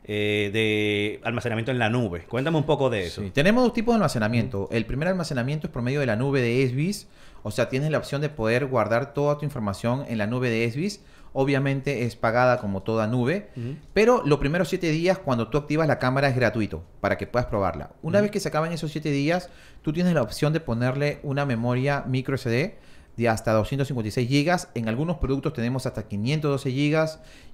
eh, 0.10 0.50
de 0.54 1.20
almacenamiento 1.24 1.72
en 1.72 1.80
la 1.80 1.90
nube. 1.90 2.22
Cuéntame 2.30 2.58
un 2.58 2.64
poco 2.66 2.90
de 2.90 3.08
eso. 3.08 3.22
Sí, 3.22 3.32
Tenemos 3.32 3.62
dos 3.64 3.74
tipos 3.74 3.94
de 3.94 3.98
almacenamiento. 3.98 4.70
El 4.72 4.86
primer 4.86 5.10
almacenamiento 5.10 5.68
es 5.68 5.74
por 5.74 5.82
medio 5.82 6.00
de 6.00 6.06
la 6.06 6.16
nube 6.16 6.40
de 6.42 6.64
Esbis. 6.64 7.10
O 7.44 7.52
sea, 7.52 7.68
tienes 7.68 7.92
la 7.92 7.98
opción 7.98 8.22
de 8.22 8.30
poder 8.30 8.68
guardar 8.68 9.14
toda 9.14 9.38
tu 9.38 9.44
información 9.44 10.06
en 10.08 10.18
la 10.18 10.28
nube 10.28 10.50
de 10.50 10.64
Esbis. 10.64 11.04
Obviamente 11.34 12.04
es 12.06 12.16
pagada 12.16 12.58
como 12.60 12.82
toda 12.84 13.08
nube. 13.08 13.50
Pero 13.94 14.24
los 14.26 14.40
primeros 14.40 14.70
7 14.70 14.90
días, 14.92 15.18
cuando 15.20 15.50
tú 15.50 15.58
activas 15.58 15.88
la 15.88 16.00
cámara, 16.00 16.28
es 16.30 16.36
gratuito 16.36 16.84
para 17.02 17.18
que 17.18 17.28
puedas 17.28 17.48
probarla. 17.48 17.92
Una 18.02 18.22
vez 18.22 18.32
que 18.32 18.40
se 18.40 18.48
acaban 18.50 18.72
esos 18.72 18.92
7 18.92 19.10
días, 19.12 19.50
tú 19.82 19.94
tienes 19.94 20.14
la 20.14 20.22
opción 20.22 20.54
de 20.54 20.60
ponerle 20.60 21.20
una 21.24 21.46
memoria 21.46 22.04
micro 22.08 22.36
SD 22.38 22.76
de 23.18 23.30
hasta 23.30 23.52
256 23.54 24.30
GB. 24.30 24.68
En 24.76 24.88
algunos 24.90 25.18
productos 25.18 25.54
tenemos 25.54 25.86
hasta 25.86 26.04
512 26.08 26.70
GB. 26.72 27.08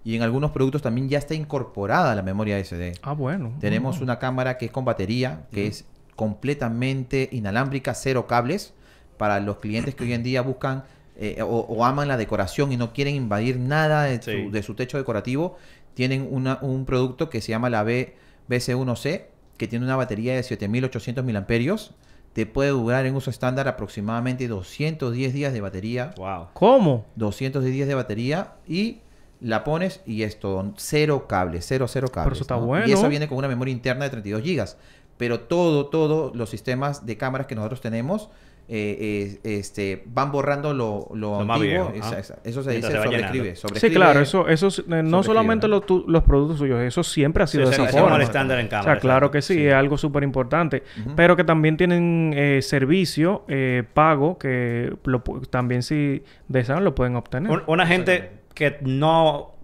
Y 0.03 0.15
en 0.17 0.21
algunos 0.21 0.51
productos 0.51 0.81
también 0.81 1.07
ya 1.09 1.17
está 1.17 1.33
incorporada 1.35 2.13
la 2.15 2.21
memoria 2.21 2.57
SD. 2.63 2.93
Ah, 3.01 3.13
bueno. 3.13 3.53
Tenemos 3.61 3.99
Ah. 3.99 4.03
una 4.03 4.19
cámara 4.19 4.57
que 4.57 4.65
es 4.65 4.71
con 4.71 4.83
batería, 4.85 5.45
que 5.53 5.67
es 5.67 5.85
completamente 6.15 7.29
inalámbrica, 7.31 7.93
cero 7.93 8.27
cables, 8.27 8.73
para 9.17 9.39
los 9.39 9.57
clientes 9.57 9.95
que 9.95 10.03
hoy 10.03 10.13
en 10.13 10.23
día 10.23 10.41
buscan 10.41 10.83
eh, 11.17 11.41
o, 11.41 11.45
o 11.45 11.85
aman 11.85 12.07
la 12.07 12.17
decoración 12.17 12.71
y 12.71 12.77
no 12.77 12.93
quieren 12.93 13.15
invadir 13.15 13.59
nada 13.59 14.03
de, 14.03 14.21
Sí. 14.21 14.45
su, 14.45 14.51
de 14.51 14.63
su 14.63 14.73
techo 14.75 14.97
decorativo. 14.97 15.57
Tienen 15.93 16.27
una- 16.31 16.57
un 16.61 16.85
producto 16.85 17.29
que 17.29 17.39
se 17.41 17.49
llama 17.49 17.69
la 17.69 17.83
B, 17.83 18.15
BC1C, 18.49 19.25
que 19.57 19.67
tiene 19.67 19.85
una 19.85 19.95
batería 19.95 20.35
de 20.35 20.43
7800 20.43 21.23
miliamperios. 21.23 21.91
Te 22.33 22.45
puede 22.47 22.71
durar 22.71 23.05
en 23.05 23.15
uso 23.15 23.29
estándar 23.29 23.67
aproximadamente 23.67 24.47
210 24.47 25.33
días 25.33 25.53
de 25.53 25.61
batería. 25.61 26.13
Wow. 26.17 26.47
¿Cómo? 26.53 27.05
210 27.15 27.71
días 27.73 27.87
de 27.87 27.93
batería 27.95 28.53
y 28.67 28.99
la 29.39 29.63
pones 29.63 30.01
y 30.05 30.23
es 30.23 30.39
todo 30.39 30.73
cero 30.77 31.27
cables, 31.27 31.65
cero, 31.67 31.87
cero 31.87 32.07
cables. 32.11 32.37
eso 32.37 32.43
está 32.43 32.55
¿no? 32.55 32.65
bueno. 32.65 32.87
Y 32.87 32.93
esa 32.93 33.07
viene 33.07 33.27
con 33.27 33.37
una 33.37 33.47
memoria 33.47 33.71
interna 33.71 34.05
de 34.05 34.09
32 34.09 34.41
gigas. 34.41 34.77
Pero 35.17 35.41
todo, 35.41 35.87
todos 35.87 36.35
los 36.35 36.49
sistemas 36.49 37.05
de 37.05 37.17
cámaras 37.17 37.45
que 37.45 37.53
nosotros 37.53 37.81
tenemos 37.81 38.29
eh, 38.69 39.37
eh, 39.43 39.57
este, 39.59 40.03
van 40.05 40.31
borrando 40.31 40.73
lo, 40.73 41.07
lo, 41.13 41.39
Lo 41.39 41.45
más 41.45 41.57
antiguo. 41.59 41.89
viejo, 41.89 42.05
Esa- 42.05 42.15
ah. 42.15 42.19
esa- 42.19 42.39
Eso 42.43 42.63
se 42.63 42.69
Mientras 42.71 42.73
dice 42.93 43.03
se 43.03 43.03
sobreescribe. 43.09 43.45
llenando. 43.55 43.79
Sí, 43.79 43.89
claro, 43.91 44.19
eso, 44.21 44.47
eso 44.47 44.67
es- 44.67 44.79
eh, 44.79 45.03
no 45.03 45.21
solamente 45.23 45.67
¿no? 45.67 45.75
los, 45.75 45.85
tu- 45.85 46.05
los 46.07 46.23
productos 46.23 46.57
suyos, 46.59 46.79
eso 46.81 47.03
siempre 47.03 47.43
ha 47.43 47.47
sido 47.47 47.65
Sí, 47.71 47.77
de 47.81 47.87
esa 47.87 47.97
forma. 47.97 48.15
el 48.15 48.21
estándar 48.21 48.59
en 48.59 48.67
O 48.67 48.69
cámara. 48.69 48.93
sea, 48.93 48.99
claro 49.01 49.31
que 49.31 49.41
sí, 49.41 49.55
Sí. 49.55 49.67
es 49.67 49.73
algo 49.73 49.97
súper 49.97 50.23
importante. 50.23 50.83
Pero 51.15 51.35
que 51.35 51.43
también 51.43 51.77
tienen 51.77 52.33
eh, 52.35 52.61
servicio 52.61 53.43
eh, 53.47 53.83
pago 53.93 54.37
que 54.37 54.93
lo 55.03 55.21
también 55.49 55.83
si 55.83 56.23
desean 56.47 56.83
lo 56.83 56.95
pueden 56.95 57.15
obtener. 57.15 57.51
Un- 57.51 57.63
una 57.67 57.85
gente 57.85 58.31
que 58.53 58.77
no 58.81 59.55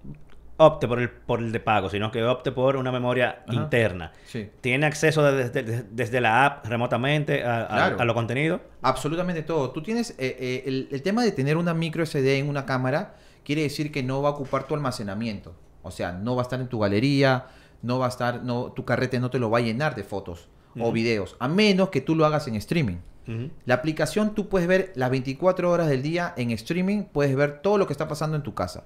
opte 0.60 0.88
por 0.88 1.00
el, 1.00 1.10
por 1.10 1.40
el 1.40 1.52
de 1.52 1.60
pago, 1.60 1.90
sino 1.90 2.12
que 2.12 2.24
opte 2.24 2.52
por 2.52 2.76
una 2.76 2.92
memoria 2.92 3.44
Ajá. 3.48 3.54
interna. 3.54 4.12
Sí. 4.26 4.50
¿Tiene 4.62 4.86
acceso 4.86 5.24
desde, 5.24 5.64
desde- 5.64 5.86
desde 5.90 6.22
la 6.22 6.46
app 6.46 6.66
remotamente 6.68 7.44
a, 7.44 7.64
a- 7.64 7.68
Claro. 7.68 8.00
a 8.00 8.06
los 8.06 8.14
contenidos? 8.14 8.62
Absolutamente 8.82 9.42
todo. 9.44 9.72
Tú 9.72 9.82
tienes 9.82 10.12
eh, 10.12 10.36
eh, 10.40 10.64
el, 10.66 10.90
el 10.92 11.02
tema 11.02 11.24
de 11.24 11.32
tener 11.32 11.58
una 11.58 11.74
micro 11.74 12.06
SD 12.06 12.38
en 12.40 12.50
una 12.50 12.66
cámara 12.66 13.16
quiere 13.44 13.64
decir 13.64 13.92
que 13.92 14.04
no 14.04 14.22
va 14.22 14.30
a 14.30 14.32
ocupar 14.34 14.64
tu 14.68 14.76
almacenamiento. 14.76 15.56
O 15.82 15.92
sea, 15.92 16.12
no 16.12 16.36
va 16.36 16.42
a 16.42 16.44
estar 16.44 16.60
en 16.60 16.68
tu 16.68 16.80
galería, 16.80 17.48
no 17.82 17.98
va 18.00 18.08
a 18.08 18.10
estar, 18.10 18.44
no, 18.44 18.74
tu 18.74 18.84
carrete 18.86 19.20
no 19.20 19.30
te 19.30 19.40
lo 19.40 19.50
va 19.50 19.60
a 19.60 19.62
llenar 19.62 19.96
de 19.96 20.04
fotos 20.04 20.50
o 20.80 20.92
videos, 20.92 21.36
a 21.40 21.48
menos 21.48 21.90
que 21.90 22.00
tú 22.02 22.16
lo 22.16 22.26
hagas 22.26 22.48
en 22.48 22.56
streaming. 22.56 22.98
La 23.66 23.76
aplicación 23.76 24.34
tú 24.34 24.50
puedes 24.50 24.68
ver 24.68 24.92
las 24.96 25.10
24 25.12 25.70
horas 25.72 25.88
del 25.88 26.02
día 26.02 26.34
en 26.36 26.50
streaming, 26.52 27.04
puedes 27.04 27.36
ver 27.36 27.62
todo 27.62 27.78
lo 27.78 27.86
que 27.86 27.94
está 27.94 28.08
pasando 28.08 28.36
en 28.36 28.42
tu 28.44 28.54
casa. 28.56 28.86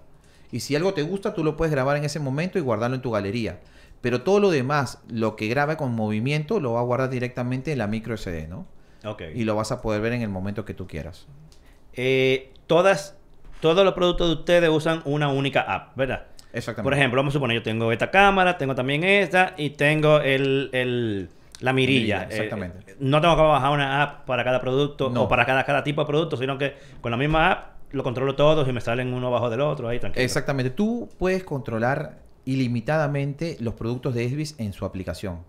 Y 0.54 0.60
si 0.62 0.76
algo 0.76 0.94
te 0.94 1.02
gusta, 1.02 1.34
tú 1.34 1.44
lo 1.44 1.58
puedes 1.58 1.72
grabar 1.74 1.98
en 1.98 2.06
ese 2.06 2.20
momento 2.20 2.58
y 2.58 2.62
guardarlo 2.62 2.96
en 2.96 3.02
tu 3.02 3.12
galería. 3.12 3.60
Pero 4.02 4.22
todo 4.22 4.40
lo 4.40 4.52
demás, 4.52 5.02
lo 5.10 5.36
que 5.36 5.48
grabe 5.48 5.76
con 5.78 5.94
movimiento, 5.94 6.60
lo 6.60 6.74
va 6.74 6.80
a 6.80 6.84
guardar 6.84 7.10
directamente 7.10 7.72
en 7.72 7.80
la 7.80 7.88
micro 7.88 8.16
SD, 8.16 8.48
¿no? 8.48 8.66
Ok. 9.04 9.24
Y 9.34 9.44
lo 9.46 9.56
vas 9.56 9.72
a 9.72 9.82
poder 9.82 10.00
ver 10.02 10.14
en 10.14 10.22
el 10.22 10.30
momento 10.30 10.64
que 10.64 10.74
tú 10.74 10.86
quieras. 10.88 11.28
Eh, 11.94 12.52
todas, 12.68 13.18
todos 13.62 13.84
los 13.84 13.94
productos 13.94 14.28
de 14.28 14.34
ustedes 14.36 14.70
usan 14.70 15.02
una 15.06 15.30
única 15.30 15.62
app, 15.62 15.96
¿verdad? 15.96 16.28
Exactamente. 16.54 16.84
Por 16.84 16.94
ejemplo, 16.94 17.18
vamos 17.18 17.32
a 17.34 17.36
suponer, 17.38 17.58
yo 17.58 17.64
tengo 17.64 17.92
esta 17.92 18.12
cámara, 18.12 18.58
tengo 18.58 18.76
también 18.76 19.04
esta 19.04 19.54
y 19.58 19.72
tengo 19.72 20.20
el, 20.20 20.70
el- 20.74 21.30
la 21.62 21.72
mirilla. 21.74 22.20
mirilla, 22.20 22.24
exactamente. 22.30 22.92
Eh, 22.92 22.96
no 23.00 23.22
tengo 23.22 23.36
que 23.36 23.42
bajar 23.42 23.72
una 23.72 24.02
app 24.04 24.26
para 24.26 24.44
cada 24.44 24.60
producto 24.60 25.10
No. 25.10 25.24
o 25.24 25.28
para 25.30 25.46
cada, 25.46 25.64
cada 25.64 25.84
tipo 25.84 26.02
de 26.02 26.08
producto, 26.08 26.36
sino 26.38 26.58
que 26.58 26.76
con 27.02 27.10
la 27.12 27.18
misma 27.18 27.52
app 27.52 27.73
lo 27.94 28.04
controlo 28.04 28.36
todos 28.36 28.68
y 28.68 28.74
me 28.74 28.82
salen 28.82 29.14
uno 29.14 29.32
bajo 29.32 29.50
del 29.50 29.62
otro 29.62 29.88
ahí 29.88 30.00
tranquilo. 30.00 30.26
Exactamente. 30.26 30.70
Tú 30.72 31.08
puedes 31.18 31.44
controlar 31.46 32.20
ilimitadamente 32.46 33.56
los 33.60 33.76
productos 33.76 34.14
de 34.14 34.26
Esbis 34.26 34.56
en 34.58 34.74
su 34.74 34.84
aplicación. 34.86 35.40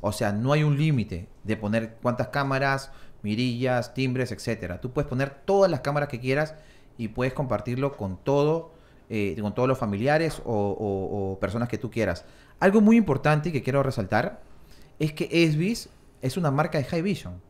O 0.00 0.12
sea, 0.12 0.32
no 0.32 0.52
hay 0.52 0.62
un 0.62 0.76
límite 0.76 1.26
de 1.44 1.56
poner 1.56 1.96
cuántas 2.02 2.28
cámaras, 2.28 2.92
mirillas, 3.22 3.94
timbres, 3.94 4.32
etcétera. 4.32 4.80
Tú 4.80 4.90
puedes 4.92 5.08
poner 5.08 5.30
todas 5.30 5.70
las 5.70 5.80
cámaras 5.80 6.08
que 6.10 6.20
quieras 6.20 6.54
y 6.98 7.08
puedes 7.08 7.32
compartirlo 7.32 7.96
con 7.96 8.18
todo, 8.18 8.72
eh, 9.08 9.34
con 9.40 9.54
todos 9.54 9.68
los 9.68 9.78
familiares 9.78 10.42
o, 10.44 10.52
o- 10.52 11.32
o 11.32 11.40
personas 11.40 11.68
que 11.70 11.78
tú 11.78 11.90
quieras. 11.90 12.26
Algo 12.60 12.80
muy 12.82 12.96
importante 12.96 13.50
que 13.50 13.62
quiero 13.62 13.82
resaltar 13.82 14.42
es 14.98 15.12
que 15.14 15.28
Esbis 15.32 15.88
es 16.20 16.36
una 16.36 16.50
marca 16.50 16.76
de 16.78 16.84
High 16.84 17.02
Vision. 17.02 17.40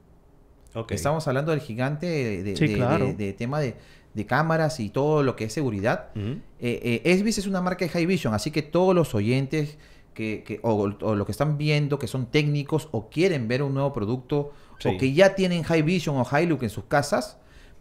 Estamos 0.91 1.27
hablando 1.29 1.51
del 1.51 1.61
gigante 1.61 2.07
de, 2.07 2.43
de- 2.43 2.57
Sí, 2.57 2.69
de- 2.69 2.75
claro. 2.75 3.07
de- 3.07 3.15
de 3.15 3.33
tema 3.33 3.61
de, 3.61 3.77
de 4.15 4.27
cámaras 4.27 4.81
y 4.81 4.89
todo 4.91 5.23
lo 5.23 5.37
que 5.37 5.45
es 5.45 5.53
seguridad. 5.53 6.09
Eh, 6.17 6.41
eh, 6.61 7.01
Esbis 7.05 7.39
es 7.39 7.47
una 7.47 7.61
marca 7.61 7.85
de 7.85 7.89
High 7.91 8.07
Vision, 8.07 8.33
así 8.35 8.51
que 8.51 8.63
todos 8.63 8.95
los 8.95 9.15
oyentes 9.15 9.77
que, 10.15 10.45
que- 10.47 10.61
o, 10.63 10.75
o 11.01 11.15
lo 11.17 11.27
que 11.27 11.33
están 11.33 11.59
viendo, 11.59 11.99
que 11.99 12.07
son 12.07 12.27
técnicos 12.27 12.89
o 12.93 13.09
quieren 13.11 13.49
ver 13.49 13.63
un 13.63 13.75
nuevo 13.75 13.93
producto 13.93 14.53
Sí. 14.79 14.89
o 14.89 14.99
que 14.99 15.13
ya 15.13 15.35
tienen 15.37 15.63
High 15.63 15.83
Vision 15.83 16.17
o 16.17 16.25
High 16.25 16.47
Look 16.47 16.63
en 16.65 16.71
sus 16.71 16.85
casas, 16.85 17.39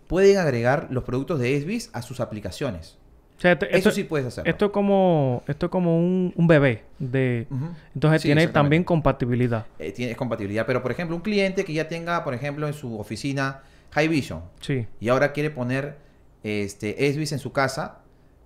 pueden 0.07 0.37
agregar 0.37 0.87
los 0.91 1.03
productos 1.03 1.39
de 1.39 1.55
Esbis 1.55 1.89
a 1.93 2.01
sus 2.03 2.19
aplicaciones. 2.19 2.97
O 3.37 3.41
sea, 3.41 3.53
Eso 3.71 3.91
sí 3.91 4.03
puedes 4.03 4.27
hacerlo. 4.27 4.49
esto 4.49 4.65
es 4.65 4.71
como 4.71 5.43
esto 5.47 5.65
es 5.65 5.69
como 5.71 5.97
un, 5.97 6.31
un 6.35 6.47
bebé 6.47 6.83
de 6.99 7.47
entonces 7.93 8.21
Sí, 8.21 8.27
tiene 8.29 8.47
también 8.47 8.83
compatibilidad. 8.83 9.65
Eh, 9.79 9.91
tiene 9.91 10.15
compatibilidad, 10.15 10.65
pero 10.65 10.81
por 10.81 10.91
ejemplo, 10.91 11.15
un 11.15 11.21
cliente 11.23 11.65
que 11.65 11.73
ya 11.73 11.87
tenga, 11.87 12.23
por 12.23 12.33
ejemplo, 12.35 12.67
en 12.67 12.73
su 12.73 12.97
oficina 12.99 13.63
High 13.91 14.07
Vision 14.07 14.41
Sí. 14.61 14.85
y 15.01 15.09
ahora 15.09 15.33
quiere 15.33 15.49
poner 15.49 15.97
este 16.43 17.07
Esbis 17.07 17.31
en 17.31 17.39
su 17.39 17.51
casa 17.51 17.99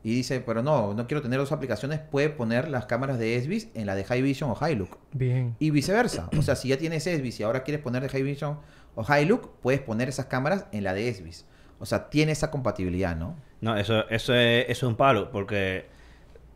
y 0.03 0.13
dice, 0.13 0.39
pero 0.39 0.61
no, 0.63 0.93
no 0.93 1.07
quiero 1.07 1.21
tener 1.21 1.39
dos 1.39 1.51
aplicaciones, 1.51 1.99
puede 1.99 2.29
poner 2.29 2.69
las 2.69 2.85
cámaras 2.85 3.19
de 3.19 3.35
Esbis 3.35 3.69
en 3.73 3.85
la 3.87 3.95
de 3.95 4.03
High 4.05 4.21
Vision 4.21 4.49
o 4.51 4.55
High 4.55 4.75
Look. 4.75 4.97
Bien. 5.11 5.55
Y 5.59 5.71
viceversa. 5.71 6.29
O 6.37 6.41
sea, 6.41 6.55
si 6.55 6.69
ya 6.69 6.77
tienes 6.77 7.05
Esbis 7.07 7.39
y 7.39 7.43
ahora 7.43 7.63
quieres 7.63 7.81
poner 7.83 8.03
de 8.03 8.09
High 8.09 8.23
Vision 8.23 8.59
o 8.95 9.03
High 9.03 9.25
Look, 9.25 9.51
puedes 9.61 9.81
poner 9.81 10.07
esas 10.07 10.27
cámaras 10.27 10.65
en 10.71 10.83
la 10.83 10.93
de 10.93 11.09
Esbis. 11.09 11.45
O 11.79 11.85
sea, 11.85 12.09
tiene 12.09 12.31
esa 12.31 12.49
compatibilidad, 12.51 13.15
¿no? 13.15 13.35
No, 13.61 13.75
eso, 13.77 14.07
eso, 14.09 14.33
es, 14.33 14.65
eso 14.69 14.85
es 14.85 14.89
un 14.89 14.95
palo, 14.95 15.31
porque 15.31 15.85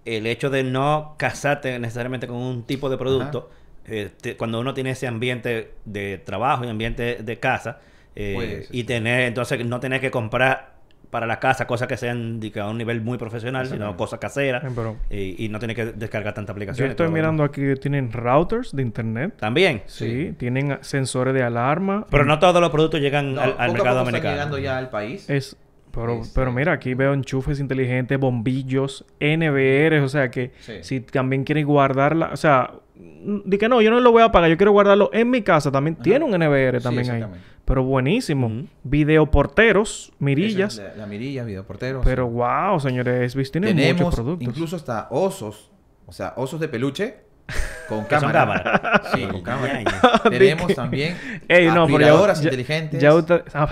el 0.05 0.25
hecho 0.27 0.49
de 0.49 0.63
no 0.63 1.15
casarte 1.17 1.77
necesariamente 1.79 2.27
con 2.27 2.37
un 2.37 2.63
tipo 2.63 2.89
de 2.89 2.97
producto, 2.97 3.49
eh, 3.85 4.09
te- 4.21 4.37
cuando 4.37 4.59
uno 4.59 4.73
tiene 4.73 4.91
ese 4.91 5.07
ambiente 5.07 5.73
de 5.85 6.17
trabajo 6.19 6.63
y 6.63 6.69
ambiente 6.69 7.17
de 7.21 7.39
casa, 7.39 7.79
eh, 8.15 8.33
Pues, 8.35 8.69
y 8.71 8.83
tener, 8.85 9.21
entonces 9.21 9.65
no 9.65 9.79
tener 9.79 9.99
que 10.01 10.09
comprar 10.11 10.70
para 11.11 11.27
la 11.27 11.39
casa 11.39 11.67
cosas 11.67 11.87
que 11.87 11.97
sean 11.97 12.39
de 12.39 12.51
a 12.59 12.67
un 12.69 12.77
nivel 12.77 13.01
muy 13.01 13.17
profesional, 13.17 13.67
sino 13.67 13.95
cosas 13.97 14.17
caseras, 14.19 14.63
pero 14.73 14.95
y, 15.09 15.45
y 15.45 15.49
no 15.49 15.59
tener 15.59 15.75
que 15.75 15.85
descargar 15.87 16.33
tanta 16.33 16.51
yo 16.51 16.53
aplicación. 16.53 16.89
estoy 16.89 17.09
mirando 17.09 17.43
aquí 17.43 17.61
que 17.61 17.75
tienen 17.75 18.11
routers 18.11 18.75
de 18.75 18.81
internet. 18.81 19.35
También. 19.37 19.83
Sí, 19.85 20.33
tienen 20.37 20.77
sensores 20.81 21.33
de 21.33 21.43
alarma. 21.43 22.05
Pero 22.09 22.25
no 22.25 22.39
todos 22.39 22.59
los 22.61 22.69
productos 22.71 22.99
llegan 23.01 23.35
No, 23.35 23.41
al, 23.41 23.55
al 23.57 23.73
mercado 23.73 23.75
poco 23.75 23.83
están 23.89 23.95
dominicano. 24.05 24.33
llegando 24.33 24.57
ya 24.57 24.77
al 24.77 24.89
país. 24.89 25.29
Es 25.29 25.57
pero, 25.93 26.21
Este- 26.21 26.31
pero 26.33 26.53
mira, 26.53 26.71
aquí 26.71 26.93
veo 26.93 27.13
enchufes 27.13 27.59
inteligentes, 27.59 28.17
bombillos, 28.17 29.05
NVR, 29.19 29.99
o 29.99 30.07
sea 30.07 30.31
que 30.31 30.51
Sí. 30.61 30.75
si 30.83 31.01
también 31.01 31.43
quieres 31.43 31.65
guardarla, 31.65 32.29
o 32.31 32.37
sea, 32.37 32.71
di 32.95 33.57
que 33.57 33.69
no, 33.69 33.81
yo 33.81 33.89
no 33.91 33.99
lo 33.99 34.11
voy 34.11 34.21
a 34.23 34.31
pagar, 34.31 34.49
yo 34.49 34.57
quiero 34.57 34.71
guardarlo 34.71 35.09
en 35.13 35.29
mi 35.29 35.41
casa, 35.41 35.71
también 35.71 35.95
Ajá. 35.95 36.03
tiene 36.03 36.25
un 36.25 36.31
NVR 36.31 36.79
Sí, 36.79 36.83
también 36.83 37.09
ahí. 37.11 37.25
Pero 37.65 37.83
buenísimo. 37.83 38.65
Videoporteros, 38.83 40.11
mirillas. 40.19 40.77
Es 40.77 40.83
La, 40.83 40.95
la 40.95 41.05
mirilla, 41.05 41.43
videoporteros. 41.43 42.03
Pero 42.03 42.27
wow, 42.27 42.79
señores, 42.79 43.21
Esbis 43.31 43.51
tiene 43.51 43.67
Tenemos 43.67 44.01
muchos 44.01 44.15
productos. 44.15 44.47
incluso 44.47 44.75
hasta 44.75 45.07
osos. 45.11 45.71
O 46.05 46.11
sea, 46.11 46.33
osos 46.35 46.59
de 46.59 46.67
peluche 46.67 47.17
con 47.87 48.03
cámara. 48.09 49.01
Sí, 49.13 49.23
con 49.25 49.41
cámara. 49.41 49.83
Tenemos 50.29 50.73
también 50.73 51.15
Ey, 51.47 51.67
no, 51.67 51.83
aspiradoras 51.83 52.39
ya- 52.41 52.45
inteligentes. 52.49 53.01
ya 53.01 53.11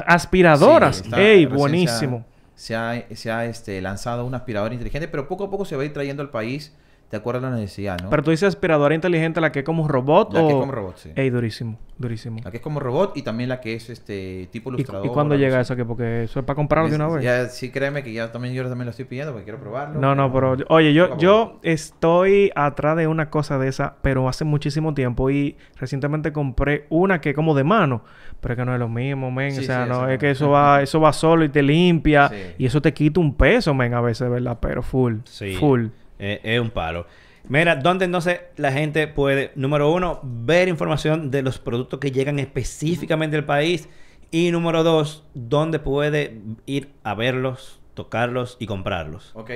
aspiradoras. 0.06 0.98
Sí, 0.98 1.04
está- 1.06 1.22
Ey, 1.22 1.46
buenísimo. 1.46 2.26
Se 2.56 2.76
ha, 2.76 3.06
se 3.14 3.32
ha, 3.32 3.46
este, 3.46 3.82
lanzado 3.82 4.26
una 4.26 4.38
aspiradora 4.38 4.74
inteligente, 4.74 5.08
pero 5.08 5.28
poco 5.28 5.46
a 5.46 5.50
poco 5.50 5.66
se 5.66 5.76
va 5.76 5.84
a 5.84 5.86
ir 5.86 5.94
trayendo 5.94 6.22
al 6.22 6.30
país 6.30 6.76
de 7.10 7.18
acuerdo 7.18 7.48
a 7.48 7.50
la 7.50 7.56
necesidad, 7.58 8.00
¿no? 8.02 8.10
Pero 8.12 8.22
tú 8.22 8.30
dices 8.32 8.48
aspiradora 8.50 8.94
inteligente, 8.94 9.42
la 9.42 9.52
que 9.52 9.60
es 9.60 9.66
como 9.66 9.88
robot 9.88 10.32
la 10.34 10.44
o... 10.44 10.48
que 10.48 10.54
es 10.54 10.60
como 10.60 10.72
robot, 10.72 10.98
sí. 10.98 11.12
Ey, 11.16 11.32
durísimo, 11.32 11.80
durísimo. 11.98 12.40
La 12.44 12.52
que 12.52 12.58
es 12.58 12.64
como 12.64 12.80
robot 12.80 13.18
y 13.18 13.24
también 13.24 13.50
la 13.50 13.60
que 13.62 13.74
es 13.74 13.90
este 13.90 14.48
tipo 14.52 14.70
¿Y, 14.72 14.76
ilustrador. 14.76 15.08
y 15.08 15.10
cuándo 15.10 15.36
llega 15.36 15.60
eso 15.60 15.74
aquí? 15.74 15.84
Porque 15.84 16.26
eso 16.26 16.40
es 16.40 16.46
para 16.46 16.56
comprarlo 16.56 16.88
de 16.90 16.96
una 16.96 17.08
vez. 17.08 17.24
Ya, 17.24 17.48
sí, 17.48 17.72
créeme 17.72 18.04
que 18.04 18.14
ya 18.14 18.32
también 18.32 18.54
yo 18.54 18.64
también 18.68 18.86
lo 18.86 18.92
estoy 18.92 19.06
pidiendo 19.06 19.32
porque 19.34 19.46
quiero 19.46 19.60
probarlo. 19.60 20.00
No, 20.00 20.14
no, 20.14 20.32
pero 20.32 20.56
oye, 20.70 20.94
yo, 20.94 21.18
yo 21.18 21.60
estoy 21.64 22.52
atrás 22.56 22.96
de 22.96 23.08
una 23.08 23.32
cosa 23.32 23.58
de 23.58 23.70
esa, 23.70 23.96
pero 24.04 24.30
hace 24.30 24.46
muchísimo 24.46 24.94
tiempo 24.94 25.32
y 25.32 25.58
recientemente 25.78 26.32
compré 26.32 26.86
una 26.90 27.22
que 27.22 27.32
es 27.32 27.36
como 27.36 27.56
de 27.56 27.64
mano, 27.64 28.04
pero 28.40 28.54
es 28.54 28.58
que 28.60 28.66
no 28.66 28.74
es 28.74 28.80
lo 28.80 28.88
mismo, 28.88 29.32
men. 29.32 29.52
Sí, 29.52 29.62
o 29.62 29.64
sea, 29.64 29.86
sí, 29.86 29.90
no, 29.90 30.08
es 30.08 30.20
que 30.20 30.30
eso 30.30 30.52
va, 30.52 30.84
eso 30.84 31.00
va 31.02 31.12
solo 31.12 31.44
y 31.44 31.50
te 31.50 31.64
limpia 31.64 32.30
Sí. 32.30 32.36
y 32.60 32.66
eso 32.68 32.82
te 32.82 32.94
quita 32.94 33.20
un 33.20 33.34
peso, 33.34 33.74
men, 33.74 33.96
a 33.96 34.02
veces, 34.02 34.30
¿verdad? 34.30 34.60
Pero 34.62 34.84
full, 34.84 35.16
full. 35.60 35.88
Eh, 36.20 36.40
es 36.44 36.60
un 36.60 36.70
palo. 36.70 37.08
Mira, 37.48 37.76
¿dónde 37.78 38.06
entonces 38.06 38.42
la 38.58 38.72
gente 38.72 39.08
puede, 39.08 39.52
número 39.56 39.92
uno, 39.92 40.20
ver 40.24 40.68
información 40.68 41.32
de 41.32 41.42
los 41.42 41.58
productos 41.58 42.00
que 42.00 42.12
llegan 42.12 42.38
específicamente 42.38 43.38
del 43.38 43.46
país? 43.46 43.90
Y 44.32 44.52
número 44.52 44.84
dos, 44.84 45.24
¿dónde 45.34 45.80
puede 45.80 46.42
ir 46.68 46.92
a 47.04 47.16
verlos, 47.16 47.80
tocarlos 47.96 48.58
y 48.60 48.68
comprarlos? 48.68 49.32
Ok. 49.34 49.50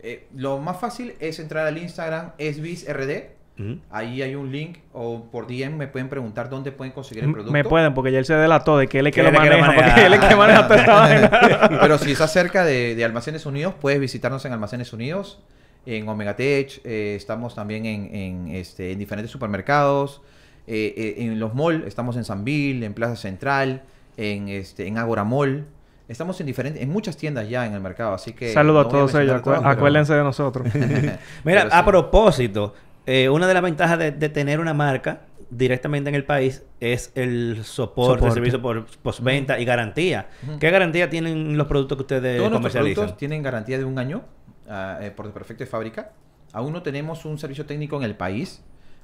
Eh, 0.00 0.26
lo 0.34 0.58
más 0.58 0.78
fácil 0.78 1.14
es 1.20 1.38
entrar 1.38 1.66
al 1.66 1.78
Instagram 1.78 2.32
SBISRD. 2.38 3.38
Ujú. 3.58 3.78
Ahí 3.90 4.22
hay 4.22 4.34
un 4.34 4.52
link 4.52 4.78
o 4.92 5.24
por 5.32 5.48
DM 5.48 5.76
me 5.76 5.88
pueden 5.88 6.08
preguntar 6.08 6.48
dónde 6.48 6.70
pueden 6.70 6.92
conseguir 6.92 7.24
el 7.24 7.32
producto. 7.32 7.52
Me 7.52 7.64
pueden, 7.64 7.94
porque 7.94 8.12
ya 8.12 8.18
él 8.18 8.24
se 8.24 8.34
delató 8.34 8.78
de 8.78 8.86
que 8.86 9.00
él 9.00 9.08
es 9.08 9.14
que 9.14 9.22
lo 9.22 9.32
que 9.32 9.38
maneja, 9.38 9.66
porque 9.66 9.80
maneja. 9.80 10.06
él 10.06 10.14
es 10.14 10.20
que 10.20 10.36
maneja 10.36 10.68
toda 10.68 10.80
esta 10.80 10.94
vaina. 11.00 11.80
Pero 11.80 11.98
si 11.98 12.12
estás 12.12 12.32
cerca 12.32 12.64
de, 12.64 12.94
de 12.94 13.04
Almacenes 13.04 13.46
Unidos, 13.46 13.74
puedes 13.80 13.98
visitarnos 13.98 14.44
en 14.44 14.52
Almacenes 14.52 14.92
Unidos, 14.92 15.42
en 15.86 16.08
Omega 16.08 16.36
Tech, 16.36 16.80
eh, 16.84 17.14
estamos 17.16 17.54
también 17.54 17.86
en, 17.86 18.14
en, 18.14 18.48
este, 18.54 18.92
en 18.92 18.98
diferentes 18.98 19.30
supermercados, 19.30 20.20
eh, 20.66 20.92
eh, 20.96 21.14
en 21.24 21.40
los 21.40 21.54
malls, 21.54 21.86
estamos 21.86 22.16
en 22.16 22.24
Sanville, 22.24 22.84
en 22.84 22.92
Plaza 22.94 23.16
Central, 23.16 23.82
en, 24.16 24.48
este, 24.48 24.86
en 24.86 24.98
Agora 24.98 25.24
Mall. 25.24 25.64
Estamos 26.08 26.40
en 26.40 26.46
diferentes, 26.46 26.82
en 26.82 26.90
muchas 26.90 27.16
tiendas 27.16 27.48
ya 27.48 27.66
en 27.66 27.74
el 27.74 27.80
mercado, 27.80 28.14
así 28.14 28.32
que... 28.32 28.52
Saludos 28.52 28.84
no 28.84 28.88
a 28.88 28.92
todos 28.92 29.14
ellos. 29.14 29.40
pero- 29.44 29.66
Acuérdense 29.66 30.14
de 30.14 30.22
nosotros. 30.22 30.66
Mira, 31.44 31.68
a 31.70 31.84
propósito, 31.84 32.74
eh, 33.06 33.28
una 33.28 33.46
de 33.46 33.54
las 33.54 33.62
ventajas 33.62 33.98
de, 33.98 34.10
de 34.12 34.28
tener 34.30 34.58
una 34.60 34.72
marca 34.74 35.22
directamente 35.50 36.08
en 36.10 36.14
el 36.14 36.24
país 36.24 36.62
es 36.80 37.10
el 37.14 37.60
soporte, 37.64 38.14
Soporte. 38.20 38.34
servicio 38.34 38.60
por 38.60 38.84
postventa 39.02 39.58
y 39.58 39.64
garantía. 39.64 40.28
¿Qué 40.60 40.70
garantía 40.70 41.08
tienen 41.08 41.56
los 41.56 41.66
productos 41.66 41.96
que 41.96 42.02
ustedes 42.02 42.38
Todos 42.38 42.52
comercializan? 42.52 42.94
productos 42.94 43.16
tienen 43.18 43.42
garantía 43.42 43.78
de 43.78 43.84
un 43.84 43.98
año 43.98 44.24
ah, 44.68 44.98
eh, 45.00 45.10
por 45.10 45.30
perfecto 45.32 45.64
de 45.64 45.70
fábrica. 45.70 46.12
Aún 46.52 46.72
no 46.72 46.82
tenemos 46.82 47.24
un 47.24 47.38
servicio 47.38 47.66
técnico 47.66 47.96
en 47.96 48.04
el 48.04 48.16
país, 48.16 48.62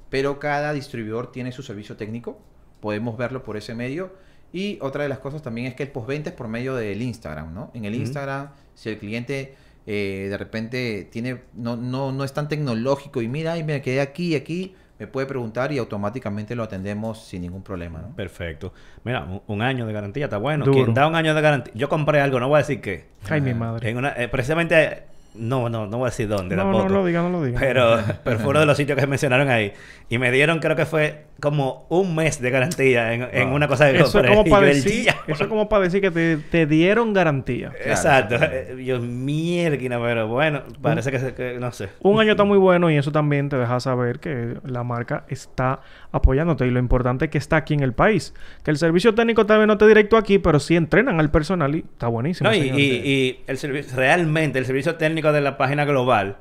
pero 0.09 0.39
cada 0.39 0.73
distribuidor 0.73 1.31
tiene 1.31 1.51
su 1.51 1.63
servicio 1.63 1.95
técnico. 1.95 2.39
Podemos 2.79 3.17
verlo 3.17 3.43
por 3.43 3.57
ese 3.57 3.75
medio. 3.75 4.13
Y 4.51 4.77
otra 4.81 5.03
de 5.03 5.09
las 5.09 5.19
cosas 5.19 5.41
también 5.41 5.67
es 5.67 5.75
que 5.75 5.83
el 5.83 5.89
postventa 5.89 6.29
es 6.29 6.35
por 6.35 6.47
medio 6.47 6.75
del 6.75 7.01
Instagram, 7.01 7.53
¿no? 7.53 7.71
En 7.73 7.85
el. 7.85 7.93
Instagram, 7.95 8.49
si 8.73 8.89
el 8.89 8.97
cliente 8.97 9.55
eh, 9.85 10.27
de 10.29 10.37
repente 10.37 11.07
tiene 11.11 11.41
no, 11.53 11.75
no, 11.75 12.11
no 12.11 12.23
es 12.23 12.33
tan 12.33 12.47
tecnológico 12.47 13.21
y 13.21 13.27
mira, 13.27 13.53
ay, 13.53 13.63
me 13.63 13.81
quedé 13.81 14.01
aquí 14.01 14.29
y 14.29 14.35
aquí, 14.35 14.75
me 14.97 15.07
puede 15.07 15.27
preguntar 15.27 15.71
y 15.71 15.77
automáticamente 15.77 16.55
lo 16.55 16.63
atendemos 16.63 17.23
sin 17.25 17.41
ningún 17.41 17.63
problema, 17.63 17.99
¿no? 17.99 18.15
Perfecto. 18.15 18.73
Mira, 19.03 19.25
un, 19.25 19.41
un 19.45 19.61
año 19.61 19.85
de 19.85 19.93
garantía 19.93 20.25
está 20.25 20.37
bueno. 20.37 20.63
Duro. 20.63 20.93
Da 20.93 21.05
un 21.07 21.15
año 21.15 21.35
de 21.35 21.41
garantía. 21.41 21.73
Yo 21.75 21.89
compré 21.89 22.21
algo, 22.21 22.39
no 22.39 22.47
voy 22.47 22.55
a 22.55 22.59
decir 22.59 22.81
qué. 22.81 23.07
Ay, 23.29 23.41
mi 23.41 23.53
madre. 23.53 23.89
En 23.89 23.97
una, 23.97 24.09
eh, 24.11 24.29
precisamente, 24.29 25.03
no, 25.37 25.69
no, 25.69 25.85
no 25.87 25.97
voy 25.97 26.07
a 26.07 26.09
decir 26.09 26.27
dónde 26.27 26.55
No, 26.55 26.63
tampoco. 26.63 26.83
no 26.89 26.89
lo 26.95 27.05
diga, 27.05 27.21
no 27.21 27.29
lo 27.29 27.43
diga. 27.43 27.59
Pero, 27.59 27.97
pero 28.23 28.39
fue 28.39 28.49
uno 28.51 28.59
de 28.61 28.65
los 28.65 28.77
sitios 28.77 28.95
que 28.95 29.01
se 29.01 29.07
mencionaron 29.07 29.49
ahí. 29.49 29.73
Y 30.09 30.17
me 30.17 30.31
dieron, 30.31 30.59
creo 30.59 30.75
que 30.75 30.85
fue 30.85 31.25
como 31.41 31.85
un 31.89 32.15
mes 32.15 32.39
de 32.41 32.49
garantía 32.51 33.13
en, 33.13 33.27
en 33.31 33.47
Wow. 33.47 33.55
una 33.55 33.67
cosa 33.67 33.91
que 33.91 33.97
Eso 33.97 34.05
es 34.05 34.11
compré. 34.13 34.29
como 34.35 34.49
para 34.49 34.65
decir, 34.67 35.09
eso 35.27 35.43
es 35.43 35.49
como 35.49 35.67
para 35.67 35.83
decir 35.83 35.99
que 36.01 36.11
te, 36.11 36.37
te 36.37 36.65
dieron 36.65 37.13
garantía. 37.13 37.71
Exacto. 37.83 38.37
Claro. 38.37 38.77
Yo, 38.79 38.99
mierda, 38.99 39.99
pero 40.01 40.27
bueno, 40.27 40.61
parece 40.81 41.11
que, 41.11 41.33
que 41.33 41.57
no 41.59 41.71
sé. 41.71 41.89
Un 42.01 42.19
año 42.19 42.31
está 42.31 42.43
muy 42.43 42.57
bueno 42.57 42.89
y 42.91 42.97
eso 42.97 43.11
también 43.11 43.49
te 43.49 43.57
deja 43.57 43.79
saber 43.79 44.19
que 44.19 44.57
la 44.63 44.83
marca 44.83 45.25
está 45.27 45.79
apoyándote 46.15 46.65
y 46.65 46.71
lo 46.71 46.79
importante 46.79 47.25
es 47.25 47.31
que 47.31 47.37
está 47.37 47.57
aquí 47.57 47.73
en 47.73 47.81
el 47.81 47.93
país. 47.93 48.33
Que 48.63 48.71
el 48.71 48.77
servicio 48.77 49.13
técnico 49.15 49.45
tal 49.45 49.59
vez 49.59 49.67
no 49.67 49.73
esté 49.73 49.87
directo 49.87 50.17
aquí, 50.17 50.39
pero 50.39 50.59
sí 50.59 50.75
entrenan 50.75 51.19
al 51.19 51.29
personal 51.31 51.75
y 51.75 51.79
está 51.79 52.07
buenísimo. 52.07 52.49
No, 52.49 52.55
y, 52.55 52.59
y- 52.59 53.01
y 53.05 53.39
el 53.47 53.57
servicio, 53.57 53.95
realmente 53.95 54.59
el 54.59 54.65
servicio 54.65 54.95
técnico 54.95 55.31
de 55.31 55.41
la 55.41 55.57
página 55.57 55.85
global 55.85 56.37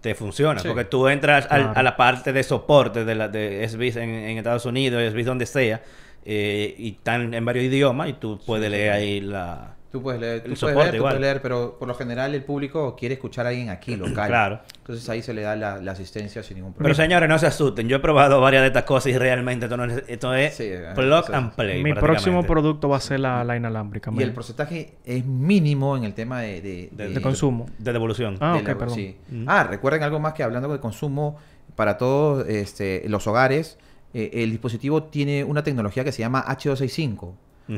te 0.00 0.14
funciona. 0.14 0.60
Sí. 0.60 0.68
Porque 0.68 0.84
tú 0.84 1.08
entras 1.08 1.46
al- 1.50 1.72
a 1.74 1.82
la 1.82 1.96
parte 1.96 2.32
de 2.32 2.42
soporte 2.42 3.04
de, 3.04 3.14
la, 3.14 3.28
de 3.28 3.66
SBIS 3.68 3.96
en, 3.96 4.10
en 4.10 4.38
Estados 4.38 4.64
Unidos, 4.66 5.02
SBIS 5.12 5.26
donde 5.26 5.46
sea, 5.46 5.82
eh, 6.24 6.74
y 6.78 6.90
están 6.90 7.32
en 7.34 7.44
varios 7.44 7.64
idiomas 7.64 8.08
y 8.10 8.12
tú 8.12 8.38
puedes 8.46 8.70
leer 8.70 8.92
ahí 8.92 9.20
la... 9.20 9.74
Tú 9.90 10.02
puedes 10.02 10.20
leer, 10.20 10.40
tú 10.42 10.50
El 10.50 10.58
puedes 10.58 10.58
soporte 10.58 10.80
ver, 10.82 10.90
tú 10.90 10.96
igual. 10.96 11.12
puedes 11.12 11.20
leer, 11.22 11.40
pero 11.42 11.76
por 11.78 11.88
lo 11.88 11.94
general 11.94 12.34
el 12.34 12.44
público 12.44 12.94
quiere 12.94 13.14
escuchar 13.14 13.46
a 13.46 13.48
alguien 13.48 13.70
aquí, 13.70 13.96
local. 13.96 14.28
Claro. 14.28 14.60
Entonces 14.80 15.08
ahí 15.08 15.22
se 15.22 15.32
le 15.32 15.40
da 15.42 15.56
la, 15.56 15.78
la 15.80 15.92
asistencia 15.92 16.42
sin 16.42 16.56
ningún 16.58 16.72
Pero 16.74 16.78
problema. 16.84 17.02
señores, 17.04 17.28
no 17.28 17.38
se 17.38 17.46
asusten. 17.46 17.88
Yo 17.88 17.96
he 17.96 18.00
probado 18.00 18.38
varias 18.40 18.62
de 18.62 18.66
estas 18.66 18.82
cosas 18.84 19.12
y 19.12 19.16
realmente 19.18 19.64
esto, 19.64 19.76
no 19.78 19.84
es, 19.84 20.02
esto 20.06 20.34
es 20.34 20.54
Sí, 20.54 20.64
eh, 20.66 20.88
plug 20.94 21.32
and 21.32 21.52
play. 21.54 21.82
Mi 21.82 21.94
próximo 21.94 22.42
producto 22.44 22.88
va 22.90 22.98
a 22.98 23.00
ser 23.00 23.20
la, 23.20 23.42
la 23.44 23.56
inalámbrica. 23.56 24.10
y 24.10 24.14
man. 24.14 24.24
el 24.24 24.32
porcentaje 24.34 24.96
es 25.06 25.24
mínimo 25.24 25.96
en 25.96 26.04
el 26.04 26.12
tema 26.12 26.42
de, 26.42 26.60
de, 26.60 26.88
De- 26.92 27.08
de 27.08 27.20
consumo. 27.22 27.66
De 27.78 27.92
devolución. 27.92 28.36
Ah, 28.40 28.52
de 28.54 28.58
ok, 28.60 28.68
la- 28.68 28.78
perdón. 28.78 28.94
sí. 28.94 29.16
Mm. 29.30 29.44
Ah, 29.48 29.64
recuerden 29.64 30.02
algo 30.02 30.20
más 30.20 30.34
que 30.34 30.42
hablando 30.42 30.68
de 30.70 30.80
consumo 30.80 31.38
para 31.76 31.96
todos 31.96 32.46
este, 32.46 33.04
los 33.08 33.26
hogares, 33.26 33.78
eh, 34.12 34.30
el 34.34 34.50
dispositivo 34.50 35.04
tiene 35.04 35.44
una 35.44 35.62
tecnología 35.62 36.04
que 36.04 36.12
se 36.12 36.20
llama 36.20 36.44
H265. 36.46 37.32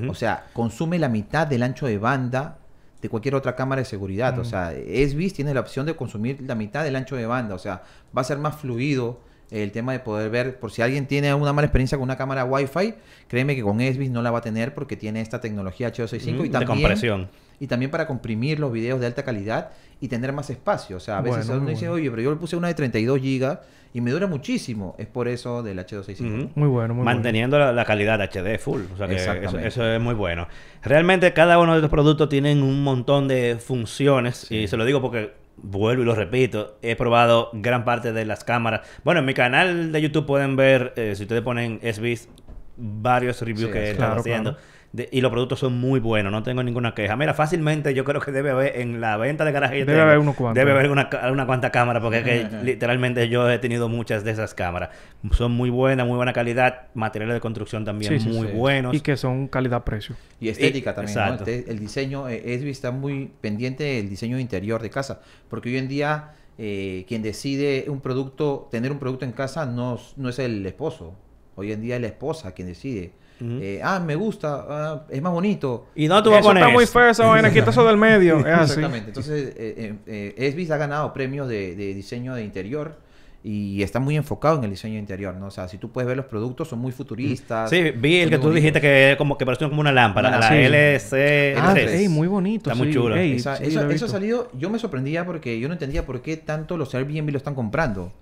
O 0.09 0.15
sea, 0.15 0.47
consume 0.53 0.99
la 0.99 1.09
mitad 1.09 1.47
del 1.47 1.63
ancho 1.63 1.87
de 1.87 1.99
banda 1.99 2.59
de 3.03 3.09
cualquier 3.09 3.35
otra 3.35 3.57
cámara 3.57 3.81
de 3.81 3.87
seguridad. 3.87 4.37
Mm. 4.37 4.41
O 4.41 4.45
sea, 4.45 4.73
SBIS 4.73 5.35
tiene 5.35 5.55
la 5.55 5.61
opción 5.61 5.87
de 5.87 5.97
consumir 5.97 6.41
la 6.43 6.55
mitad 6.55 6.85
del 6.85 6.97
ancho 6.97 7.17
de 7.17 7.27
banda. 7.27 7.55
O 7.55 7.59
sea, 7.59 7.83
va 8.17 8.21
a 8.23 8.25
ser 8.25 8.39
más 8.39 8.57
fluido 8.57 9.21
el 9.51 9.73
tema 9.73 9.93
de 9.93 10.01
poder 10.01 10.31
ver, 10.31 10.61
por 10.61 10.71
si 10.71 10.81
alguien 10.83 11.07
tiene 11.07 11.35
una 11.35 11.53
mala 11.53 11.67
experiencia 11.67 11.99
con 11.99 12.05
una 12.05 12.17
cámara 12.17 12.45
Wi-Fi, 12.45 12.95
créeme 13.27 13.57
que 13.57 13.63
con 13.63 13.81
SBIS 13.81 14.11
no 14.11 14.23
la 14.23 14.31
va 14.31 14.39
a 14.39 14.43
tener 14.43 14.75
porque 14.75 14.97
tiene 14.97 15.21
esta 15.21 15.41
tecnología 15.41 15.93
H265 15.93 16.35
Ujú, 16.35 16.45
y 16.45 16.49
de 16.49 16.51
también 16.51 16.67
compresión. 16.67 17.29
Y 17.61 17.67
también 17.69 17.91
para 17.93 18.07
comprimir 18.09 18.59
los 18.59 18.73
videos 18.73 18.99
de 19.01 19.07
alta 19.07 19.23
calidad 19.23 19.71
y 20.01 20.09
tener 20.09 20.33
más 20.33 20.51
espacio. 20.51 20.97
O 20.97 21.01
sea, 21.01 21.19
a 21.19 21.21
veces 21.21 21.47
Bueno, 21.47 21.61
uno 21.63 21.71
dice, 21.71 21.89
bueno. 21.89 21.95
oye, 22.03 22.11
pero 22.11 22.23
yo 22.23 22.31
le 22.31 22.37
puse 22.37 22.57
una 22.57 22.67
de 22.69 22.75
32 22.75 23.21
gigas 23.21 23.59
y 23.93 24.01
me 24.01 24.11
dura 24.13 24.27
muchísimo. 24.27 24.95
Es 24.99 25.07
por 25.07 25.29
eso 25.29 25.63
del 25.63 25.79
H265. 25.79 26.21
Ujú. 26.45 26.51
Muy 26.55 26.69
bueno, 26.69 26.95
muy 26.95 27.05
manteniendo 27.05 27.59
la, 27.59 27.73
la 27.73 27.85
calidad 27.85 28.19
HD 28.21 28.59
full. 28.59 28.83
O 28.95 28.97
sea 28.97 29.07
que 29.07 29.17
eso, 29.67 29.85
es 29.87 30.01
muy 30.01 30.15
bueno. 30.15 30.49
Realmente 30.83 31.33
cada 31.35 31.59
uno 31.59 31.73
de 31.73 31.79
estos 31.79 31.91
productos 31.91 32.29
tienen 32.31 32.63
un 32.63 32.83
montón 32.83 33.29
de 33.29 33.59
funciones 33.63 34.39
Sí. 34.49 34.57
y 34.57 34.67
se 34.69 34.77
lo 34.79 34.85
digo 34.87 35.03
porque 35.03 35.33
vuelvo 35.63 36.03
y 36.03 36.07
lo 36.07 36.15
repito, 36.15 36.79
he 36.81 36.97
probado 36.97 37.51
gran 37.53 37.85
parte 37.85 38.15
de 38.15 38.25
las 38.25 38.43
cámaras. 38.45 38.81
Bueno, 39.05 39.21
en 39.21 39.27
mi 39.27 39.35
canal 39.35 39.93
de 39.93 40.01
YouTube 40.01 40.25
pueden 40.25 40.57
ver, 40.57 40.95
eh, 40.97 41.13
si 41.15 41.25
ustedes 41.25 41.43
ponen 41.43 41.79
SBIS, 41.83 42.29
varios 42.79 43.41
reviews 43.43 43.67
Sí, 43.67 43.73
que 43.73 43.79
he 43.83 43.87
sí. 43.87 43.91
estado 43.93 44.07
Claro, 44.15 44.21
haciendo. 44.21 44.51
claro. 44.53 44.67
De- 44.93 45.09
y 45.13 45.21
los 45.21 45.31
productos 45.31 45.61
son 45.61 45.79
muy 45.79 46.01
buenos, 46.01 46.33
no 46.33 46.43
tengo 46.43 46.65
ninguna 46.65 46.95
queja. 46.97 47.15
Mira, 47.15 47.33
fácilmente 47.33 47.95
yo 47.95 48.05
creo 48.05 48.21
que 48.21 48.33
debe 48.33 48.51
haber 48.51 48.81
en 48.81 49.01
la 49.01 49.17
venta 49.17 49.45
de 49.45 49.53
garaje. 49.53 49.75
Debe 49.77 49.93
tengo, 49.93 50.03
haber 50.03 50.19
unos 50.19 50.35
cuantos. 50.35 50.57
Debe 50.61 50.73
haber 50.73 50.91
una, 50.91 51.09
una 51.31 51.47
cuanta 51.47 51.71
cámara, 51.71 52.01
porque 52.01 52.19
es 52.19 52.25
que 52.25 52.49
literalmente 52.65 53.29
yo 53.29 53.49
he 53.49 53.61
tenido 53.61 53.89
muchas 53.89 54.25
de 54.25 54.33
esas 54.33 54.53
cámaras. 54.53 54.89
Son 55.31 55.53
muy 55.53 55.71
buenas, 55.71 56.09
muy 56.09 56.17
buena 56.17 56.33
calidad. 56.33 56.89
Materiales 56.95 57.35
de 57.35 57.41
construcción 57.41 57.85
también 57.85 58.19
Sí, 58.19 58.29
sí, 58.29 58.37
muy 58.37 58.49
sí. 58.49 58.53
buenos. 58.53 58.93
Y 58.97 59.01
que 59.01 59.17
son 59.17 59.47
calidad-precio. 59.47 60.17
Y 60.41 60.49
estética 60.49 60.91
Y- 60.91 60.95
también, 60.95 61.17
exacto. 61.19 61.45
El, 61.49 61.65
te- 61.65 61.71
el 61.71 61.79
diseño, 61.79 62.29
eh, 62.29 62.55
Esbi 62.55 62.71
está 62.71 62.91
muy 62.91 63.31
pendiente 63.41 63.85
del 63.85 64.09
diseño 64.09 64.41
interior 64.41 64.83
de 64.83 64.91
casa, 64.91 65.21
porque 65.49 65.69
hoy 65.69 65.77
en 65.77 65.87
día 65.87 66.33
eh, 66.59 67.05
quien 67.07 67.23
decide 67.23 67.85
un 67.87 68.01
producto, 68.01 68.69
tener 68.73 68.91
un 68.91 68.99
producto 68.99 69.25
en 69.25 69.31
casa 69.33 69.67
no, 69.67 70.01
no 70.17 70.29
es 70.31 70.39
el 70.41 70.67
esposo, 70.67 71.15
hoy 71.55 71.71
en 71.71 71.81
día 71.81 71.95
es 71.95 72.01
la 72.01 72.09
esposa 72.09 72.53
quien 72.55 72.67
decide. 72.67 73.13
Eh, 73.41 73.81
ah, 73.83 74.01
me 74.01 74.15
gusta, 74.15 74.67
ah, 74.69 75.03
es 75.09 75.23
más 75.23 75.33
bonito. 75.33 75.87
¿Y 75.95 76.07
dónde 76.07 76.23
tú 76.25 76.31
vas 76.31 76.41
a 76.41 76.43
poner 76.43 76.63
está 76.63 76.73
muy 76.75 76.87
feo 76.87 77.09
esa 77.09 77.27
vaina, 77.27 77.51
quita 77.53 77.71
eso 77.71 77.85
del 77.87 77.97
medio. 77.97 78.39
Es 78.41 78.47
así. 78.47 78.63
Exactamente. 78.73 79.09
Entonces, 79.09 79.55
eh, 79.57 79.75
eh, 79.77 79.95
eh, 80.07 80.35
Esbis 80.49 80.71
ha 80.71 80.77
ganado 80.77 81.13
premios 81.13 81.49
de, 81.49 81.75
de 81.75 81.95
diseño 81.95 82.35
de 82.35 82.45
interior 82.45 82.99
y 83.43 83.83
está 83.83 84.01
muy 84.01 84.17
enfocado 84.17 84.59
en 84.59 84.65
el 84.65 84.71
diseño 84.71 84.99
interior, 84.99 85.35
¿no? 85.35 85.47
O 85.47 85.51
sea, 85.51 85.67
si 85.67 85.79
tú 85.79 85.91
puedes 85.91 86.07
ver 86.07 86.17
los 86.17 86.27
productos, 86.27 86.69
son 86.69 86.79
muy 86.79 86.93
futuristas. 86.93 87.71
Sí, 87.71 87.91
vi 87.97 88.19
el 88.19 88.29
que 88.29 88.39
tú 88.39 88.53
dijiste 88.53 88.83
que 88.83 89.15
como 89.17 89.39
que 89.39 89.47
pareció 89.47 89.71
como 89.71 89.81
una 89.81 89.93
lámpara, 89.93 90.29
Una 90.29 90.39
la 90.41 90.51
lámpara. 90.51 90.67
LC. 90.95 91.55
Ah, 91.57 91.75
L3. 91.75 91.89
ey, 91.89 92.09
muy 92.09 92.29
bonito. 92.29 92.71
Está 92.71 92.75
muy 92.83 92.89
sí. 92.89 92.99
chulo. 92.99 93.17
Ey, 93.17 93.37
Esa- 93.37 93.57
sí, 93.57 93.65
eso, 93.65 93.89
eso 93.89 94.05
ha 94.05 94.09
salido, 94.09 94.51
yo 94.59 94.69
me 94.69 94.79
sorprendía 94.79 95.25
porque 95.25 95.59
yo 95.59 95.69
no 95.69 95.73
entendía 95.75 96.05
por 96.05 96.21
qué 96.21 96.37
tanto 96.37 96.77
los 96.77 96.95
Airbnb 96.95 97.31
lo 97.31 97.39
están 97.39 97.55
comprando. 97.55 98.13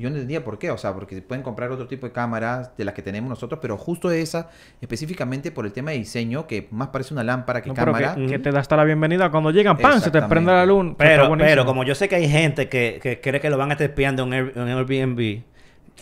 Y 0.00 0.02
yo 0.04 0.08
no 0.08 0.16
entendía 0.16 0.42
por 0.42 0.58
qué, 0.58 0.70
o 0.70 0.78
sea, 0.78 0.94
porque 0.94 1.20
pueden 1.20 1.42
comprar 1.42 1.70
otro 1.70 1.86
tipo 1.86 2.06
de 2.06 2.12
cámaras 2.12 2.74
de 2.74 2.86
las 2.86 2.94
que 2.94 3.02
tenemos 3.02 3.28
nosotros, 3.28 3.58
pero 3.60 3.76
justo 3.76 4.10
esa, 4.10 4.48
específicamente 4.80 5.50
por 5.50 5.66
el 5.66 5.72
tema 5.72 5.90
de 5.90 5.98
diseño, 5.98 6.46
que 6.46 6.68
más 6.70 6.88
parece 6.88 7.12
una 7.12 7.22
lámpara 7.22 7.60
que 7.60 7.68
No, 7.68 7.74
cámara. 7.74 8.14
que, 8.14 8.26
que 8.26 8.38
te 8.38 8.50
da 8.50 8.60
hasta 8.60 8.78
la 8.78 8.84
bienvenida. 8.84 9.30
Cuando 9.30 9.50
llegan, 9.50 9.76
¡pam! 9.76 10.00
Se 10.00 10.10
te 10.10 10.22
prende 10.22 10.52
la 10.52 10.64
luz. 10.64 10.94
Pero, 10.96 11.36
pero 11.36 11.66
como 11.66 11.84
yo 11.84 11.94
sé 11.94 12.08
que 12.08 12.14
hay 12.14 12.30
gente 12.30 12.70
que, 12.70 12.98
que 13.02 13.20
cree 13.20 13.42
que 13.42 13.50
lo 13.50 13.58
van 13.58 13.68
a 13.68 13.72
estar 13.74 13.90
espiando 13.90 14.22
en 14.22 14.32
Airbnb, 14.32 15.42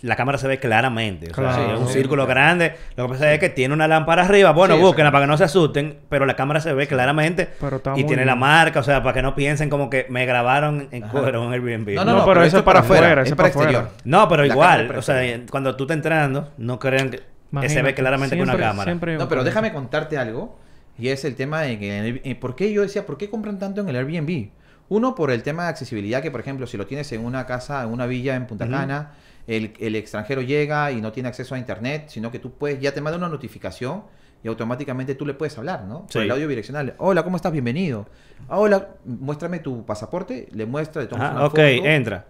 la 0.02 0.16
cámara 0.16 0.38
se 0.38 0.46
ve 0.48 0.58
claramente. 0.58 1.30
O 1.30 1.34
sea, 1.34 1.74
es 1.74 1.80
un 1.80 1.86
Sí, 1.88 1.94
círculo 1.94 2.24
claro. 2.26 2.40
grande. 2.40 2.74
Lo 2.96 3.06
que 3.06 3.12
pasa 3.12 3.32
es 3.32 3.40
que 3.40 3.48
tiene 3.48 3.74
una 3.74 3.88
lámpara 3.88 4.22
arriba. 4.24 4.52
Bueno, 4.52 4.76
Sí, 4.76 4.80
búsquenla 4.80 5.10
para 5.10 5.24
que 5.24 5.28
no 5.28 5.36
se 5.36 5.44
asusten, 5.44 5.98
pero 6.08 6.26
la 6.26 6.36
cámara 6.36 6.60
se 6.60 6.72
ve 6.72 6.86
claramente. 6.86 7.48
Pero 7.60 7.80
y 7.96 8.04
tiene 8.04 8.24
la 8.24 8.34
marca, 8.36 8.80
o 8.80 8.82
sea, 8.82 9.02
para 9.02 9.14
que 9.14 9.22
no 9.22 9.34
piensen 9.34 9.68
como 9.70 9.90
que 9.90 10.06
me 10.08 10.26
grabaron 10.26 10.88
en 10.92 11.02
cuero 11.08 11.44
en 11.44 11.52
Airbnb. 11.52 11.94
No, 11.94 12.04
No, 12.04 12.12
no, 12.12 12.18
no, 12.18 12.24
pero 12.26 12.42
eso 12.44 12.58
es 12.58 12.62
para 12.62 12.80
afuera, 12.80 13.12
es 13.12 13.18
eso 13.26 13.34
es 13.34 13.36
para 13.36 13.48
exterior. 13.48 13.90
No, 14.04 14.28
pero 14.28 14.42
La 14.44 14.48
igual, 14.52 14.90
o 14.96 15.02
sea, 15.02 15.20
cuando 15.50 15.74
tú 15.76 15.84
estás 15.84 15.96
entrando, 15.96 16.52
no 16.58 16.78
crean 16.78 17.10
que, 17.10 17.22
se 17.68 17.82
ve 17.82 17.94
claramente 17.94 18.36
con 18.36 18.42
una 18.42 18.52
siempre- 18.52 18.66
cámara. 18.68 18.84
siempre 18.90 19.16
No, 19.16 19.28
pero 19.28 19.44
déjame 19.44 19.72
contarte 19.72 20.18
algo. 20.18 20.58
Y 21.00 21.10
es 21.10 21.24
el 21.24 21.36
tema 21.36 21.60
de 21.62 21.78
que... 21.78 22.20
eh, 22.24 22.34
¿Por 22.34 22.56
qué 22.56 22.72
yo 22.72 22.82
decía, 22.82 23.06
por 23.06 23.16
qué 23.18 23.30
compran 23.30 23.58
tanto 23.60 23.80
en 23.80 23.88
el 23.88 23.94
Airbnb? 23.96 24.48
Uno, 24.88 25.14
por 25.14 25.30
el 25.30 25.42
tema 25.44 25.64
de 25.64 25.68
accesibilidad, 25.68 26.22
que 26.22 26.30
por 26.32 26.40
ejemplo, 26.40 26.66
si 26.66 26.76
lo 26.76 26.86
tienes 26.86 27.12
en 27.12 27.24
una 27.24 27.46
casa, 27.46 27.84
en 27.84 27.90
una 27.90 28.06
villa 28.06 28.34
en 28.34 28.46
Punta. 28.46 28.66
Cana, 28.68 29.12
el, 29.48 29.72
el 29.80 29.96
extranjero 29.96 30.42
llega 30.42 30.92
y 30.92 31.00
no 31.00 31.10
tiene 31.10 31.28
acceso 31.28 31.56
a 31.56 31.58
internet, 31.58 32.04
sino 32.08 32.30
que 32.30 32.38
tú 32.38 32.52
puedes, 32.52 32.78
ya 32.80 32.92
te 32.92 33.00
manda 33.00 33.16
una 33.18 33.28
notificación 33.28 34.04
y 34.44 34.46
automáticamente 34.48 35.16
tú 35.16 35.26
le 35.26 35.34
puedes 35.34 35.58
hablar, 35.58 35.84
¿no? 35.84 36.06
Por 36.06 36.22
el 36.22 36.30
audio 36.30 36.46
bidireccional. 36.46 36.94
Hola, 36.98 37.24
¿cómo 37.24 37.34
estás? 37.36 37.50
Bienvenido. 37.50 38.06
Ah, 38.48 38.58
Hola, 38.58 38.90
muéstrame 39.04 39.58
tu 39.58 39.84
pasaporte. 39.84 40.48
Le 40.52 40.64
muestra, 40.66 41.02
le 41.02 41.08
tomas 41.08 41.32
una 41.32 41.46
ok, 41.46 41.50
foto. 41.50 41.60
entra. 41.64 42.26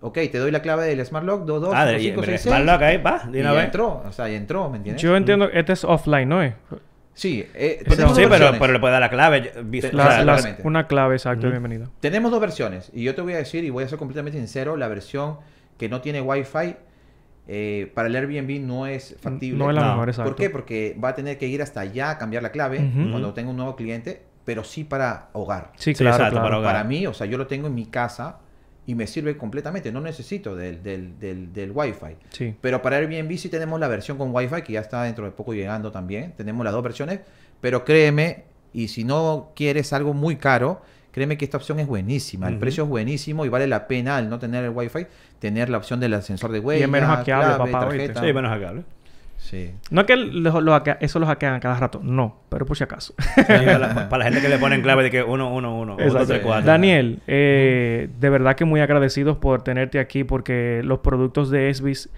Ok, 0.00 0.14
te 0.32 0.38
doy 0.38 0.50
la 0.50 0.60
clave 0.62 0.86
del 0.86 1.06
Smart 1.06 1.24
Lock, 1.24 1.40
22 1.46 1.72
Ah, 1.72 1.84
de, 1.86 1.98
55, 2.00 2.20
de- 2.22 2.26
66, 2.38 2.42
Smart 2.52 2.64
Lock 2.64 2.82
ahí, 2.82 2.96
va, 2.96 3.30
de 3.30 3.38
y 3.38 3.40
una 3.42 3.52
vez. 3.52 3.64
entró, 3.66 4.02
o 4.04 4.10
sea, 4.12 4.28
ya 4.28 4.34
entró, 4.36 4.68
¿me 4.68 4.78
entiendes? 4.78 5.00
Yo 5.00 5.16
entiendo 5.16 5.48
que 5.48 5.60
este 5.60 5.72
es 5.74 5.84
offline, 5.84 6.28
¿no 6.28 6.42
es? 6.42 6.54
Sí, 7.14 7.46
eh, 7.54 7.80
Pero- 7.84 7.96
tenemos 7.96 8.16
Sí, 8.16 8.22
dos 8.22 8.30
pero, 8.32 8.58
pero 8.58 8.72
le 8.72 8.80
puede 8.80 8.92
dar 8.94 9.02
la 9.02 9.10
clave. 9.10 9.52
Las- 9.92 10.24
las- 10.24 10.56
una 10.64 10.86
clave 10.88 11.14
exacta 11.16 11.42
de 11.42 11.46
Ujú. 11.48 11.50
bienvenida. 11.60 11.90
Tenemos 12.00 12.32
dos 12.32 12.40
versiones 12.40 12.90
y 12.94 13.04
yo 13.04 13.14
te 13.14 13.20
voy 13.20 13.34
a 13.34 13.36
decir 13.36 13.62
y 13.62 13.70
voy 13.70 13.84
a 13.84 13.88
ser 13.88 13.98
completamente 13.98 14.38
sincero, 14.38 14.76
la 14.76 14.88
versión 14.88 15.36
que 15.82 15.88
no 15.88 16.00
tiene 16.00 16.20
Wi-Fi 16.20 16.76
eh, 17.48 17.90
para 17.92 18.06
el 18.06 18.14
Airbnb 18.14 18.60
no 18.64 18.86
es 18.86 19.16
factible. 19.20 19.58
No 19.58 19.68
es 19.70 19.74
la 19.74 19.82
No. 19.82 19.88
mejor, 19.94 20.08
exacto. 20.10 20.30
¿Por 20.30 20.36
qué? 20.40 20.48
Porque 20.48 20.96
va 21.02 21.08
a 21.08 21.14
tener 21.16 21.38
que 21.38 21.48
ir 21.48 21.60
hasta 21.60 21.80
allá 21.80 22.10
a 22.10 22.18
cambiar 22.18 22.40
la 22.44 22.52
clave 22.52 22.78
cuando 23.10 23.34
tenga 23.34 23.50
un 23.50 23.56
nuevo 23.56 23.74
cliente, 23.74 24.22
pero 24.44 24.62
sí 24.62 24.84
para 24.84 25.28
hogar. 25.32 25.72
Sí, 25.74 25.92
Sí, 25.92 25.94
claro, 25.98 26.16
exacto, 26.16 26.34
claro. 26.34 26.46
para 26.46 26.58
hogar. 26.58 26.74
Para 26.74 26.84
mí, 26.84 27.04
o 27.08 27.12
sea, 27.14 27.26
yo 27.26 27.36
lo 27.38 27.48
tengo 27.48 27.66
en 27.66 27.74
mi 27.74 27.86
casa 27.86 28.38
y 28.86 28.94
me 28.94 29.08
sirve 29.08 29.36
completamente, 29.36 29.90
no 29.90 30.00
necesito 30.00 30.54
del, 30.54 30.84
del, 30.84 31.18
del, 31.18 31.52
del 31.52 31.72
Wi-Fi. 31.72 32.16
Sí. 32.30 32.54
Pero 32.60 32.80
para 32.80 32.98
Airbnb 32.98 33.36
sí 33.36 33.48
tenemos 33.48 33.80
la 33.80 33.88
versión 33.88 34.18
con 34.18 34.32
Wi-Fi, 34.32 34.62
que 34.62 34.74
ya 34.74 34.80
está 34.80 35.02
dentro 35.02 35.24
de 35.24 35.32
poco 35.32 35.52
llegando 35.52 35.90
también. 35.90 36.34
Tenemos 36.36 36.62
las 36.64 36.72
dos 36.72 36.82
versiones, 36.84 37.20
pero 37.60 37.84
créeme, 37.84 38.44
y 38.72 38.86
si 38.86 39.02
no 39.02 39.50
quieres 39.56 39.92
algo 39.92 40.14
muy 40.14 40.36
caro, 40.36 40.80
créeme 41.12 41.38
que 41.38 41.44
esta 41.44 41.56
opción 41.58 41.78
es 41.78 41.86
buenísima. 41.86 42.48
El 42.48 42.58
precio 42.58 42.82
es 42.84 42.90
buenísimo 42.90 43.44
y 43.44 43.48
vale 43.48 43.66
la 43.68 43.86
pena 43.86 44.16
al 44.16 44.28
no 44.28 44.38
tener 44.40 44.64
el 44.64 44.70
Wi-Fi, 44.70 45.06
tener 45.38 45.68
la 45.70 45.78
opción 45.78 46.00
del 46.00 46.14
ascensor 46.14 46.50
de 46.50 46.58
huella, 46.58 46.84
es 46.86 46.90
menos 46.90 47.08
hackeable, 47.08 47.54
clave, 47.54 47.72
papá, 47.72 47.86
tarjeta. 47.86 48.20
Sí, 48.20 48.32
menos 48.32 48.50
hackeable. 48.50 48.82
Sí. 49.38 49.72
No 49.90 50.02
es 50.02 50.06
que 50.06 50.16
lo, 50.16 50.60
lo 50.60 50.72
hackea- 50.72 50.98
eso 51.00 51.18
lo 51.18 51.26
hackean 51.26 51.58
cada 51.58 51.76
rato, 51.78 52.00
no, 52.02 52.36
pero 52.48 52.64
por 52.64 52.76
si 52.76 52.84
acaso. 52.84 53.12
Sí, 53.34 53.42
para, 53.44 53.78
la, 53.78 54.08
para 54.08 54.18
la 54.18 54.30
gente 54.30 54.40
que 54.40 54.48
le 54.48 54.58
ponen 54.58 54.82
clave 54.82 55.02
de 55.02 55.10
que 55.10 55.22
1, 55.22 55.52
1, 55.54 55.78
1, 55.78 55.96
1, 55.96 56.12
2, 56.12 56.26
3, 56.28 56.40
4. 56.44 56.64
Daniel, 56.66 57.18
eh, 57.26 58.08
de 58.20 58.30
verdad 58.30 58.54
que 58.54 58.64
muy 58.64 58.80
agradecidos 58.80 59.36
por 59.38 59.62
tenerte 59.62 59.98
aquí 59.98 60.22
porque 60.22 60.80
los 60.84 61.00
productos 61.00 61.50
de 61.50 61.70
Esbis 61.70 62.08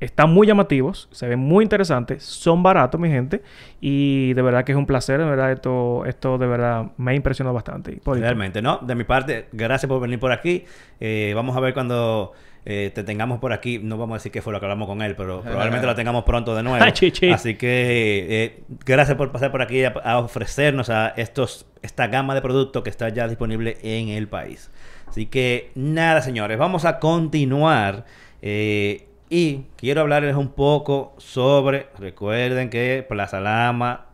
están 0.00 0.30
muy 0.32 0.46
llamativos, 0.46 1.08
se 1.10 1.26
ven 1.28 1.38
muy 1.38 1.64
interesantes, 1.64 2.22
son 2.22 2.62
baratos, 2.62 3.00
mi 3.00 3.08
gente, 3.08 3.42
y 3.80 4.32
de 4.34 4.42
verdad 4.42 4.64
que 4.64 4.72
es 4.72 4.78
un 4.78 4.86
placer, 4.86 5.18
de 5.18 5.24
verdad 5.24 5.52
esto, 5.52 6.04
esto 6.06 6.38
de 6.38 6.46
verdad 6.46 6.86
me 6.96 7.12
ha 7.12 7.14
impresionado 7.14 7.54
bastante. 7.54 7.92
Hipólito. 7.92 8.24
Realmente, 8.24 8.62
¿no? 8.62 8.78
De 8.78 8.94
mi 8.94 9.04
parte, 9.04 9.48
gracias 9.52 9.88
por 9.88 10.00
venir 10.00 10.18
por 10.20 10.32
aquí. 10.32 10.64
Eh, 11.00 11.32
vamos 11.34 11.56
a 11.56 11.60
ver 11.60 11.74
cuando 11.74 12.32
eh, 12.64 12.90
te 12.94 13.02
tengamos 13.02 13.38
por 13.40 13.52
aquí. 13.52 13.78
No 13.78 13.96
vamos 13.98 14.14
a 14.14 14.18
decir 14.18 14.30
qué 14.30 14.42
fue 14.42 14.52
lo 14.52 14.60
que 14.60 14.66
hablamos 14.66 14.86
con 14.88 15.02
él, 15.02 15.16
pero 15.16 15.40
probablemente 15.42 15.86
lo 15.86 15.94
tengamos 15.94 16.24
pronto 16.24 16.54
de 16.54 16.62
nuevo. 16.62 16.84
Así 17.32 17.54
que 17.56 18.26
eh, 18.28 18.62
gracias 18.84 19.16
por 19.16 19.32
pasar 19.32 19.50
por 19.50 19.62
aquí 19.62 19.84
a, 19.84 19.88
a 19.90 20.18
ofrecernos 20.18 20.90
a 20.90 21.08
estos 21.16 21.66
esta 21.82 22.08
gama 22.08 22.34
de 22.34 22.42
productos 22.42 22.82
que 22.82 22.90
está 22.90 23.08
ya 23.08 23.26
disponible 23.28 23.78
en 23.82 24.08
el 24.08 24.28
país. 24.28 24.70
Así 25.08 25.26
que 25.26 25.70
nada, 25.74 26.20
señores, 26.22 26.58
vamos 26.58 26.84
a 26.84 26.98
continuar. 26.98 28.04
eh, 28.42 29.07
y 29.30 29.64
quiero 29.76 30.00
hablarles 30.02 30.36
un 30.36 30.48
poco 30.48 31.14
sobre, 31.18 31.88
recuerden 31.98 32.70
que 32.70 33.04
Plaza 33.08 33.40
Lama 33.40 34.06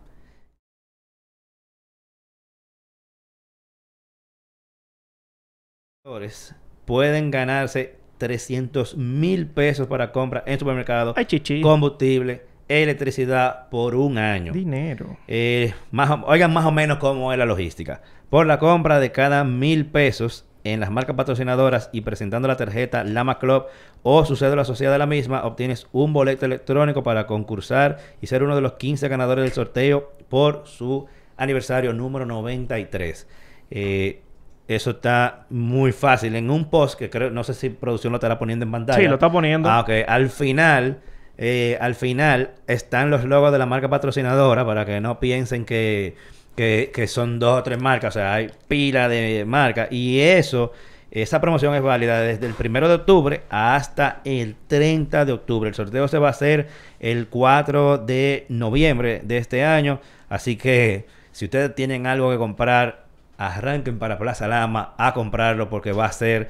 pueden 6.84 7.30
ganarse 7.30 7.96
300 8.18 8.96
mil 8.96 9.46
pesos 9.46 9.86
para 9.86 10.12
compra 10.12 10.42
en 10.46 10.58
supermercado, 10.58 11.14
Ay, 11.16 11.24
chichi. 11.26 11.60
combustible, 11.60 12.42
electricidad 12.68 13.68
por 13.70 13.94
un 13.94 14.18
año. 14.18 14.52
Dinero. 14.52 15.16
Eh, 15.26 15.74
más 15.90 16.10
o- 16.10 16.24
oigan 16.26 16.52
más 16.52 16.64
o 16.66 16.72
menos 16.72 16.98
cómo 16.98 17.32
es 17.32 17.38
la 17.38 17.46
logística. 17.46 18.02
Por 18.30 18.46
la 18.46 18.58
compra 18.58 19.00
de 19.00 19.12
cada 19.12 19.44
mil 19.44 19.86
pesos 19.86 20.46
en 20.64 20.80
las 20.80 20.90
marcas 20.90 21.14
patrocinadoras 21.14 21.90
y 21.92 22.00
presentando 22.00 22.48
la 22.48 22.56
tarjeta 22.56 23.04
Lama 23.04 23.38
Club 23.38 23.66
o 24.02 24.24
su 24.24 24.34
cédula 24.34 24.62
asociada 24.62 24.96
a 24.96 24.98
la 24.98 25.06
misma, 25.06 25.44
obtienes 25.44 25.86
un 25.92 26.12
boleto 26.12 26.46
electrónico 26.46 27.02
para 27.02 27.26
concursar 27.26 27.98
y 28.20 28.26
ser 28.26 28.42
uno 28.42 28.54
de 28.54 28.62
los 28.62 28.72
15 28.72 29.08
ganadores 29.08 29.44
del 29.44 29.52
sorteo 29.52 30.12
por 30.28 30.62
su 30.66 31.06
aniversario 31.36 31.92
número 31.92 32.24
93. 32.24 33.28
Eh, 33.70 34.22
eso 34.66 34.90
está 34.92 35.46
muy 35.50 35.92
fácil. 35.92 36.34
En 36.34 36.50
un 36.50 36.70
post 36.70 36.98
que 36.98 37.10
creo, 37.10 37.30
no 37.30 37.44
sé 37.44 37.52
si 37.52 37.68
producción 37.68 38.12
lo 38.12 38.16
estará 38.16 38.38
poniendo 38.38 38.64
en 38.64 38.72
pantalla. 38.72 38.98
Sí, 38.98 39.06
lo 39.06 39.14
está 39.14 39.30
poniendo. 39.30 39.68
Ah, 39.68 39.80
ok. 39.80 39.90
Al 40.08 40.30
final, 40.30 41.00
eh, 41.36 41.76
al 41.80 41.94
final 41.94 42.52
están 42.66 43.10
los 43.10 43.24
logos 43.24 43.52
de 43.52 43.58
la 43.58 43.66
marca 43.66 43.90
patrocinadora 43.90 44.64
para 44.64 44.86
que 44.86 45.02
no 45.02 45.20
piensen 45.20 45.66
que, 45.66 46.16
que, 46.56 47.06
son 47.08 47.38
dos 47.38 47.60
o 47.60 47.62
tres 47.62 47.80
marcas. 47.80 48.14
O 48.14 48.18
sea, 48.18 48.34
hay 48.34 48.50
pila 48.68 49.08
de 49.08 49.44
marcas. 49.46 49.88
Y 49.90 50.20
eso, 50.20 50.72
esa 51.10 51.40
promoción 51.40 51.74
es 51.74 51.82
válida 51.82 52.20
desde 52.20 52.46
el 52.46 52.54
primero 52.54 52.88
de 52.88 52.94
octubre 52.94 53.42
hasta 53.50 54.20
el 54.24 54.56
30 54.66 55.24
de 55.24 55.32
octubre. 55.32 55.68
El 55.68 55.74
sorteo 55.74 56.08
se 56.08 56.18
va 56.18 56.28
a 56.28 56.30
hacer 56.30 56.68
el 57.00 57.28
4 57.28 57.98
de 57.98 58.46
noviembre 58.48 59.20
de 59.24 59.38
este 59.38 59.64
año. 59.64 60.00
Así 60.28 60.56
que 60.56 61.06
si 61.32 61.46
ustedes 61.46 61.74
tienen 61.74 62.06
algo 62.06 62.30
que 62.30 62.38
comprar, 62.38 63.04
arranquen 63.38 63.98
para 63.98 64.18
Plaza 64.18 64.48
Lama 64.48 64.94
a 64.98 65.14
comprarlo 65.14 65.68
porque 65.68 65.92
va 65.92 66.06
a 66.06 66.12
ser 66.12 66.48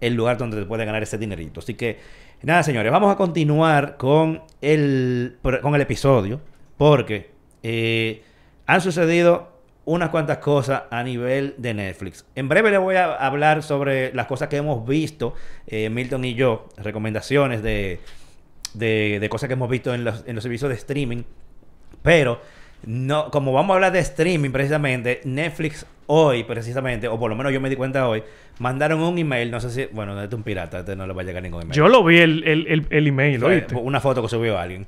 el 0.00 0.14
lugar 0.14 0.36
donde 0.36 0.58
se 0.58 0.66
puede 0.66 0.84
ganar 0.84 1.02
ese 1.02 1.18
dinerito. 1.18 1.60
Así 1.60 1.74
que, 1.74 1.98
nada, 2.42 2.62
señores, 2.62 2.90
vamos 2.90 3.12
a 3.12 3.16
continuar 3.16 3.96
con 3.96 4.42
el, 4.60 5.36
con 5.62 5.74
el 5.74 5.80
episodio 5.80 6.40
porque 6.76 7.30
eh, 7.62 8.22
han 8.72 8.80
sucedido 8.80 9.52
unas 9.84 10.08
cuantas 10.08 10.38
cosas 10.38 10.84
a 10.90 11.02
nivel 11.02 11.54
de 11.58 11.74
Netflix. 11.74 12.24
En 12.34 12.48
breve 12.48 12.70
les 12.70 12.80
voy 12.80 12.96
a 12.96 13.14
hablar 13.16 13.62
sobre 13.62 14.14
las 14.14 14.26
cosas 14.26 14.48
que 14.48 14.56
hemos 14.56 14.86
visto, 14.86 15.34
eh, 15.66 15.90
Milton 15.90 16.24
y 16.24 16.34
yo, 16.34 16.68
recomendaciones 16.78 17.62
de, 17.62 18.00
de, 18.72 19.18
de 19.20 19.28
cosas 19.28 19.48
que 19.48 19.54
hemos 19.54 19.68
visto 19.68 19.92
en 19.92 20.04
los, 20.04 20.24
en 20.26 20.36
los 20.36 20.42
servicios 20.42 20.70
de 20.70 20.76
streaming. 20.76 21.24
Pero, 22.02 22.40
no, 22.86 23.30
como 23.30 23.52
vamos 23.52 23.72
a 23.72 23.74
hablar 23.74 23.92
de 23.92 23.98
streaming 23.98 24.52
precisamente, 24.52 25.20
Netflix 25.24 25.84
hoy 26.06 26.44
precisamente, 26.44 27.08
o 27.08 27.18
por 27.18 27.28
lo 27.28 27.36
menos 27.36 27.52
yo 27.52 27.60
me 27.60 27.68
di 27.68 27.76
cuenta 27.76 28.08
hoy, 28.08 28.22
mandaron 28.58 29.00
un 29.00 29.18
email, 29.18 29.50
no 29.50 29.60
sé 29.60 29.70
si, 29.70 29.84
bueno, 29.92 30.14
este 30.14 30.34
es 30.34 30.38
un 30.38 30.44
pirata, 30.44 30.78
este 30.78 30.96
no 30.96 31.06
le 31.06 31.12
va 31.12 31.20
a 31.20 31.24
llegar 31.24 31.42
ningún 31.42 31.62
email. 31.62 31.76
Yo 31.76 31.88
lo 31.88 32.02
vi 32.04 32.20
el, 32.20 32.42
el, 32.44 32.66
el, 32.68 32.86
el 32.88 33.06
email, 33.06 33.40
Fue. 33.40 33.66
Una 33.74 34.00
foto 34.00 34.22
que 34.22 34.28
subió 34.28 34.58
alguien. 34.58 34.86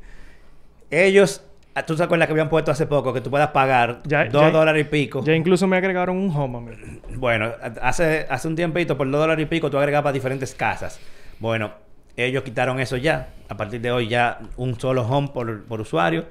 Ellos, 0.91 1.45
¿tú 1.87 1.97
te 1.97 2.03
acuerdas 2.03 2.27
que 2.29 2.33
habían 2.33 2.49
puesto 2.49 2.71
hace 2.71 2.87
poco 2.87 3.13
que 3.13 3.21
tú 3.21 3.31
puedas 3.31 3.49
pagar 3.49 4.01
Ya- 4.05 4.25
dos 4.27 4.43
ya- 4.43 4.51
dólares 4.51 4.87
y 4.87 4.89
pico? 4.89 5.25
Ya 5.25 5.35
incluso 5.35 5.67
me 5.67 5.77
agregaron 5.77 6.17
un 6.17 6.31
home 6.35 6.59
a 6.59 6.61
mí. 6.61 7.01
Bueno, 7.17 7.51
hace, 7.83 8.27
hace 8.31 8.49
un 8.49 8.55
tiempito 8.57 8.97
por 8.97 9.11
dos 9.11 9.21
dólares 9.21 9.43
y 9.43 9.47
pico 9.47 9.71
tú 9.71 9.79
agregabas 9.79 10.13
diferentes 10.15 10.55
casas. 10.55 11.01
Bueno, 11.41 11.73
ellos 12.17 12.43
quitaron 12.45 12.79
eso 12.81 12.97
ya. 12.97 13.31
A 13.49 13.57
partir 13.57 13.81
de 13.81 13.91
hoy 13.91 14.09
ya 14.09 14.39
un 14.57 14.79
solo 14.79 15.03
home 15.03 15.29
por, 15.35 15.65
por 15.65 15.81
usuario. 15.81 16.27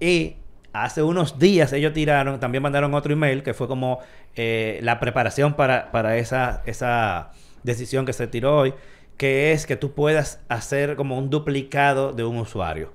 Y 0.00 0.36
hace 0.72 1.02
unos 1.02 1.38
días 1.38 1.72
ellos 1.72 1.92
tiraron, 1.92 2.40
también 2.40 2.62
mandaron 2.62 2.94
otro 2.94 3.12
email 3.12 3.42
que 3.42 3.52
fue 3.54 3.68
como 3.68 3.98
eh, 4.36 4.78
la 4.82 5.00
preparación 5.00 5.54
para, 5.54 5.90
para 5.90 6.16
esa, 6.16 6.62
esa 6.66 7.32
decisión 7.62 8.06
que 8.06 8.12
se 8.14 8.26
tiró 8.26 8.56
hoy. 8.58 8.74
Que 9.18 9.52
es 9.52 9.66
que 9.66 9.76
tú 9.76 9.92
puedas 9.92 10.40
hacer 10.48 10.94
como 10.96 11.18
un 11.18 11.28
duplicado 11.28 12.12
de 12.12 12.24
un 12.24 12.38
usuario. 12.38 12.92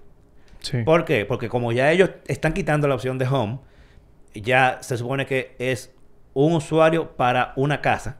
Sí. 0.63 0.81
¿Por 0.83 1.05
qué? 1.05 1.25
Porque 1.25 1.47
como 1.49 1.71
ya 1.71 1.91
ellos 1.91 2.09
están 2.27 2.53
quitando 2.53 2.87
la 2.87 2.95
opción 2.95 3.19
de 3.19 3.27
home, 3.27 3.59
ya 4.33 4.79
se 4.81 4.97
supone 4.97 5.27
que 5.27 5.55
es 5.59 5.93
un 6.33 6.53
usuario 6.53 7.11
para 7.15 7.53
una 7.55 7.81
casa. 7.81 8.17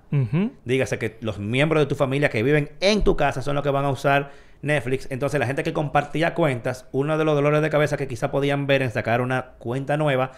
Dígase 0.66 1.00
que 1.00 1.18
los 1.22 1.40
miembros 1.40 1.82
de 1.82 1.88
tu 1.88 1.96
familia 1.96 2.30
que 2.30 2.44
viven 2.44 2.70
en 2.80 3.04
tu 3.04 3.18
casa 3.18 3.42
son 3.42 3.56
los 3.56 3.64
que 3.64 3.72
van 3.72 3.86
a 3.86 3.90
usar 3.90 4.32
Netflix. 4.62 5.08
Entonces, 5.10 5.40
la 5.40 5.48
gente 5.48 5.64
que 5.64 5.74
compartía 5.74 6.36
cuentas, 6.36 6.88
uno 6.92 7.18
de 7.18 7.26
los 7.26 7.36
dolores 7.36 7.62
de 7.62 7.70
cabeza 7.70 7.98
que 7.98 8.08
quizá 8.08 8.30
podían 8.30 8.68
ver 8.68 8.84
en 8.84 8.92
sacar 8.92 9.22
una 9.22 9.54
cuenta 9.58 9.98
nueva 9.98 10.32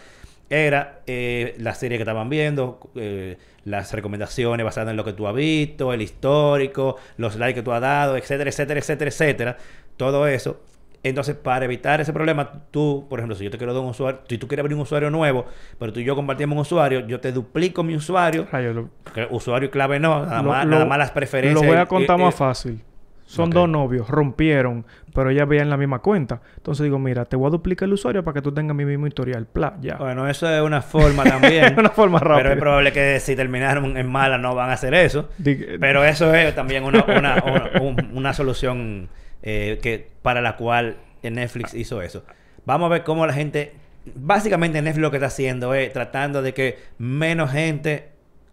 era 0.49 1.01
eh, 1.07 1.55
la 1.57 1.73
serie 1.73 1.97
que 1.97 2.03
estaban 2.03 2.29
viendo, 2.29 2.79
eh, 2.95 3.37
las 3.63 3.91
recomendaciones 3.93 4.63
basadas 4.63 4.91
en 4.91 4.97
lo 4.97 5.03
que 5.03 5.13
tú 5.13 5.27
has 5.27 5.35
visto, 5.35 5.91
el 5.91 6.01
histórico, 6.01 6.97
los 7.17 7.35
likes 7.35 7.55
que 7.55 7.63
tú 7.63 7.71
has 7.71 7.81
dado, 7.81 8.15
etcétera, 8.15 8.49
etcétera, 8.49 8.79
etcétera, 8.79 9.09
etcétera. 9.09 9.57
Todo 9.97 10.27
eso. 10.27 10.61
Entonces, 11.07 11.35
para 11.35 11.65
evitar 11.65 12.01
ese 12.01 12.11
problema, 12.13 12.49
tú, 12.71 13.05
por 13.09 13.19
ejemplo, 13.19 13.35
si 13.35 13.43
yo 13.43 13.51
te 13.51 13.57
quiero 13.57 13.73
dar 13.73 13.83
un 13.83 13.89
usuario, 13.89 14.21
si 14.27 14.37
tú 14.37 14.47
quieres 14.47 14.61
abrir 14.61 14.75
un 14.75 14.81
usuario 14.81 15.09
nuevo, 15.11 15.45
pero 15.79 15.93
tú 15.93 15.99
y 15.99 16.03
yo 16.03 16.15
compartimos 16.15 16.55
un 16.55 16.61
usuario, 16.61 17.05
yo 17.07 17.19
te 17.19 17.31
duplico 17.31 17.83
mi 17.83 17.95
usuario, 17.95 18.47
lo, 18.51 18.89
que 19.13 19.27
usuario 19.29 19.67
y 19.67 19.71
clave 19.71 19.99
no, 19.99 20.25
nada, 20.25 20.41
lo- 20.41 20.49
más, 20.49 20.65
lo- 20.65 20.71
nada 20.71 20.85
más 20.85 20.97
las 20.97 21.11
preferencias. 21.11 21.61
Lo 21.61 21.67
voy 21.67 21.77
a 21.77 21.83
y- 21.83 21.85
contar 21.85 22.19
y- 22.19 22.23
más 22.23 22.33
y- 22.35 22.37
fácil. 22.37 22.81
Son 23.27 23.49
dos 23.49 23.67
novios, 23.67 24.07
rompieron, 24.07 24.85
pero 25.13 25.31
ellas 25.31 25.47
veían 25.47 25.67
la 25.67 25.77
misma 25.77 25.97
cuenta. 25.97 26.41
Entonces 26.57 26.83
digo, 26.83 26.99
mira, 26.99 27.25
te 27.25 27.35
voy 27.35 27.47
a 27.47 27.49
duplicar 27.49 27.87
el 27.87 27.93
usuario 27.93 28.23
para 28.23 28.35
que 28.35 28.41
tú 28.43 28.51
tengas 28.51 28.75
mi 28.75 28.85
mismo 28.85 29.07
historial. 29.07 29.47
Pla, 29.47 29.77
ya. 29.81 29.95
Bueno, 29.95 30.27
eso 30.27 30.47
es 30.47 30.61
una 30.61 30.83
forma 30.83 31.23
también. 31.23 31.65
Es 31.73 31.77
una 31.77 31.89
forma 31.89 32.19
rápida. 32.19 32.37
Pero 32.43 32.53
es 32.53 32.59
probable 32.59 32.91
que 32.93 33.19
si 33.19 33.35
terminaron 33.35 33.97
en 33.97 34.07
mala 34.11 34.37
no 34.37 34.53
van 34.53 34.69
a 34.69 34.73
hacer 34.73 34.93
eso. 34.93 35.27
Dig- 35.39 35.77
Pero 35.79 36.03
eso 36.05 36.35
es 36.35 36.53
también 36.53 36.83
una, 36.83 37.03
una, 37.03 37.43
una, 37.43 37.71
un- 37.81 38.11
una 38.13 38.33
solución 38.33 39.09
eh, 39.45 39.79
que, 39.81 40.09
para 40.21 40.41
la 40.41 40.57
cual 40.57 40.97
Netflix 41.23 41.73
hizo 41.73 42.01
eso. 42.01 42.23
Vamos 42.65 42.87
a 42.87 42.89
ver 42.89 43.03
cómo 43.03 43.25
la 43.25 43.33
gente... 43.33 43.73
Básicamente 44.13 44.81
Netflix 44.81 45.01
lo 45.01 45.09
que 45.11 45.17
está 45.17 45.27
haciendo 45.27 45.73
es 45.73 45.91
tratando 45.93 46.41
de 46.43 46.53
que 46.53 46.77
menos 46.99 47.51
gente 47.51 48.09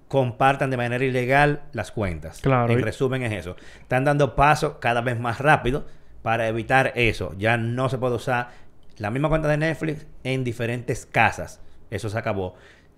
compartan 0.08 0.70
de 0.70 0.76
manera 0.76 1.04
ilegal 1.04 1.62
las 1.72 1.90
cuentas. 1.90 2.40
Claro. 2.40 2.72
En 2.72 2.78
Y- 2.78 2.82
resumen 2.82 3.22
es 3.22 3.32
eso. 3.32 3.56
Están 3.80 4.04
dando 4.04 4.34
pasos 4.36 4.74
cada 4.80 5.00
vez 5.00 5.18
más 5.18 5.40
rápido 5.40 5.86
para 6.22 6.48
evitar 6.48 6.92
eso. 6.94 7.34
Ya 7.38 7.56
no 7.56 7.88
se 7.88 7.98
puede 7.98 8.14
usar 8.14 8.50
la 8.98 9.10
misma 9.10 9.28
cuenta 9.28 9.48
de 9.48 9.56
Netflix 9.58 10.06
en 10.24 10.44
diferentes 10.44 11.04
casas. 11.06 11.60
Eso 11.90 12.08
se 12.08 12.16
acabó. 12.18 12.54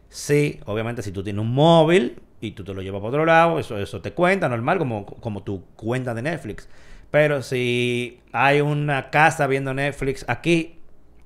Sí, 0.08 0.60
obviamente 0.66 1.02
si 1.02 1.10
tú 1.10 1.24
tienes 1.24 1.40
un 1.40 1.52
móvil 1.52 2.20
y 2.40 2.52
tú 2.52 2.62
te 2.62 2.72
lo 2.74 2.82
llevas 2.82 3.00
para 3.00 3.08
otro 3.08 3.24
lado, 3.26 3.58
eso, 3.58 3.78
eso 3.78 4.00
te 4.00 4.12
cuenta 4.12 4.48
normal 4.48 4.78
como, 4.78 5.06
como 5.06 5.42
tu 5.42 5.64
cuenta 5.74 6.14
de 6.14 6.22
Netflix. 6.22 6.68
Pero 7.14 7.42
si 7.42 8.20
hay 8.32 8.60
una 8.60 9.08
casa 9.10 9.46
viendo 9.46 9.72
Netflix 9.72 10.24
aquí 10.26 10.80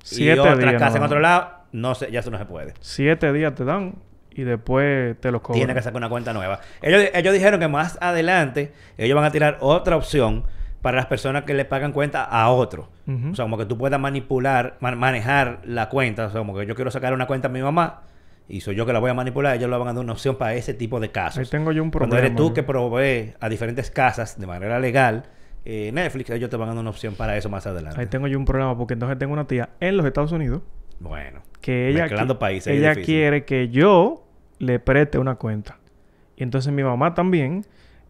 Siete 0.04 0.36
y 0.36 0.38
otra 0.38 0.54
días 0.54 0.74
casa 0.74 0.98
en 0.98 1.02
otro 1.02 1.18
lado, 1.18 1.48
no 1.72 1.94
sé, 1.94 2.10
ya 2.10 2.20
eso 2.20 2.30
no 2.30 2.36
se 2.36 2.44
puede. 2.44 2.74
Siete 2.80 3.32
días 3.32 3.54
te 3.54 3.64
dan 3.64 3.94
y 4.30 4.42
después 4.42 5.18
te 5.18 5.32
lo 5.32 5.40
cobran. 5.42 5.60
Tiene 5.60 5.72
que 5.72 5.80
sacar 5.80 5.96
una 5.96 6.10
cuenta 6.10 6.34
nueva. 6.34 6.60
Ellos, 6.82 7.04
ellos 7.14 7.32
dijeron 7.32 7.58
que 7.58 7.68
más 7.68 7.96
adelante 8.02 8.72
ellos 8.98 9.16
van 9.16 9.24
a 9.24 9.30
tirar 9.32 9.56
otra 9.60 9.96
opción 9.96 10.44
para 10.82 10.98
las 10.98 11.06
personas 11.06 11.44
que 11.44 11.54
le 11.54 11.64
pagan 11.64 11.92
cuenta 11.92 12.22
a 12.22 12.50
otro. 12.50 12.90
O 13.32 13.34
sea, 13.34 13.46
como 13.46 13.56
que 13.56 13.64
tú 13.64 13.78
puedas 13.78 13.98
manipular, 13.98 14.76
man- 14.80 14.98
manejar 14.98 15.60
la 15.64 15.88
cuenta. 15.88 16.26
O 16.26 16.30
sea, 16.30 16.38
como 16.40 16.54
que 16.54 16.66
yo 16.66 16.74
quiero 16.74 16.90
sacar 16.90 17.14
una 17.14 17.26
cuenta 17.26 17.48
a 17.48 17.50
mi 17.50 17.62
mamá 17.62 18.02
y 18.46 18.60
soy 18.60 18.76
yo 18.76 18.84
que 18.84 18.92
la 18.92 18.98
voy 18.98 19.10
a 19.10 19.14
manipular. 19.14 19.56
Ellos 19.56 19.70
le 19.70 19.76
van 19.78 19.88
a 19.88 19.92
dar 19.94 20.04
una 20.04 20.12
opción 20.12 20.36
para 20.36 20.52
ese 20.52 20.74
tipo 20.74 21.00
de 21.00 21.10
casos. 21.10 21.38
Ahí 21.38 21.46
tengo 21.50 21.72
yo 21.72 21.82
un 21.82 21.90
Cuando 21.90 22.10
problema. 22.16 22.26
eres 22.26 22.36
tú 22.36 22.52
que 22.52 22.62
provee 22.62 23.32
a 23.40 23.48
diferentes 23.48 23.90
casas 23.90 24.38
de 24.38 24.46
manera 24.46 24.78
legal 24.78 25.24
eh, 25.64 25.90
Netflix, 25.92 26.30
ellos 26.30 26.50
te 26.50 26.56
van 26.56 26.68
a 26.68 26.72
dar 26.72 26.80
una 26.80 26.90
opción 26.90 27.14
para 27.14 27.36
eso 27.36 27.48
más 27.48 27.66
adelante. 27.66 28.00
Ahí 28.00 28.06
tengo 28.06 28.26
yo 28.26 28.38
un 28.38 28.44
problema 28.44 28.76
porque 28.76 28.94
entonces 28.94 29.18
tengo 29.18 29.32
una 29.32 29.46
tía 29.46 29.70
en 29.80 29.96
los 29.96 30.06
Estados 30.06 30.32
Unidos 30.32 30.62
Bueno. 31.00 31.42
que 31.60 31.88
ella, 31.88 32.04
Mezclando 32.04 32.38
países 32.38 32.76
ella 32.76 32.94
quiere 32.94 33.44
que 33.44 33.68
yo 33.68 34.24
le 34.58 34.78
preste 34.78 35.18
una 35.18 35.36
cuenta. 35.36 35.78
Y 36.36 36.42
entonces 36.42 36.72
mi 36.72 36.82
mamá 36.82 37.14
también, 37.14 37.64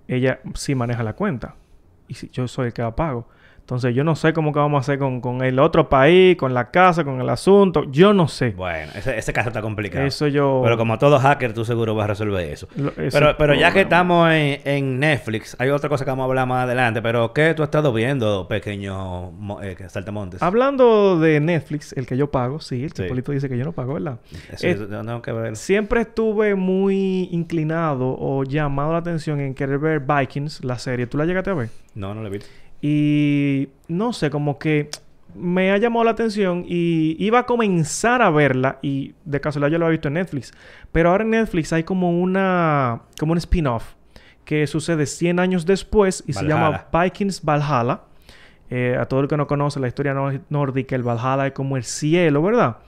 ella 0.06 0.40
sí 0.54 0.74
maneja 0.74 1.02
la 1.02 1.14
cuenta. 1.14 1.56
Y 2.08 2.14
si 2.14 2.28
yo 2.30 2.46
soy 2.48 2.68
el 2.68 2.72
que 2.72 2.82
la 2.82 2.94
pago. 2.94 3.28
Entonces 3.68 3.94
yo 3.94 4.02
no 4.02 4.16
sé 4.16 4.32
cómo 4.32 4.50
que 4.50 4.58
vamos 4.58 4.78
a 4.78 4.80
hacer 4.80 4.98
con, 4.98 5.20
con 5.20 5.42
el 5.44 5.58
otro 5.58 5.90
país, 5.90 6.38
con 6.38 6.54
la 6.54 6.70
casa, 6.70 7.04
con 7.04 7.20
el 7.20 7.28
asunto. 7.28 7.84
Yo 7.90 8.14
no 8.14 8.26
sé. 8.26 8.52
Bueno, 8.52 8.90
ese, 8.94 9.18
ese 9.18 9.30
caso 9.34 9.48
está 9.50 9.60
complicado. 9.60 10.06
Eso 10.06 10.26
yo... 10.26 10.62
Pero 10.64 10.78
como 10.78 10.96
todo 10.96 11.18
hacker, 11.18 11.52
tú 11.52 11.66
seguro 11.66 11.94
vas 11.94 12.04
a 12.04 12.06
resolver 12.06 12.48
eso. 12.48 12.66
Lo- 12.76 12.92
Pero, 12.92 13.36
pero 13.36 13.52
ya 13.52 13.70
que 13.70 13.82
estamos 13.82 14.30
en, 14.32 14.60
en 14.64 14.98
Netflix, 14.98 15.54
hay 15.58 15.68
otra 15.68 15.90
cosa 15.90 16.06
que 16.06 16.10
vamos 16.10 16.22
a 16.22 16.28
hablar 16.28 16.46
más 16.48 16.64
adelante. 16.64 17.02
Pero, 17.02 17.34
¿qué 17.34 17.52
tú 17.52 17.62
has 17.62 17.66
estado 17.66 17.92
viendo, 17.92 18.48
pequeño 18.48 19.32
eh, 19.62 19.76
Saltamontes? 19.88 20.42
Hablando 20.42 21.20
de 21.20 21.38
Netflix, 21.38 21.92
el 21.92 22.06
que 22.06 22.16
yo 22.16 22.30
pago, 22.30 22.60
sí, 22.60 22.84
el 22.84 22.94
que 22.94 23.02
Sí. 23.02 23.08
Polito 23.10 23.32
dice 23.32 23.50
que 23.50 23.58
yo 23.58 23.66
no 23.66 23.72
pago, 23.72 23.92
¿verdad? 23.92 24.18
Eso 24.50 24.66
eh, 24.66 24.74
tengo 24.88 25.20
que 25.20 25.32
ver. 25.32 25.56
Siempre 25.56 26.00
estuve 26.00 26.54
muy 26.54 27.28
inclinado 27.32 28.16
o 28.18 28.44
llamado 28.44 28.92
la 28.92 28.98
atención 29.00 29.40
en 29.40 29.52
querer 29.54 29.78
ver 29.78 30.00
Vikings, 30.00 30.64
la 30.64 30.78
serie. 30.78 31.06
¿Tú 31.06 31.18
la 31.18 31.26
llegaste 31.26 31.50
a 31.50 31.54
ver? 31.54 31.68
No, 31.94 32.14
no 32.14 32.26
he 32.26 32.30
visto. 32.30 32.48
Y 32.80 33.68
no 33.88 34.12
sé, 34.12 34.30
como 34.30 34.58
que 34.58 34.90
me 35.34 35.70
ha 35.70 35.78
llamado 35.78 36.04
la 36.04 36.12
atención 36.12 36.64
y 36.66 37.16
iba 37.18 37.40
a 37.40 37.46
comenzar 37.46 38.22
a 38.22 38.30
verla 38.30 38.78
y 38.82 39.14
de 39.24 39.40
casualidad 39.40 39.72
yo 39.72 39.78
lo 39.78 39.86
había 39.86 39.96
visto 39.96 40.08
en 40.08 40.14
Netflix. 40.14 40.52
Pero 40.92 41.10
ahora 41.10 41.24
en 41.24 41.30
Netflix 41.30 41.72
hay 41.72 41.84
como 41.84 42.20
una 42.20 43.02
como 43.18 43.32
un 43.32 43.38
spin-off 43.38 43.94
que 44.44 44.66
sucede 44.66 45.04
100 45.04 45.40
años 45.40 45.66
después 45.66 46.24
y 46.26 46.32
se 46.32 46.46
llama. 46.46 46.86
Vikings 46.92 47.44
Valhalla. 47.44 48.00
Eh, 48.70 48.96
a 48.98 49.06
todo 49.06 49.20
el 49.20 49.28
que 49.28 49.36
no 49.36 49.46
conoce 49.46 49.80
la 49.80 49.88
historia 49.88 50.14
nórdica, 50.50 50.94
el 50.94 51.02
Valhalla 51.02 51.46
es 51.46 51.52
como 51.52 51.78
el 51.78 51.84
cielo, 51.84 52.42
¿verdad? 52.42 52.78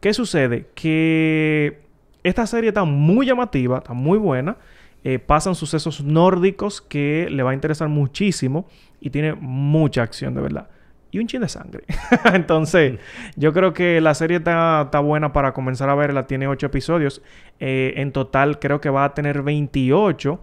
¿Qué 0.00 0.12
sucede? 0.12 0.66
Que 0.74 1.82
esta 2.22 2.46
serie 2.46 2.68
está 2.68 2.84
muy 2.84 3.26
llamativa, 3.26 3.78
está 3.78 3.92
muy 3.92 4.18
buena. 4.18 4.56
Eh, 5.04 5.18
pasan 5.18 5.54
sucesos 5.54 6.02
nórdicos 6.02 6.80
que 6.80 7.28
le 7.30 7.42
va 7.42 7.50
a 7.50 7.54
interesar 7.54 7.88
muchísimo 7.88 8.66
y 9.04 9.10
tiene 9.10 9.34
mucha 9.34 10.02
acción, 10.02 10.34
de 10.34 10.40
verdad. 10.40 10.66
Y 11.10 11.18
un 11.18 11.26
chin 11.26 11.42
de 11.42 11.48
sangre. 11.48 11.84
Entonces, 12.32 12.98
yo 13.36 13.52
creo 13.52 13.74
que 13.74 14.00
la 14.00 14.14
serie 14.14 14.38
está, 14.38 14.84
está 14.86 15.00
buena 15.00 15.30
para 15.34 15.52
comenzar 15.52 15.90
a 15.90 15.94
verla. 15.94 16.26
Tiene 16.26 16.48
8 16.48 16.66
episodios. 16.66 17.20
Eh, 17.60 17.92
en 17.98 18.12
total, 18.12 18.58
creo 18.58 18.80
que 18.80 18.88
va 18.88 19.04
a 19.04 19.12
tener 19.12 19.42
28. 19.42 20.42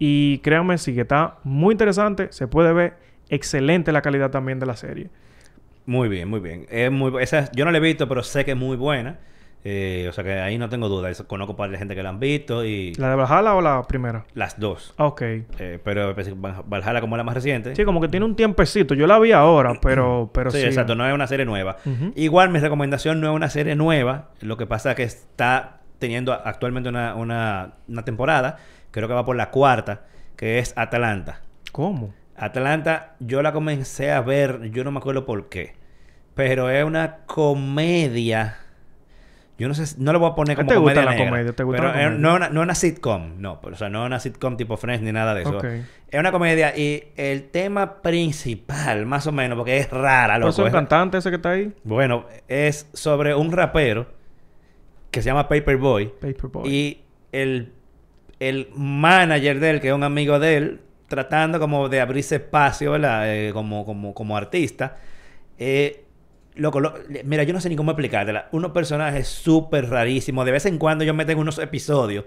Y 0.00 0.38
créanme, 0.38 0.76
sí 0.78 0.92
que 0.92 1.02
está 1.02 1.38
muy 1.44 1.72
interesante. 1.72 2.32
Se 2.32 2.48
puede 2.48 2.72
ver 2.72 2.96
excelente 3.28 3.92
la 3.92 4.02
calidad 4.02 4.32
también 4.32 4.58
de 4.58 4.66
la 4.66 4.74
serie. 4.74 5.08
Muy 5.86 6.08
bien, 6.08 6.28
muy 6.28 6.40
bien. 6.40 6.66
Es 6.68 6.90
muy, 6.90 7.12
esa, 7.22 7.48
yo 7.52 7.64
no 7.64 7.70
la 7.70 7.78
he 7.78 7.80
visto, 7.80 8.08
pero 8.08 8.24
sé 8.24 8.44
que 8.44 8.50
es 8.50 8.56
muy 8.56 8.76
buena. 8.76 9.20
Eh, 9.62 10.06
o 10.08 10.12
sea 10.12 10.24
que 10.24 10.32
ahí 10.40 10.56
no 10.56 10.68
tengo 10.70 10.88
duda. 10.88 11.10
Eso- 11.10 11.26
Conozco 11.28 11.54
para 11.54 11.70
la 11.70 11.78
gente 11.78 11.94
que 11.94 12.02
la 12.02 12.08
han 12.08 12.18
visto 12.18 12.64
y 12.64 12.94
¿La 12.94 13.10
de 13.10 13.16
Valhalla 13.16 13.54
o 13.54 13.60
la 13.60 13.82
primera? 13.82 14.24
las 14.34 14.58
dos. 14.58 14.94
Ah, 14.96 15.06
Ok. 15.06 15.20
Eh, 15.22 15.78
pero 15.84 16.14
pues, 16.14 16.40
Val- 16.40 16.62
Valhalla 16.66 17.00
como 17.02 17.16
la 17.18 17.24
más 17.24 17.34
reciente. 17.34 17.76
Sí, 17.76 17.84
como 17.84 18.00
que 18.00 18.08
tiene 18.08 18.24
un 18.24 18.36
tiempecito. 18.36 18.94
Yo 18.94 19.06
la 19.06 19.18
vi 19.18 19.32
ahora, 19.32 19.74
pero, 19.82 20.30
pero 20.34 20.50
sí. 20.50 20.60
sí, 20.60 20.66
exacto. 20.66 20.94
No 20.94 21.06
es 21.06 21.12
una 21.12 21.26
serie 21.26 21.44
nueva. 21.44 21.76
Igual 22.14 22.48
mi 22.50 22.58
recomendación 22.58 23.20
no 23.20 23.28
es 23.30 23.36
una 23.36 23.50
serie 23.50 23.76
nueva. 23.76 24.30
Lo 24.40 24.56
que 24.56 24.66
pasa 24.66 24.90
es 24.90 24.96
que 24.96 25.02
está 25.02 25.80
teniendo 25.98 26.32
actualmente 26.32 26.88
una, 26.88 27.14
una, 27.14 27.74
una 27.86 28.04
temporada. 28.04 28.56
Creo 28.90 29.08
que 29.08 29.14
va 29.14 29.24
por 29.26 29.36
la 29.36 29.50
cuarta. 29.50 30.02
Que 30.36 30.58
es 30.58 30.72
Atalanta. 30.78 31.42
¿Cómo? 31.70 32.14
Atlanta, 32.34 33.16
yo 33.20 33.42
la 33.42 33.52
comencé 33.52 34.10
a 34.10 34.22
ver, 34.22 34.70
yo 34.70 34.82
no 34.84 34.90
me 34.90 34.98
acuerdo 35.00 35.26
por 35.26 35.50
qué. 35.50 35.74
Pero 36.34 36.70
es 36.70 36.82
una 36.82 37.18
comedia. 37.26 38.56
Yo 39.60 39.68
no 39.68 39.74
sé, 39.74 39.94
no 39.98 40.12
le 40.12 40.18
voy 40.18 40.30
a 40.30 40.34
poner 40.34 40.58
¿A 40.58 40.62
ti 40.62 40.66
como 40.66 40.68
te 40.70 40.76
gusta 40.78 40.94
comedia 40.94 41.04
la 41.04 41.10
negra, 41.10 41.30
comedia? 41.30 41.52
¿Te 41.52 41.62
gusta 41.64 41.76
pero 41.82 41.88
la 41.88 41.92
comedia? 41.92 42.18
no, 42.18 42.30
es 42.30 42.36
una, 42.36 42.48
no 42.48 42.60
es 42.60 42.64
una 42.64 42.74
sitcom, 42.74 43.34
no. 43.40 43.60
pero, 43.60 43.74
O 43.74 43.78
sea, 43.78 43.88
no 43.90 44.02
es 44.02 44.06
una 44.06 44.18
sitcom 44.18 44.56
tipo 44.56 44.76
Friends 44.76 45.02
ni 45.04 45.12
nada 45.12 45.34
de 45.34 45.42
eso. 45.42 45.60
Es 45.64 46.18
una 46.18 46.32
comedia 46.32 46.76
y 46.76 47.04
el 47.16 47.44
tema 47.50 48.00
principal, 48.02 49.06
más 49.06 49.26
o 49.26 49.32
menos, 49.32 49.56
porque 49.56 49.76
es 49.76 49.90
rara, 49.90 50.34
¿Pero 50.36 50.48
es 50.48 50.56
loco. 50.58 50.66
es- 50.66 50.72
cantante 50.72 51.18
ese 51.18 51.30
que 51.30 51.36
está 51.36 51.50
ahí? 51.50 51.72
bueno, 51.84 52.24
es 52.48 52.88
sobre 52.94 53.34
un 53.34 53.52
rapero 53.52 54.06
que 55.10 55.22
se 55.22 55.26
llama 55.28 55.48
Paperboy. 55.48 56.06
Paperboy. 56.20 56.68
Y 56.68 57.00
el, 57.32 57.72
el 58.40 58.68
manager 58.74 59.60
de 59.60 59.70
él, 59.70 59.80
que 59.80 59.88
es 59.88 59.94
un 59.94 60.04
amigo 60.04 60.38
de 60.38 60.56
él, 60.56 60.80
tratando 61.08 61.58
como 61.60 61.88
de 61.88 62.00
abrirse 62.00 62.36
espacio, 62.36 62.92
¿verdad? 62.92 63.24
Eh, 63.34 63.52
como, 63.52 63.84
como, 63.84 64.14
como 64.14 64.36
artista. 64.36 64.96
Eh, 65.58 66.04
loco, 66.60 66.80
lo- 66.80 66.94
mira, 67.24 67.42
yo 67.42 67.52
no 67.52 67.60
sé 67.60 67.68
ni 67.68 67.76
cómo 67.76 67.90
explicártela. 67.92 68.48
Unos 68.52 68.70
personajes 68.72 69.26
súper 69.28 69.88
rarísimos. 69.88 70.44
De 70.44 70.52
vez 70.52 70.66
en 70.66 70.78
cuando 70.78 71.04
yo 71.04 71.14
meto 71.14 71.32
en 71.32 71.38
unos 71.38 71.58
episodios 71.58 72.24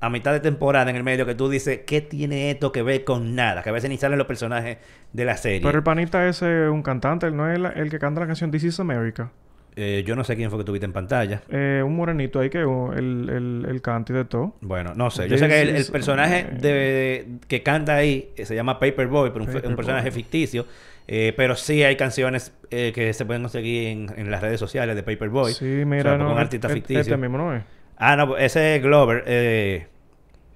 a 0.00 0.10
mitad 0.10 0.32
de 0.32 0.40
temporada 0.40 0.90
en 0.90 0.96
el 0.96 1.04
medio 1.04 1.24
que 1.26 1.34
tú 1.34 1.48
dices, 1.48 1.80
¿qué 1.86 2.00
tiene 2.00 2.50
esto 2.50 2.72
que 2.72 2.82
ver 2.82 3.04
con 3.04 3.34
nada? 3.34 3.62
Que 3.62 3.70
a 3.70 3.72
veces 3.72 3.88
ni 3.88 3.96
salen 3.96 4.18
los 4.18 4.26
personajes 4.26 4.78
de 5.12 5.24
la 5.24 5.36
serie. 5.36 5.60
Pero 5.62 5.78
el 5.78 5.84
panita 5.84 6.28
es 6.28 6.42
un 6.42 6.82
cantante, 6.82 7.26
él 7.26 7.36
no 7.36 7.50
es 7.50 7.58
el 7.76 7.88
que 7.88 7.98
canta 7.98 8.20
la 8.20 8.26
canción 8.26 8.50
This 8.50 8.64
is 8.64 8.80
America. 8.80 9.30
Eh, 9.74 10.04
yo 10.06 10.14
no 10.16 10.22
sé 10.22 10.36
quién 10.36 10.50
fue 10.50 10.58
que 10.58 10.64
tuviste 10.64 10.84
en 10.84 10.92
pantalla. 10.92 11.42
Eh, 11.48 11.82
un 11.84 11.96
morenito 11.96 12.40
ahí 12.40 12.50
que 12.50 12.62
uh, 12.64 12.92
el, 12.92 13.30
el, 13.30 13.66
el 13.70 13.80
canta 13.80 14.12
y 14.12 14.16
de 14.16 14.24
todo. 14.26 14.54
Bueno, 14.60 14.92
no 14.94 15.10
sé. 15.10 15.28
Yo 15.28 15.38
sé 15.38 15.48
que 15.48 15.62
el, 15.62 15.86
personaje 15.86 16.48
de, 16.60 17.38
que 17.48 17.62
canta 17.62 17.94
ahí 17.94 18.32
eh, 18.36 18.44
se 18.44 18.54
llama 18.54 18.78
Paperboy, 18.78 19.30
pero 19.32 19.44
un, 19.46 19.70
un 19.70 19.76
personaje 19.76 20.10
ficticio. 20.10 20.66
Eh, 21.08 21.32
pero 21.36 21.56
sí 21.56 21.82
hay 21.82 21.96
canciones 21.96 22.54
eh, 22.70 22.92
que 22.94 23.12
se 23.12 23.24
pueden 23.24 23.42
conseguir 23.42 23.88
en, 23.88 24.12
en 24.16 24.30
las 24.30 24.40
redes 24.40 24.60
sociales 24.60 24.94
de 24.96 25.02
Paperboy. 25.02 25.52
Sí, 25.52 25.64
mira, 25.84 26.12
O 26.14 26.16
sea, 26.16 26.24
no. 26.24 26.32
un 26.32 26.38
artista 26.38 26.68
e- 26.68 26.72
ficticio. 26.74 27.00
Este 27.00 27.16
mismo 27.16 27.38
no 27.38 27.54
es. 27.54 27.62
Ah, 27.96 28.16
no, 28.16 28.36
ese 28.36 28.76
es 28.76 28.82
Glover. 28.82 29.24
Eh, 29.26 29.86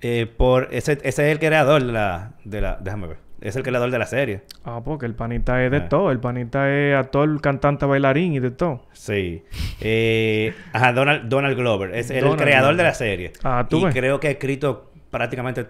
eh, 0.01 0.26
por, 0.36 0.68
ese, 0.72 0.92
ese 0.92 1.09
es 1.09 1.18
el 1.32 1.38
creador 1.38 1.84
de 1.84 1.92
la, 1.92 2.32
de 2.44 2.61
la... 2.61 2.76
Déjame 2.80 3.07
ver. 3.09 3.18
Es 3.40 3.55
el 3.55 3.62
creador 3.62 3.90
de 3.90 3.99
la 3.99 4.07
serie. 4.07 4.42
Ah, 4.64 4.80
porque 4.84 5.05
el 5.07 5.14
panita 5.14 5.62
es 5.64 5.70
de 5.70 5.76
Ah. 5.76 5.88
todo. 5.88 6.11
El 6.11 6.20
panita 6.20 6.70
es 6.72 6.94
actor, 6.97 7.40
cantante, 7.40 7.84
bailarín 7.86 8.32
y 8.32 8.40
de 8.40 8.51
todo. 8.51 8.86
Sí. 8.92 9.42
Eh, 9.80 10.55
ajá, 10.72 10.92
Donald, 10.92 11.28
Donald 11.28 11.57
Glover. 11.57 11.94
Es 11.94 12.11
el 12.11 12.20
Donald 12.22 12.40
creador 12.40 12.70
Glover. 12.70 12.76
de 12.78 12.82
la 12.84 12.94
serie. 12.94 13.32
Ah, 13.44 13.66
¿tú 13.68 13.80
y 13.80 13.84
ves? 13.84 13.94
creo 13.94 14.18
que 14.20 14.28
ha 14.28 14.30
escrito 14.30 14.90
prácticamente 15.11 15.66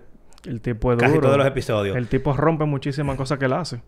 El 0.47 0.61
tipo 0.61 0.93
es 0.93 0.99
duro. 0.99 1.09
casi 1.11 1.21
todos 1.21 1.37
los 1.37 1.47
episodios. 1.47 1.97
El 1.97 2.07
tipo 2.09 2.33
rompe 2.35 2.65
muchísimas 2.65 3.17
cosas 3.17 3.39
que 3.39 3.47
él 3.47 3.53
hace. 3.53 3.81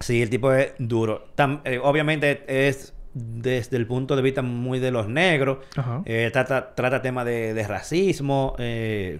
Sí, 0.00 0.22
el 0.22 0.30
tipo 0.30 0.52
es 0.52 0.72
duro. 0.78 1.26
Tam- 1.36 1.60
eh, 1.64 1.78
obviamente 1.82 2.42
es 2.48 2.94
desde 3.12 3.76
el 3.76 3.86
punto 3.86 4.16
de 4.16 4.22
vista 4.22 4.40
muy 4.42 4.78
de 4.78 4.90
los 4.90 5.08
negros. 5.08 5.58
Eh, 6.06 6.30
trata, 6.32 6.74
trata 6.74 7.02
temas 7.02 7.26
de, 7.26 7.54
de 7.54 7.66
racismo. 7.66 8.54
eh, 8.58 9.18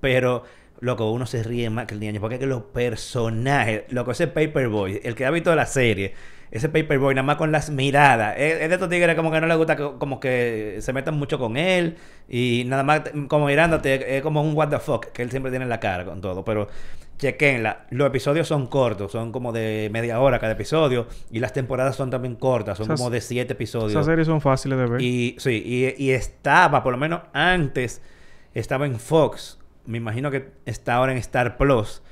pero, 0.00 0.44
loco, 0.80 1.10
uno 1.10 1.26
se 1.26 1.42
ríe 1.42 1.68
más 1.70 1.86
que 1.86 1.94
el 1.94 2.00
niño. 2.00 2.20
Porque 2.20 2.36
es 2.36 2.40
que 2.40 2.46
los 2.46 2.62
personajes, 2.62 3.84
loco, 3.90 4.12
ese 4.12 4.26
Paperboy, 4.28 5.00
el 5.04 5.14
que 5.14 5.26
ha 5.26 5.30
visto 5.30 5.54
la 5.54 5.66
serie, 5.66 6.14
ese 6.50 6.68
Paperboy, 6.68 7.14
nada 7.14 7.26
más 7.26 7.36
con 7.36 7.52
las 7.52 7.70
miradas. 7.70 8.34
Es, 8.38 8.54
es 8.60 8.68
de 8.68 8.74
estos 8.74 8.88
tigres 8.88 9.14
como 9.16 9.30
que 9.30 9.40
no 9.40 9.46
le 9.46 9.54
gusta 9.56 9.76
que, 9.76 9.90
como 9.98 10.20
que 10.20 10.76
se 10.80 10.92
metan 10.92 11.16
mucho 11.18 11.38
con 11.38 11.56
él. 11.56 11.96
Y 12.28 12.64
nada 12.66 12.82
más 12.82 13.02
como 13.28 13.46
mirándote, 13.46 14.16
es 14.16 14.22
como 14.22 14.42
un 14.42 14.54
what 14.56 14.68
the 14.68 14.78
fuck 14.78 15.06
que 15.06 15.22
él 15.22 15.30
siempre 15.30 15.50
tiene 15.50 15.64
en 15.64 15.68
la 15.68 15.80
cara 15.80 16.04
con 16.04 16.20
todo. 16.20 16.44
Pero 16.44 16.68
chequenla. 17.18 17.86
Los 17.90 18.08
episodios 18.08 18.46
son 18.46 18.66
cortos, 18.66 19.12
son 19.12 19.32
como 19.32 19.52
de 19.52 19.88
media 19.92 20.20
hora 20.20 20.38
cada 20.38 20.52
episodio. 20.52 21.06
Y 21.30 21.40
las 21.40 21.52
temporadas 21.52 21.96
son 21.96 22.10
también 22.10 22.36
cortas, 22.36 22.78
son 22.78 22.84
Esas- 22.86 23.00
como 23.00 23.10
de 23.10 23.20
siete 23.20 23.54
episodios. 23.54 23.92
Esas 23.92 24.06
series 24.06 24.26
son 24.26 24.40
fáciles 24.40 24.78
de 24.78 24.86
ver. 24.86 25.00
Y 25.02 25.36
sí, 25.38 25.62
y, 25.64 26.02
y 26.04 26.10
estaba, 26.12 26.82
por 26.82 26.92
lo 26.92 26.98
menos 26.98 27.22
antes, 27.32 28.02
estaba 28.54 28.86
en 28.86 28.98
Fox. 28.98 29.58
Me 29.86 29.98
imagino 29.98 30.30
que 30.30 30.50
está 30.64 30.94
ahora 30.96 31.12
en 31.12 31.18
Star 31.18 31.56
Plus. 31.56 32.02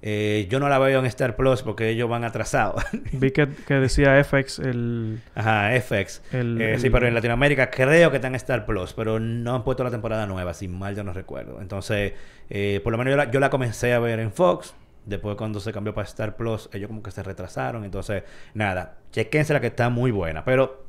Eh, 0.00 0.46
yo 0.48 0.60
no 0.60 0.68
la 0.68 0.78
veo 0.78 1.00
en 1.00 1.06
Star 1.06 1.34
Plus 1.34 1.62
porque 1.62 1.88
ellos 1.88 2.08
van 2.08 2.22
atrasados. 2.24 2.84
Vi 3.12 3.32
que, 3.32 3.48
que 3.66 3.74
decía 3.74 4.22
FX 4.22 4.60
el... 4.60 5.20
Ajá, 5.34 5.70
FX. 5.80 6.22
El- 6.32 6.60
Eh, 6.60 6.74
el- 6.74 6.80
Sí, 6.80 6.88
pero 6.90 7.08
en 7.08 7.14
Latinoamérica 7.14 7.68
creo 7.70 8.10
que 8.10 8.16
está 8.16 8.28
en 8.28 8.36
Star 8.36 8.64
Plus, 8.64 8.92
pero 8.94 9.18
no 9.18 9.54
han 9.56 9.64
puesto 9.64 9.82
la 9.82 9.90
temporada 9.90 10.26
nueva, 10.26 10.54
si 10.54 10.68
mal 10.68 10.94
yo 10.94 11.02
no 11.02 11.12
recuerdo. 11.12 11.60
Entonces, 11.60 12.12
eh, 12.50 12.80
por 12.84 12.92
lo 12.92 12.98
menos 12.98 13.10
yo 13.12 13.16
la, 13.16 13.30
yo 13.30 13.40
la 13.40 13.50
comencé 13.50 13.92
a 13.92 13.98
ver 13.98 14.20
en 14.20 14.30
Fox. 14.32 14.74
Después 15.04 15.36
cuando 15.36 15.58
se 15.58 15.72
cambió 15.72 15.94
para 15.94 16.06
Star 16.06 16.36
Plus, 16.36 16.68
ellos 16.72 16.88
como 16.88 17.02
que 17.02 17.10
se 17.10 17.22
retrasaron. 17.22 17.84
Entonces, 17.84 18.22
nada, 18.54 18.98
chequense 19.10 19.52
la 19.54 19.60
que 19.60 19.68
está 19.68 19.88
muy 19.88 20.10
buena. 20.10 20.44
Pero 20.44 20.84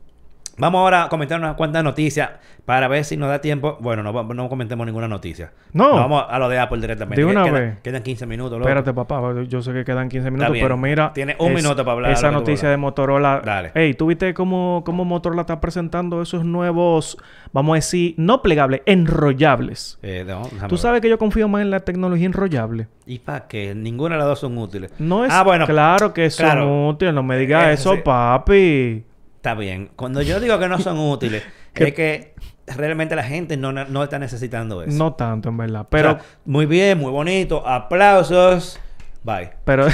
vamos 0.59 0.79
ahora 0.79 1.03
a 1.05 1.09
comentar 1.09 1.39
unas 1.39 1.55
cuantas 1.55 1.83
noticias 1.83 2.29
para 2.65 2.87
ver 2.87 3.03
si 3.03 3.17
nos 3.17 3.29
da 3.29 3.41
tiempo. 3.41 3.77
Bueno, 3.81 4.03
no, 4.03 4.23
no 4.33 4.49
comentemos 4.49 4.85
ninguna 4.85 5.07
noticia. 5.07 5.51
No. 5.73 5.95
Vamos 5.95 6.23
a 6.29 6.37
lo 6.37 6.49
de 6.49 6.59
Apple 6.59 6.79
directamente. 6.79 7.19
De 7.21 7.25
una 7.25 7.43
Quedan- 7.45 7.53
vez. 7.53 7.79
Quedan 7.81 8.03
15 8.03 8.25
minutos. 8.27 8.59
loco. 8.59 8.69
Espérate, 8.69 8.93
papá. 8.93 9.21
Yo 9.47 9.61
sé 9.61 9.73
que 9.73 9.83
quedan 9.83 10.07
15 10.09 10.29
minutos, 10.31 10.55
pero 10.61 10.77
mira... 10.77 11.11
Tiene 11.13 11.35
un 11.39 11.53
minuto 11.53 11.77
para 11.83 11.93
hablar 11.93 12.11
Esa 12.11 12.29
noticia 12.31 12.69
de 12.69 12.77
Motorola... 12.77 13.41
Dale. 13.43 13.71
Ey, 13.73 13.93
¿tú 13.95 14.05
viste 14.07 14.33
cómo, 14.35 14.83
cómo 14.85 15.03
Motorola 15.05 15.41
está 15.41 15.59
presentando 15.59 16.21
esos 16.21 16.45
nuevos, 16.45 17.17
vamos 17.53 17.73
a 17.73 17.75
decir, 17.77 18.13
no 18.17 18.41
plegables, 18.41 18.81
enrollables? 18.85 19.97
Eh, 20.03 20.25
no, 20.27 20.43
Tú 20.67 20.77
sabes 20.77 21.01
que 21.01 21.09
yo 21.09 21.17
confío 21.17 21.47
más 21.47 21.61
en 21.61 21.71
la 21.71 21.79
tecnología 21.81 22.25
enrollable. 22.25 22.87
¿Y 23.05 23.19
para 23.19 23.47
qué? 23.47 23.73
Ninguna 23.73 24.15
de 24.15 24.19
las 24.19 24.27
dos 24.27 24.39
son 24.41 24.57
útiles. 24.57 24.91
No 24.99 25.25
es 25.25 25.31
Ah, 25.33 25.43
bueno. 25.43 25.65
claro 25.65 26.13
que 26.13 26.29
son 26.29 26.45
claro. 26.45 26.87
útiles, 26.89 27.13
no 27.13 27.23
me 27.23 27.37
digas 27.37 27.65
Eh, 27.67 27.73
eso, 27.73 27.95
sí. 27.95 28.01
papi. 28.03 29.03
Está 29.39 29.53
bien. 29.55 29.89
Cuando 29.95 30.21
yo 30.21 30.41
digo 30.41 30.59
que 30.59 30.67
no 30.67 30.79
son 30.79 30.99
útiles, 30.99 31.41
es 31.73 31.93
que 31.93 32.33
realmente 32.67 33.15
la 33.15 33.23
gente 33.23 33.55
no, 33.55 33.71
no 33.71 34.03
está 34.03 34.19
necesitando 34.19 34.83
eso. 34.83 34.97
No 34.97 35.13
tanto, 35.13 35.47
en 35.47 35.55
verdad. 35.55 35.81
O 35.83 35.87
Pero, 35.89 36.11
sea, 36.11 36.21
muy 36.43 36.65
bien, 36.65 36.97
muy 36.99 37.09
bonito. 37.09 37.65
Aplausos. 37.65 38.79
Bye. 39.23 39.51
pero, 39.65 39.85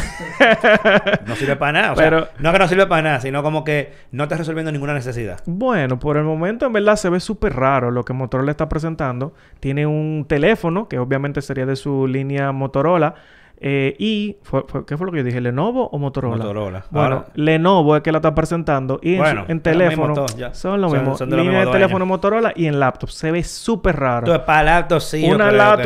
No 1.28 1.36
sirve 1.36 1.56
para 1.56 1.72
nada. 1.74 1.92
O 1.94 1.96
sea, 1.96 2.06
Pero- 2.06 2.28
no 2.40 2.52
que 2.52 2.60
no 2.60 2.68
sirve 2.68 2.88
para 2.88 3.02
nada, 3.02 3.20
sino 3.22 3.44
como 3.44 3.64
que 3.64 3.94
no 4.12 4.24
está 4.24 4.38
resolviendo 4.38 4.72
ninguna 4.72 4.94
necesidad. 4.94 5.40
bueno, 5.46 6.00
por 6.00 6.18
el 6.18 6.24
momento 6.24 6.66
en 6.66 6.74
verdad 6.74 6.96
se 6.96 7.10
ve 7.10 7.20
súper 7.20 7.54
raro 7.56 7.92
lo 7.92 8.04
que 8.04 8.14
Motorola 8.14 8.52
está 8.52 8.68
presentando. 8.68 9.34
Tiene 9.60 9.86
un 9.86 10.26
teléfono, 10.28 10.88
que 10.88 10.98
obviamente 11.00 11.42
sería 11.42 11.66
de 11.66 11.76
su 11.76 12.08
línea 12.08 12.52
Motorola. 12.52 13.16
Eh, 13.58 13.96
y, 13.98 14.38
fue- 14.44 14.64
fue- 14.68 14.86
¿qué 14.86 14.98
fue 14.98 15.06
lo 15.06 15.12
que 15.12 15.20
yo 15.20 15.24
dije? 15.24 15.40
¿Lenovo 15.42 15.88
o 15.88 15.98
Motorola? 15.98 16.38
Motorola. 16.38 16.86
Bueno, 16.92 17.16
Ahora- 17.16 17.26
Lenovo 17.36 17.96
es 17.96 18.02
que 18.04 18.12
la 18.12 18.18
está 18.18 18.36
presentando. 18.36 19.00
Y 19.02 19.16
en, 19.16 19.24
su- 19.24 19.28
en 19.32 19.38
es 19.44 19.50
lo 19.56 19.62
teléfono. 19.62 20.08
mismo 20.10 20.28
son 20.54 20.82
lo 20.82 20.90
Son- 20.90 21.00
mismo. 21.00 21.18
son 21.18 21.30
de 21.30 21.38
línea 21.38 21.66
de 21.66 21.72
teléfono. 21.72 22.06
Motorola 22.06 22.52
y 22.56 22.66
en 22.68 22.80
laptop. 22.80 23.10
Se 23.10 23.32
ve 23.32 23.44
súper 23.44 23.96
raro. 23.96 24.20
Entonces, 24.28 24.46
para 24.46 24.64
laptop 24.64 25.00
sí. 25.00 25.24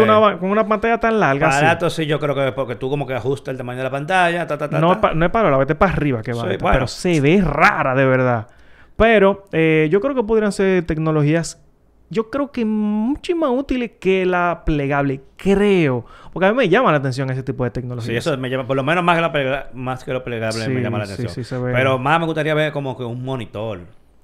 una 0.03 0.19
va- 0.19 0.37
con 0.39 0.49
una 0.49 0.67
pantalla 0.67 0.99
tan 0.99 1.19
larga. 1.19 1.45
Para 1.47 1.57
así. 1.57 1.65
laptop 1.65 1.89
sí, 1.91 2.05
yo 2.05 2.19
creo 2.19 2.33
que 2.35 2.47
es 2.47 2.53
porque 2.53 2.75
tú 2.75 2.89
como 2.89 3.05
que 3.05 3.13
ajustas 3.13 3.51
el 3.51 3.57
tamaño 3.57 3.77
de 3.77 3.83
la 3.83 3.91
pantalla. 3.91 4.47
Ta, 4.47 4.57
ta, 4.57 4.69
ta, 4.69 4.79
No, 4.79 4.99
pa- 4.99 5.13
no 5.13 5.25
es 5.25 5.31
para 5.31 5.49
la 5.51 5.57
vete 5.57 5.75
para 5.75 5.93
arriba 5.93 6.21
que 6.21 6.33
va. 6.33 6.41
Sí, 6.41 6.57
bueno. 6.59 6.73
Pero 6.73 6.87
se 6.87 7.21
ve 7.21 7.41
rara 7.41 7.93
de 7.95 8.05
verdad. 8.05 8.47
Pero 8.95 9.45
eh, 9.53 9.87
yo 9.91 10.01
creo 10.01 10.13
que 10.15 10.23
podrían 10.23 10.51
ser 10.51 10.85
tecnologías, 10.85 11.63
yo 12.09 12.29
creo 12.29 12.51
que 12.51 12.65
mucho 12.65 13.35
más 13.35 13.51
útiles 13.51 13.91
que 13.99 14.25
la 14.25 14.63
plegable. 14.65 15.21
Creo. 15.37 16.05
Porque 16.33 16.47
a 16.47 16.51
mí 16.51 16.57
me 16.57 16.67
llama 16.69 16.91
la 16.91 16.97
atención 16.97 17.29
ese 17.29 17.43
tipo 17.43 17.63
de 17.63 17.71
tecnologías. 17.71 18.07
Sí, 18.07 18.15
eso 18.15 18.37
me 18.37 18.49
llama, 18.49 18.65
por 18.67 18.75
lo 18.75 18.83
menos 18.83 19.03
más 19.03 19.15
que, 19.15 19.21
la 19.21 19.31
plega- 19.31 19.69
más 19.73 20.03
que 20.03 20.11
lo 20.13 20.23
plegable 20.23 20.65
Sí, 20.65 20.69
me 20.71 20.81
llama 20.81 20.97
la 20.97 21.03
atención. 21.05 21.29
sí, 21.29 21.43
se 21.43 21.57
ve. 21.57 21.71
Pero 21.73 21.97
más 21.99 22.19
me 22.19 22.25
gustaría 22.25 22.53
ver 22.53 22.71
como 22.71 22.97
que 22.97 23.03
un 23.03 23.23
monitor 23.23 23.81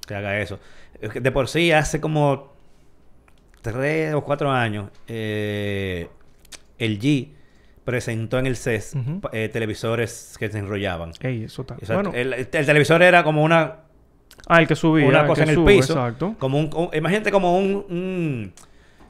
que 0.08 0.16
haga 0.16 0.40
eso. 0.40 0.60
De 1.14 1.32
por 1.32 1.48
sí, 1.48 1.72
hace 1.72 2.00
como 2.02 2.54
tres 3.62 4.14
o 4.14 4.22
cuatro 4.24 4.52
años, 4.52 4.90
eh, 5.08 6.08
el 6.78 7.00
G 7.00 7.30
presentó 7.84 8.40
en 8.40 8.48
el 8.48 8.56
CES 8.58 8.96
eh, 9.32 9.50
televisores 9.52 10.36
que 10.40 10.50
se 10.50 10.58
enrollaban. 10.60 11.12
Ey, 11.22 11.44
eso 11.46 11.62
está. 11.62 11.76
O 11.82 11.86
sea, 11.86 11.96
bueno, 11.96 12.12
el, 12.14 12.34
el 12.34 12.48
televisor 12.50 13.02
era 13.04 13.24
como 13.24 13.44
una, 13.44 13.76
ah, 14.48 14.62
el 14.62 14.68
que 14.68 14.76
subía. 14.76 15.08
una 15.08 15.22
el 15.22 15.28
cosa 15.28 15.44
en 15.44 15.50
el 15.50 15.56
sube, 15.56 15.76
piso. 15.78 15.94
Exacto. 15.94 16.36
Como 16.40 16.60
un, 16.60 16.70
un- 16.76 16.90
imagínate 16.94 17.32
como 17.32 17.58
un, 17.58 17.86
un- 17.90 18.54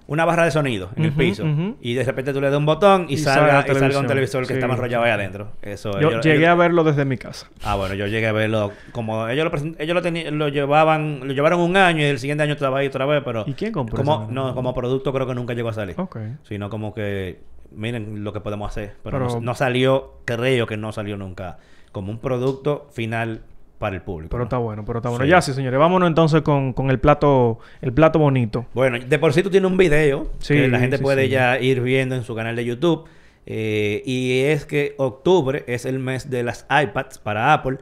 una 0.08 0.24
barra 0.24 0.46
de 0.46 0.52
sonido 0.52 0.92
en 0.96 1.06
el 1.06 1.12
piso. 1.14 1.44
Y 1.82 1.96
de 1.96 2.04
repente 2.04 2.32
tú 2.32 2.40
le 2.40 2.50
das 2.52 2.58
un 2.60 2.66
botón 2.68 3.08
y, 3.10 3.14
Y 3.16 3.18
salga, 3.18 3.66
y 3.68 3.96
un 3.96 4.06
televisor 4.06 4.44
que 4.44 4.50
Sí. 4.50 4.54
estaba 4.54 4.76
enrollado 4.76 5.04
ahí 5.04 5.10
adentro. 5.10 5.54
Eso 5.64 6.00
Yo 6.00 6.10
ellos- 6.12 6.24
llegué 6.24 6.38
ellos- 6.38 6.50
a 6.50 6.56
verlo 6.56 6.84
desde 6.84 7.06
mi 7.06 7.18
casa. 7.18 7.48
Ah, 7.64 7.76
bueno, 7.76 7.96
yo 7.96 8.06
llegué 8.06 8.28
a 8.28 8.32
verlo 8.32 8.72
como 8.92 9.28
ellos 9.28 9.44
lo 9.46 9.52
present- 9.52 9.76
ellos 9.80 9.96
lo 9.96 10.04
tenían, 10.04 10.38
lo 10.38 10.50
llevaban, 10.50 11.22
lo 11.28 11.34
llevaron 11.34 11.60
un 11.60 11.76
año 11.76 12.02
y 12.02 12.04
el 12.06 12.20
siguiente 12.20 12.44
año 12.44 12.54
estaba 12.54 12.78
ahí 12.80 12.88
otra 12.88 13.08
vez, 13.08 13.24
pero 13.26 13.46
¿Y 13.48 13.54
quién 13.54 13.72
compró 13.72 13.98
como 13.98 14.28
no 14.30 14.54
como 14.54 14.76
producto 14.76 15.12
creo 15.12 15.26
que 15.26 15.34
nunca 15.34 15.56
llegó 15.56 15.70
a 15.70 15.74
salir, 15.74 15.96
sino 16.44 16.70
como 16.70 16.94
que 16.94 17.40
miren 17.72 18.24
lo 18.24 18.32
que 18.32 18.42
podemos 18.42 18.70
hacer, 18.70 18.94
pero, 19.04 19.18
Pero- 19.18 19.30
no, 19.36 19.42
no 19.42 19.56
salió, 19.56 20.20
creo 20.26 20.68
que 20.68 20.78
no 20.78 20.92
salió 20.92 21.18
nunca 21.18 21.58
como 21.92 22.12
un 22.12 22.20
producto 22.20 22.88
final 22.94 23.42
para 23.78 23.96
el 23.96 24.02
público. 24.02 24.30
Pero 24.30 24.40
¿no? 24.40 24.46
está 24.46 24.58
bueno, 24.58 24.84
pero 24.86 25.00
está 25.00 25.10
bueno. 25.10 25.26
Sí. 25.26 25.30
Ya 25.32 25.42
sí, 25.42 25.54
señores. 25.54 25.80
Vámonos 25.80 26.08
entonces 26.08 26.42
con, 26.42 26.74
con 26.74 26.90
el 26.90 27.00
plato, 27.00 27.60
el 27.82 27.92
plato 27.94 28.20
bonito. 28.20 28.66
Bueno, 28.74 28.98
de 29.00 29.20
por 29.20 29.34
sí 29.34 29.44
tú 29.44 29.50
tienes 29.50 29.70
un 29.70 29.78
video 29.78 30.30
Sí, 30.40 30.54
que 30.56 30.68
la 30.68 30.80
gente 30.80 30.98
sí, 30.98 31.04
puede 31.04 31.30
ya 31.30 31.60
ir 31.60 31.82
viendo 31.82 32.16
en 32.16 32.24
su 32.24 32.36
canal 32.36 32.56
de 32.56 32.66
YouTube. 32.66 33.06
eh, 33.46 34.02
y 34.06 34.40
es 34.42 34.66
que 34.66 34.96
octubre 34.98 35.64
es 35.68 35.86
el 35.86 36.00
mes 36.00 36.30
de 36.30 36.44
las 36.44 36.66
iPads 36.70 37.20
para 37.20 37.54
Apple. 37.54 37.78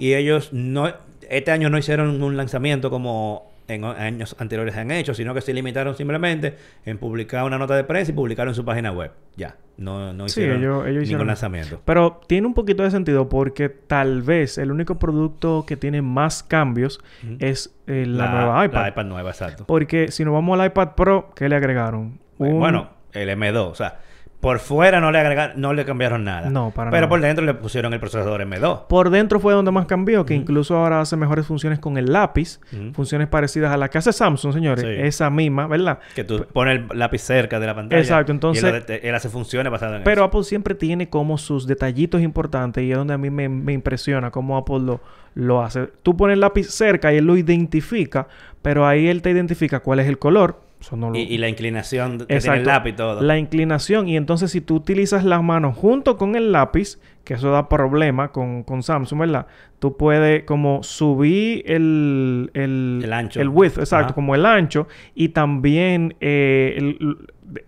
Y 0.00 0.14
ellos 0.14 0.52
no, 0.52 0.92
este 1.28 1.50
año 1.50 1.70
no 1.70 1.78
hicieron 1.78 2.22
un 2.22 2.36
lanzamiento 2.36 2.90
como 2.90 3.52
en 3.66 3.84
años 3.84 4.36
anteriores 4.38 4.76
han 4.76 4.90
hecho, 4.90 5.14
sino 5.14 5.32
que 5.34 5.40
se 5.40 5.54
limitaron 5.54 5.96
simplemente 5.96 6.56
en 6.84 6.98
publicar 6.98 7.44
una 7.44 7.56
nota 7.58 7.74
de 7.76 7.84
prensa 7.84 8.12
y 8.12 8.14
publicar 8.14 8.46
en 8.48 8.54
su 8.54 8.64
página 8.64 8.92
web. 8.92 9.10
Ya, 9.36 9.56
no, 9.78 10.12
no 10.12 10.28
Sí, 10.28 10.40
hicieron 10.42 10.58
ellos- 10.60 10.74
ellos 10.82 10.86
ningún 10.88 11.02
hicieron- 11.04 11.26
lanzamiento. 11.26 11.80
Pero 11.84 12.20
tiene 12.26 12.46
un 12.46 12.54
poquito 12.54 12.82
de 12.82 12.90
sentido 12.90 13.28
porque 13.28 13.68
tal 13.70 14.22
vez 14.22 14.58
el 14.58 14.70
único 14.70 14.98
producto 14.98 15.64
que 15.66 15.76
tiene 15.76 16.02
más 16.02 16.42
cambios 16.42 17.00
es 17.38 17.74
eh, 17.86 18.04
la, 18.06 18.28
nueva 18.30 18.64
iPad. 18.66 18.80
La 18.82 18.88
iPad 18.88 19.04
nueva, 19.06 19.30
exacto. 19.30 19.64
Porque 19.66 20.10
si 20.10 20.24
nos 20.24 20.34
vamos 20.34 20.58
al 20.60 20.66
iPad 20.66 20.90
Pro, 20.94 21.30
¿qué 21.34 21.48
le 21.48 21.56
agregaron? 21.56 22.18
Un- 22.38 22.58
Bueno, 22.58 22.90
el 23.12 23.28
M2, 23.30 23.56
o 23.70 23.74
sea, 23.74 23.98
por 24.44 24.58
fuera 24.60 25.00
no 25.00 25.10
le 25.10 25.18
agregaron, 25.18 25.60
no 25.60 25.72
le 25.72 25.84
cambiaron 25.84 26.22
nada. 26.24 26.50
No, 26.50 26.70
para 26.70 26.90
Pero 26.90 27.00
nada. 27.02 27.08
por 27.08 27.20
dentro 27.20 27.44
le 27.44 27.54
pusieron 27.54 27.92
el 27.94 27.98
procesador 28.00 28.40
M2. 28.42 28.86
Por 28.86 29.10
dentro 29.10 29.40
fue 29.40 29.52
donde 29.54 29.70
más 29.72 29.86
cambió, 29.86 30.24
que 30.24 30.34
incluso 30.34 30.76
ahora 30.76 31.00
hace 31.00 31.16
mejores 31.16 31.46
funciones 31.46 31.78
con 31.78 31.96
el 31.98 32.12
lápiz, 32.12 32.60
funciones 32.92 33.26
parecidas 33.28 33.72
a 33.72 33.76
la 33.76 33.88
que 33.90 33.98
hace 33.98 34.12
Samsung, 34.12 34.52
señores, 34.54 34.84
Sí. 34.84 34.90
esa 34.90 35.30
misma, 35.30 35.66
¿verdad? 35.66 35.98
Que 36.14 36.24
tú 36.24 36.46
pones 36.52 36.80
el 36.90 36.98
lápiz 36.98 37.22
cerca 37.22 37.58
de 37.58 37.66
la 37.66 37.74
pantalla. 37.74 38.00
Exacto, 38.00 38.30
entonces- 38.32 38.62
Y 38.88 38.92
él, 38.92 39.00
él 39.02 39.14
hace 39.14 39.28
funciones 39.28 39.72
basadas 39.72 39.96
en 39.98 40.04
Pero 40.04 40.22
eso. 40.22 40.24
Apple 40.26 40.44
siempre 40.44 40.74
tiene 40.74 41.08
como 41.08 41.38
sus 41.38 41.66
detallitos 41.66 42.20
importantes 42.22 42.84
y 42.84 42.90
es 42.92 42.96
donde 42.98 43.14
a 43.14 43.18
mí 43.18 43.30
me, 43.30 43.48
me 43.48 43.72
impresiona 43.72 44.30
cómo 44.30 44.56
Apple 44.56 44.80
lo, 44.80 45.00
lo 45.34 45.62
hace. 45.62 45.88
Tú 46.02 46.16
pones 46.16 46.34
el 46.34 46.40
lápiz 46.40 46.64
cerca 46.70 47.12
y 47.12 47.16
él 47.16 47.24
lo 47.24 47.36
identifica, 47.36 48.28
pero 48.62 48.86
ahí 48.86 49.08
él 49.08 49.22
te 49.22 49.30
identifica 49.30 49.80
cuál 49.80 50.00
es 50.00 50.06
el 50.08 50.18
color. 50.18 50.60
Eso 50.84 50.96
no 50.96 51.10
lo- 51.10 51.16
Y, 51.18 51.22
y 51.22 51.38
la 51.38 51.48
inclinación 51.48 52.18
que 52.18 52.38
tiene 52.38 52.56
el 52.58 52.64
lápiz 52.66 52.90
y 52.90 52.92
todo. 52.92 53.22
La 53.22 53.38
inclinación. 53.38 54.08
Y 54.08 54.16
entonces, 54.16 54.50
si 54.50 54.60
tú 54.60 54.74
utilizas 54.76 55.24
las 55.24 55.42
manos 55.42 55.76
junto 55.76 56.16
con 56.18 56.36
el 56.36 56.52
lápiz, 56.52 56.98
que 57.24 57.34
eso 57.34 57.50
da 57.50 57.68
problema 57.70 58.32
con, 58.32 58.62
con 58.64 58.82
Samsung, 58.82 59.20
¿verdad? 59.20 59.46
Tú 59.78 59.96
puedes 59.96 60.44
como 60.44 60.82
subir 60.82 61.62
el... 61.66 62.50
El, 62.52 63.00
El 63.04 63.12
ancho. 63.14 63.40
El 63.40 63.48
width, 63.48 63.78
exacto. 63.78 64.06
Ajá. 64.08 64.14
Como 64.14 64.34
el 64.34 64.44
ancho. 64.44 64.86
Y 65.14 65.30
también... 65.30 66.16
eh, 66.20 66.74
el- 66.76 67.16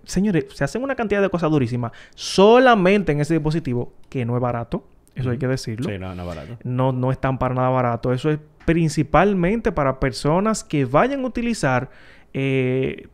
señores, 0.04 0.46
se 0.52 0.64
hacen 0.64 0.82
una 0.82 0.94
cantidad 0.94 1.22
de 1.22 1.30
cosas 1.30 1.50
durísimas. 1.50 1.92
Solamente 2.14 3.12
en 3.12 3.20
ese 3.20 3.34
dispositivo, 3.34 3.92
que 4.10 4.24
no 4.26 4.34
es 4.36 4.42
barato. 4.42 4.86
Eso 5.14 5.30
hay 5.30 5.38
que 5.38 5.48
decirlo. 5.48 5.88
Sí, 5.90 5.98
no, 5.98 6.14
no 6.14 6.22
es 6.22 6.28
barato. 6.28 6.58
No, 6.64 6.92
no 6.92 7.10
es 7.10 7.18
tan 7.18 7.38
para 7.38 7.54
nada 7.54 7.70
barato. 7.70 8.12
Eso 8.12 8.30
es 8.30 8.38
principalmente 8.66 9.72
para 9.72 9.98
personas 10.00 10.62
que 10.64 10.84
vayan 10.84 11.22
a 11.24 11.26
utilizar 11.26 11.88
eh, 12.38 13.06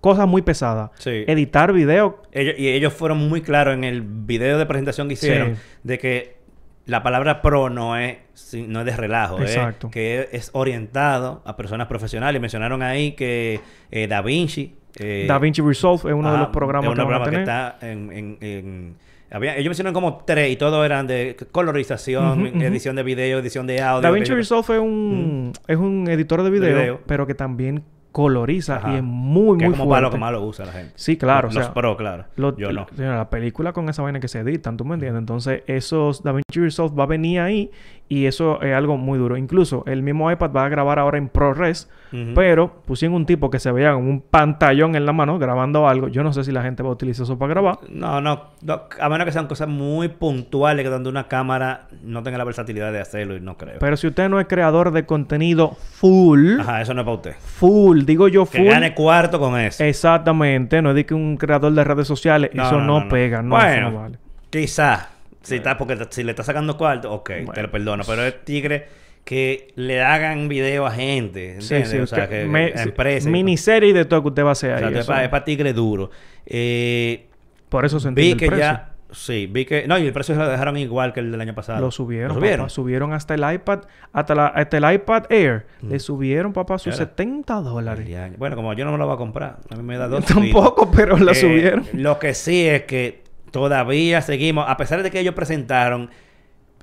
cosas 0.00 0.28
muy 0.28 0.42
pesadas. 0.42 0.90
Sí. 0.98 1.24
Editar 1.26 1.72
video. 1.72 2.22
Ellos, 2.32 2.54
y 2.56 2.68
ellos 2.68 2.92
fueron 2.92 3.28
muy 3.28 3.42
claros 3.42 3.74
en 3.74 3.82
el 3.84 4.02
video 4.02 4.56
de 4.58 4.66
presentación 4.66 5.08
que 5.08 5.14
hicieron 5.14 5.56
Sí. 5.56 5.62
de 5.82 5.98
que 5.98 6.36
la 6.84 7.02
palabra 7.02 7.42
pro 7.42 7.68
no 7.68 7.96
es, 7.96 8.18
no 8.54 8.80
es 8.80 8.86
de 8.86 8.96
relajo, 8.96 9.38
es 9.42 9.50
Exacto. 9.56 9.90
que 9.90 10.28
es 10.30 10.50
orientado 10.52 11.42
a 11.44 11.56
personas 11.56 11.88
profesionales. 11.88 12.40
Mencionaron 12.40 12.82
ahí 12.84 13.12
que 13.12 13.58
eh, 13.90 14.06
Da 14.06 14.22
Vinci. 14.22 14.76
eh, 14.98 15.26
DaVinci 15.28 15.60
Resolve 15.62 16.08
es 16.10 16.14
uno 16.14 16.30
de 16.30 16.36
ah, 16.36 16.40
los 16.42 16.48
programas 16.50 16.90
es 16.90 16.94
que 16.96 17.02
uno 17.02 17.10
de 17.12 17.18
van 17.18 17.22
a 17.22 17.24
los 17.24 17.28
tener. 17.28 17.44
programas 17.44 17.74
que 17.80 17.80
está 17.80 17.86
en... 17.90 18.12
en- 18.12 18.38
en- 18.40 18.96
había- 19.28 19.56
ellos 19.56 19.70
mencionaron 19.70 19.92
como 19.94 20.18
tres 20.24 20.52
y 20.52 20.56
todos 20.56 20.86
eran 20.86 21.08
de 21.08 21.36
colorización, 21.50 22.46
edición 22.62 22.94
de 22.94 23.02
video, 23.02 23.40
edición 23.40 23.66
de 23.66 23.82
audio. 23.82 24.02
DaVinci 24.02 24.30
que- 24.30 24.36
Resolve 24.36 24.76
es 24.76 24.80
un, 24.80 25.52
es 25.66 25.76
un 25.76 26.08
editor 26.08 26.44
de 26.44 26.50
video, 26.50 26.76
video. 26.78 27.00
pero 27.06 27.26
que 27.26 27.34
también 27.34 27.82
coloriza 28.16 28.76
Ajá. 28.76 28.92
y 28.92 28.96
es 28.96 29.02
muy, 29.02 29.58
que 29.58 29.66
muy 29.66 29.74
es 29.74 29.78
como 29.78 29.90
para 29.90 30.00
lo 30.00 30.06
fuerte. 30.06 30.16
que 30.16 30.20
más 30.20 30.32
lo 30.32 30.42
usa 30.42 30.64
la 30.64 30.72
gente. 30.72 30.92
Sí, 30.96 31.18
claro, 31.18 31.48
Los, 31.48 31.56
o 31.58 31.62
sea, 31.64 31.74
pro, 31.74 31.98
claro. 31.98 32.24
Yo 32.56 32.72
no. 32.72 32.86
la- 32.96 33.28
película 33.28 33.74
con 33.74 33.90
esa 33.90 34.00
vaina 34.02 34.20
que 34.20 34.28
se 34.28 34.38
editan, 34.40 34.78
¿tú 34.78 34.86
me 34.86 34.94
entiendes? 34.94 35.18
Entonces, 35.20 35.62
esos 35.66 36.22
DaVinci 36.22 36.60
Resolve 36.60 36.96
va 36.96 37.04
a 37.04 37.06
venir 37.08 37.40
ahí 37.40 37.70
y 38.08 38.24
eso 38.24 38.62
es 38.62 38.74
algo 38.74 38.96
muy 38.96 39.18
duro. 39.18 39.36
Incluso 39.36 39.82
el 39.86 40.02
mismo 40.02 40.30
iPad 40.32 40.50
va 40.50 40.64
a 40.64 40.68
grabar 40.70 40.98
ahora 40.98 41.18
en 41.18 41.28
ProRes, 41.28 41.90
Ujú. 42.12 42.32
pero 42.34 42.72
pusieron 42.86 43.16
un 43.16 43.26
tipo 43.26 43.50
que 43.50 43.58
se 43.58 43.70
veía 43.70 43.92
con 43.92 44.06
un 44.08 44.20
pantallón 44.22 44.94
en 44.96 45.04
la 45.04 45.12
mano 45.12 45.38
grabando 45.38 45.86
algo. 45.86 46.08
Yo 46.08 46.22
no 46.22 46.32
sé 46.32 46.42
si 46.44 46.52
la 46.52 46.62
gente 46.62 46.82
va 46.82 46.88
a 46.88 46.92
utilizar 46.92 47.24
eso 47.24 47.36
para 47.38 47.50
grabar. 47.50 47.78
No, 47.90 48.20
no, 48.22 48.44
no, 48.62 48.82
a 48.98 49.08
menos 49.10 49.26
que 49.26 49.32
sean 49.32 49.46
cosas 49.48 49.68
muy 49.68 50.08
puntuales 50.08 50.84
que 50.84 50.88
donde 50.90 51.10
una 51.10 51.28
cámara 51.28 51.88
no 52.02 52.22
tenga 52.22 52.38
la 52.38 52.44
versatilidad 52.44 52.92
de 52.92 53.00
hacerlo 53.00 53.36
y 53.36 53.40
no 53.40 53.58
creo. 53.58 53.78
Pero 53.80 53.96
si 53.98 54.06
usted 54.06 54.28
no 54.30 54.40
es 54.40 54.46
creador 54.46 54.92
de 54.92 55.04
contenido 55.04 55.72
full, 55.72 56.60
Ajá, 56.60 56.80
eso 56.80 56.94
no 56.94 57.00
es 57.00 57.04
para 57.04 57.16
usted. 57.16 57.34
full, 57.40 58.04
digo 58.06 58.28
yo 58.28 58.46
Que 58.46 58.58
full. 58.58 58.68
gane 58.68 58.94
cuarto 58.94 59.38
con 59.38 59.58
eso. 59.60 59.84
Exactamente, 59.84 60.80
no 60.80 60.90
es 60.90 60.96
de 60.96 61.04
que 61.06 61.14
un 61.14 61.36
creador 61.36 61.72
de 61.72 61.84
redes 61.84 62.06
sociales, 62.06 62.50
No, 62.54 62.66
eso 62.66 62.80
no, 62.80 63.08
pega, 63.08 63.42
no, 63.42 63.56
Bueno. 63.56 63.88
eso 63.88 63.96
vale. 63.98 64.18
Quizás, 64.50 65.08
si, 65.42 65.56
está, 65.56 65.76
porque 65.76 65.98
si 66.10 66.22
le 66.24 66.30
está 66.30 66.42
sacando 66.42 66.76
cuarto, 66.76 67.12
ok, 67.12 67.28
te 67.28 67.44
Bueno. 67.44 67.62
lo 67.62 67.70
perdono. 67.70 68.04
Pero 68.06 68.22
es 68.24 68.44
tigre 68.44 68.86
que 69.24 69.68
le 69.74 70.00
hagan 70.02 70.48
video 70.48 70.86
a 70.86 70.92
gente, 70.92 71.60
Sí, 71.60 71.74
¿entiendes? 71.74 71.90
sí, 71.90 71.98
o 71.98 72.06
sea, 72.06 72.28
que 72.28 72.42
que, 72.42 72.44
me- 72.46 72.72
a 72.76 72.82
empresas. 72.84 73.30
miniserie 73.30 73.92
de 73.92 74.04
todo 74.04 74.22
que 74.22 74.28
usted 74.28 74.44
va 74.44 74.50
a 74.50 74.52
hacer 74.52 74.72
O 74.82 74.86
ahí. 74.86 75.02
sea, 75.02 75.24
es 75.24 75.28
para 75.28 75.44
tigre 75.44 75.72
duro. 75.72 76.10
Eh, 76.46 77.26
Por 77.68 77.84
eso 77.84 77.98
se 77.98 78.08
vi 78.10 78.30
entiende 78.30 78.36
que 78.38 78.44
el 78.44 78.50
precio. 78.52 78.66
ya... 78.72 78.92
Sí, 79.12 79.46
vi 79.46 79.64
que... 79.64 79.86
No, 79.86 79.96
y 79.98 80.06
el 80.06 80.12
precio 80.12 80.34
lo 80.34 80.48
dejaron 80.48 80.76
igual 80.76 81.12
que 81.12 81.20
el 81.20 81.30
del 81.30 81.40
año 81.40 81.54
pasado. 81.54 81.80
Lo 81.80 81.90
subieron, 81.90 82.28
¿Lo 82.30 82.34
subieron? 82.34 82.58
papá. 82.60 82.68
Subieron 82.70 83.12
hasta 83.12 83.34
el 83.34 83.54
iPad, 83.54 83.80
hasta, 84.12 84.34
la, 84.34 84.46
hasta 84.48 84.76
el 84.78 84.94
iPad 84.94 85.24
Air. 85.30 85.66
Le 85.82 85.98
subieron, 86.00 86.52
papá, 86.52 86.78
sus 86.78 86.88
Era. 86.88 87.06
70 87.06 87.54
dólares. 87.60 88.36
Bueno, 88.38 88.56
como 88.56 88.72
yo 88.74 88.84
no 88.84 88.92
me 88.92 88.98
lo 88.98 89.06
voy 89.06 89.14
a 89.14 89.18
comprar, 89.18 89.58
a 89.70 89.76
mí 89.76 89.82
me 89.82 89.96
da 89.96 90.08
dos. 90.08 90.24
tampoco, 90.26 90.90
pero 90.90 91.16
la 91.18 91.32
Eh, 91.32 91.34
subieron. 91.36 91.86
Lo 91.92 92.18
que 92.18 92.34
sí 92.34 92.66
es 92.66 92.82
que 92.82 93.22
todavía 93.52 94.20
seguimos, 94.22 94.64
a 94.68 94.76
pesar 94.76 95.02
de 95.02 95.10
que 95.10 95.20
ellos 95.20 95.34
presentaron 95.34 96.10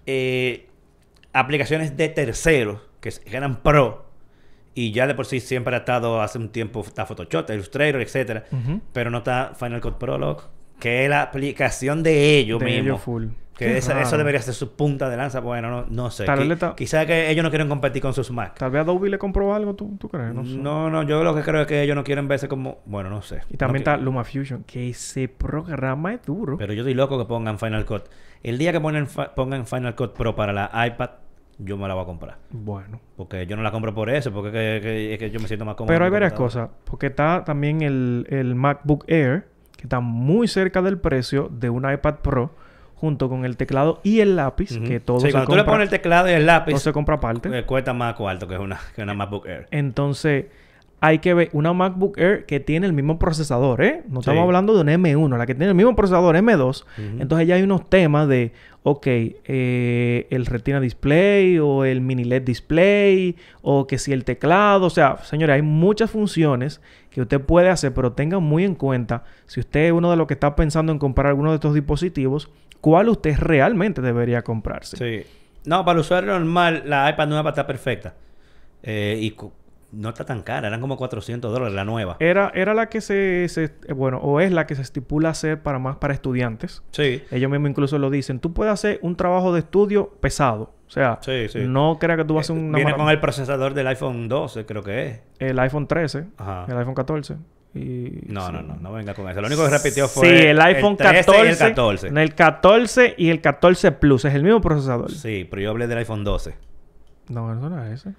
eh, 0.06 0.68
aplicaciones 1.34 1.98
de 1.98 2.10
terceros 2.10 2.80
que 3.00 3.12
eran 3.26 3.58
pro 3.62 4.06
y 4.76 4.92
ya 4.92 5.08
de 5.08 5.14
por 5.14 5.26
sí 5.26 5.40
siempre 5.40 5.76
ha 5.76 5.80
estado 5.80 6.22
hace 6.22 6.38
un 6.38 6.50
tiempo 6.50 6.82
está 6.82 7.06
Photoshop, 7.06 7.50
Illustrator, 7.52 8.02
etcétera, 8.02 8.46
pero 8.92 9.10
no 9.12 9.20
está 9.20 9.52
Final 9.58 9.82
Cut 9.82 9.98
Pro, 9.98 10.18
loco, 10.18 10.50
que 10.84 11.04
es 11.06 11.10
la 11.10 11.22
aplicación 11.22 12.04
de 12.04 12.38
ellos 12.38 12.60
De 12.60 12.66
mismos. 12.66 12.84
ellos 12.86 13.02
full. 13.02 13.26
Que 13.58 13.78
esa- 13.78 14.02
eso 14.02 14.18
debería 14.18 14.42
ser 14.42 14.54
su 14.56 14.76
punta 14.76 15.10
de 15.10 15.16
lanza. 15.16 15.40
Bueno, 15.40 15.70
no, 15.70 15.86
no 15.88 16.10
sé. 16.10 16.26
Tal 16.26 16.40
vez 16.40 16.46
Qui- 16.46 16.48
le 16.50 16.54
está- 16.56 16.76
Quizá 16.76 17.06
que 17.06 17.30
ellos 17.30 17.44
no 17.44 17.50
quieren 17.52 17.70
competir 17.70 18.02
con 18.02 18.14
sus 18.14 18.32
Mac. 18.32 18.56
Tal 18.58 18.72
vez 18.72 18.82
Adobe 18.82 19.10
le 19.10 19.18
compró 19.20 19.54
algo, 19.54 19.76
¿tú, 19.76 19.96
tú 20.00 20.10
crees? 20.10 20.34
No 20.34 20.44
sé. 20.44 20.58
No, 20.58 20.90
no, 20.90 21.04
yo 21.04 21.24
lo 21.24 21.34
que 21.36 21.42
creo 21.44 21.62
es 21.62 21.68
que 21.68 21.82
ellos 21.84 21.96
no 21.96 22.04
quieren 22.04 22.28
verse 22.28 22.48
como... 22.48 22.80
Bueno, 22.86 23.10
no 23.12 23.22
sé. 23.22 23.42
Y 23.52 23.56
también 23.58 23.84
No 23.86 23.92
está 23.92 24.04
LumaFusion, 24.04 24.64
que 24.64 24.90
ese 24.90 25.28
programa 25.30 26.14
es 26.16 26.24
duro. 26.26 26.58
Pero 26.58 26.74
yo 26.74 26.82
estoy 26.82 26.96
loco 26.96 27.18
que 27.20 27.26
pongan 27.26 27.60
Final 27.60 27.86
Cut. 27.86 28.04
El 28.42 28.58
día 28.58 28.72
que 28.74 28.82
ponen 28.82 29.08
fa- 29.08 29.34
pongan 29.36 29.66
Final 29.68 29.96
Cut 29.96 30.14
Pro 30.14 30.36
para 30.36 30.52
la 30.52 30.70
iPad, 30.88 31.12
yo 31.60 31.78
me 31.78 31.88
la 31.88 31.94
voy 31.94 32.04
a 32.04 32.06
comprar. 32.08 32.38
Bueno. 32.50 33.00
Porque 33.16 33.46
yo 33.46 33.56
no 33.56 33.62
la 33.62 33.72
compro 33.72 33.94
por 33.94 34.10
eso, 34.10 34.34
porque 34.34 34.50
es 34.78 34.82
que, 34.82 34.88
que- 34.88 35.14
es 35.14 35.20
que 35.20 35.30
yo 35.32 35.40
me 35.40 35.48
siento 35.48 35.64
más 35.64 35.76
cómodo. 35.76 35.94
Pero 35.94 36.04
hay 36.06 36.12
varias 36.12 36.34
cosas. 36.34 36.70
Porque 36.86 37.06
está 37.08 37.44
también 37.46 37.82
el, 37.84 38.26
el 38.30 38.56
MacBook 38.56 39.06
Air, 39.08 39.48
que 39.84 39.88
está 39.88 40.00
muy 40.00 40.48
cerca 40.48 40.82
del 40.82 40.98
precio 40.98 41.50
de 41.52 41.70
un 41.70 41.84
iPad 41.92 42.16
Pro, 42.22 42.56
junto 42.96 43.28
con 43.28 43.44
el 43.44 43.58
teclado 43.58 44.00
y 44.02 44.22
el 44.22 44.38
lápiz, 44.38 44.80
que 44.80 45.02
todo 45.02 45.20
Sí, 45.20 45.26
se 45.26 45.32
cuando 45.34 45.48
tú 45.48 45.52
le 45.56 45.58
compra, 45.64 45.74
pones 45.74 45.88
el 45.88 45.90
teclado 45.90 46.30
y 46.30 46.32
el 46.32 46.46
lápiz, 46.46 46.72
todo 46.72 46.80
se 46.80 46.94
compra 46.94 47.16
aparte. 47.16 47.50
eh, 47.60 47.64
cuesta 47.66 47.92
más 47.92 48.14
cuarto 48.14 48.48
que 48.48 48.58
una, 48.58 48.80
que 48.96 49.02
una 49.04 49.14
MacBook 49.14 49.46
Air. 49.46 49.68
Entonces, 49.72 50.46
hay 51.02 51.20
que 51.20 51.34
ver 51.34 51.50
una 51.52 51.74
MacBook 51.74 52.18
Air 52.18 52.46
que 52.46 52.62
tiene 52.62 52.88
el 52.88 52.94
mismo 52.94 53.20
procesador, 53.20 53.84
¿eh? 53.84 54.04
No 54.08 54.22
Sí. 54.22 54.30
estamos 54.30 54.44
hablando 54.46 54.74
de 54.74 54.80
un 54.84 54.88
M1, 54.88 55.38
la 55.38 55.46
que 55.46 55.54
tiene 55.54 55.68
el 55.68 55.76
mismo 55.76 55.98
procesador 55.98 56.38
M2. 56.38 56.84
Ujú. 56.84 57.22
Entonces 57.22 57.46
ya 57.46 57.56
hay 57.56 57.64
unos 57.64 57.90
temas 57.90 58.30
de, 58.30 58.54
ok, 58.84 59.06
eh, 59.06 60.28
el 60.30 60.46
Retina 60.46 60.80
Display 60.80 61.60
o 61.60 61.84
el 61.84 62.00
Mini 62.00 62.24
LED 62.24 62.44
Display 62.44 63.36
o 63.62 63.86
que 63.86 63.98
si 63.98 64.14
el 64.14 64.24
teclado, 64.24 64.86
o 64.86 64.90
sea, 64.90 65.18
señores, 65.24 65.56
hay 65.56 65.62
muchas 65.62 66.10
funciones 66.10 66.82
que 67.14 67.22
usted 67.22 67.40
puede 67.40 67.70
hacer, 67.70 67.94
pero 67.94 68.14
tenga 68.14 68.40
muy 68.40 68.64
en 68.64 68.74
cuenta, 68.74 69.24
si 69.46 69.60
usted 69.60 69.86
es 69.86 69.92
uno 69.92 70.10
de 70.10 70.18
los 70.18 70.28
que 70.28 70.34
está 70.34 70.56
pensando 70.56 70.92
en 70.92 70.98
comprar 70.98 71.28
alguno 71.28 71.52
de 71.52 71.56
estos 71.56 71.76
dispositivos, 71.76 72.50
cuál 72.82 73.10
usted 73.10 73.38
realmente 73.38 74.02
debería 74.02 74.42
comprarse. 74.42 74.98
Sí. 74.98 75.30
No, 75.66 75.86
para 75.86 75.98
el 75.98 76.02
usuario 76.02 76.32
normal, 76.32 76.84
la 76.86 77.10
iPad 77.10 77.28
nueva 77.28 77.52
está 77.52 77.68
perfecta. 77.68 78.16
Eh, 78.82 79.18
y 79.22 79.36
no 79.94 80.10
está 80.10 80.26
tan 80.26 80.42
cara, 80.42 80.68
eran 80.68 80.82
como 80.82 80.98
400 80.98 81.52
dólares 81.52 81.74
la 81.74 81.86
nueva. 81.86 82.18
Era, 82.20 82.52
era 82.56 82.74
la 82.74 82.90
que 82.90 83.00
se, 83.02 83.48
se- 83.50 83.72
eh, 83.88 83.94
bueno, 83.94 84.18
o 84.18 84.40
es 84.40 84.52
la 84.52 84.66
que 84.68 84.76
se 84.76 84.82
estipula 84.82 85.30
hacer 85.30 85.62
para 85.62 85.80
más 85.80 85.98
para 85.98 86.14
estudiantes. 86.14 86.84
Sí. 86.92 87.24
Ellos 87.32 87.50
mismos 87.52 87.70
incluso 87.70 87.98
lo 88.00 88.10
dicen. 88.10 88.40
Tú 88.40 88.54
puedes 88.54 88.74
hacer 88.74 89.00
un 89.02 89.16
trabajo 89.16 89.54
de 89.54 89.60
estudio 89.60 90.10
pesado. 90.20 90.74
O 90.88 90.92
sea, 90.94 91.20
Sí, 91.22 91.48
sí. 91.50 91.60
no 91.68 91.98
creas 92.00 92.18
que 92.18 92.26
tú 92.26 92.36
vas 92.36 92.50
a 92.50 92.54
hacer 92.54 92.64
una 92.64 92.76
Viene 92.78 92.92
mara- 92.92 93.04
con 93.04 93.12
el 93.12 93.20
procesador 93.20 93.74
del 93.74 93.88
iPhone 93.88 94.28
12, 94.28 94.66
creo 94.66 94.84
que 94.84 95.08
es. 95.08 95.20
el 95.40 95.58
iPhone 95.60 95.88
13, 95.88 96.26
Ajá. 96.38 96.66
el 96.68 96.78
iPhone 96.78 96.94
14. 96.96 97.36
Y, 97.76 98.20
No, 98.28 98.46
sí. 98.46 98.54
no, 98.54 98.62
no, 98.62 98.76
no 98.76 98.92
venga 98.94 99.16
con 99.16 99.28
eso. 99.28 99.42
Lo 99.42 99.48
único 99.48 99.64
que 99.64 99.72
repitió 99.72 100.08
fue 100.08 100.28
Sí, 100.30 100.46
el 100.46 100.62
iPhone 100.62 100.96
13 100.96 101.26
14, 101.26 101.46
y 101.46 101.50
el 101.50 101.58
14. 101.58 102.08
El 102.10 102.36
14 102.36 103.16
y 103.18 103.30
el 103.32 103.42
14 103.42 103.92
Plus. 103.94 104.26
Es 104.26 104.36
el 104.36 104.44
mismo 104.44 104.62
procesador. 104.62 105.10
Sí, 105.12 105.48
pero 105.50 105.62
yo 105.64 105.72
hablé 105.72 105.88
del 105.88 105.98
iPhone 105.98 106.24
12. 106.24 106.56
No, 107.30 107.52
eso 107.52 107.70
no 107.70 107.84
es 107.84 107.94
ese. 108.02 108.14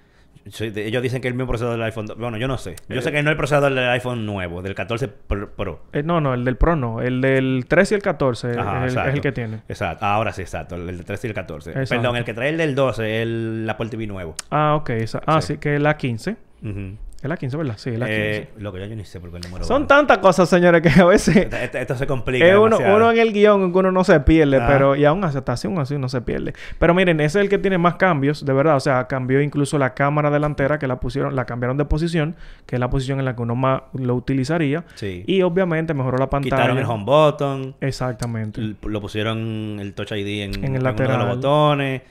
Sí, 0.47 0.71
ellos 0.75 1.01
dicen 1.01 1.21
que 1.21 1.27
es 1.27 1.31
el 1.31 1.35
mismo 1.37 1.47
procesador 1.47 1.73
del 1.75 1.83
iPhone 1.83 2.05
12. 2.05 2.21
Bueno, 2.21 2.37
yo 2.37 2.47
no 2.47 2.57
sé. 2.59 2.75
Yo 2.87 3.01
sé 3.01 3.11
que 3.11 3.23
no 3.23 3.29
es 3.29 3.33
el 3.33 3.37
procesador 3.37 3.73
del 3.73 3.89
iPhone 3.89 4.25
nuevo, 4.27 4.61
del 4.61 4.75
14 4.75 5.07
Pro. 5.07 5.81
Eh, 5.91 6.03
no, 6.03 6.21
no, 6.21 6.33
el 6.35 6.45
del 6.45 6.55
Pro 6.55 6.75
no. 6.75 7.01
El 7.01 7.19
del 7.21 7.65
13 7.67 7.93
y 7.93 7.97
el 7.97 8.01
14 8.03 8.51
Ajá, 8.59 8.85
es, 8.85 8.95
el, 8.95 9.07
es 9.07 9.13
el 9.15 9.21
que 9.21 9.31
tiene. 9.31 9.61
Exacto. 9.67 10.05
Ahora 10.05 10.31
sí, 10.33 10.41
exacto. 10.43 10.75
El 10.75 10.85
del 10.85 11.03
13 11.03 11.27
y 11.27 11.29
el 11.29 11.33
14. 11.35 11.69
Exacto. 11.71 11.95
Perdón, 11.95 12.15
el 12.17 12.23
que 12.25 12.33
trae 12.35 12.49
el 12.49 12.57
del 12.57 12.75
12 12.75 13.03
es 13.17 13.21
el 13.23 13.67
Apple 13.69 13.89
TV 13.89 14.05
nuevo. 14.05 14.35
Ah, 14.51 14.75
ok. 14.75 14.89
esa- 14.91 15.21
ah, 15.25 15.41
Sí. 15.41 15.53
sí, 15.53 15.59
que 15.59 15.75
es 15.75 15.81
la 15.81 15.97
15. 15.97 16.35
Ujú. 16.63 16.97
Es 17.21 17.29
la 17.29 17.37
15, 17.37 17.57
¿verdad? 17.57 17.73
Sí, 17.77 17.89
es 17.89 17.97
la 17.97 18.05
15. 18.05 18.35
Eh, 18.37 18.49
lo 18.59 18.71
que 18.71 18.79
yo, 18.81 18.85
yo 18.85 18.95
ni 18.95 19.03
sé 19.03 19.19
por 19.19 19.31
qué 19.31 19.37
el 19.37 19.43
número 19.43 19.63
Son 19.65 19.87
tantas 19.87 20.19
cosas, 20.19 20.47
señores, 20.47 20.81
que 20.83 20.89
a 21.01 21.05
veces... 21.05 21.35
Esto, 21.37 21.55
esto- 21.55 21.77
esto 21.79 21.95
se 21.95 22.05
complica. 22.05 22.45
Es 22.45 22.55
uno, 22.55 22.77
uno 22.77 23.11
en 23.11 23.17
el 23.17 23.33
guion 23.33 23.71
que 23.71 23.79
uno 23.79 23.91
no 23.91 24.03
se 24.03 24.19
pierde, 24.19 24.59
pero 24.67 24.95
y 24.95 25.05
aún 25.05 25.23
así, 25.23 25.37
hasta 25.37 25.53
así, 25.53 25.65
aún 25.67 25.79
así 25.79 25.97
no 25.97 26.07
se 26.07 26.21
pierde. 26.21 26.53
Pero 26.77 26.93
miren, 26.93 27.19
ese 27.21 27.39
es 27.39 27.43
el 27.45 27.49
que 27.49 27.57
tiene 27.57 27.79
más 27.79 27.95
cambios, 27.95 28.45
de 28.45 28.53
verdad. 28.53 28.75
O 28.75 28.79
sea, 28.79 29.07
cambió 29.07 29.41
incluso 29.41 29.79
la 29.79 29.95
cámara 29.95 30.29
delantera, 30.29 30.77
que 30.77 30.85
la 30.87 30.99
pusieron, 30.99 31.35
la 31.35 31.45
cambiaron 31.45 31.77
de 31.77 31.85
posición, 31.85 32.35
que 32.67 32.75
es 32.75 32.79
la 32.79 32.89
posición 32.91 33.17
en 33.17 33.25
la 33.25 33.35
que 33.35 33.41
uno 33.41 33.55
más 33.55 33.81
lo 33.93 34.13
utilizaría. 34.13 34.83
Sí. 34.93 35.23
Y 35.25 35.41
obviamente 35.41 35.95
mejoró 35.95 36.17
la 36.19 36.29
pantalla. 36.29 36.57
Quitaron 36.57 36.77
el 36.77 36.85
home 36.85 37.05
button. 37.05 37.75
Exactamente. 37.81 38.61
Lo 38.83 39.01
pusieron 39.01 39.77
el 39.79 39.93
Touch 39.95 40.11
ID 40.11 40.43
en, 40.43 40.53
En 40.53 40.55
el 40.55 40.63
en 40.65 40.69
uno 40.69 40.77
de 40.77 40.83
lateral. 40.83 41.19
los 41.27 41.35
botones. 41.37 42.01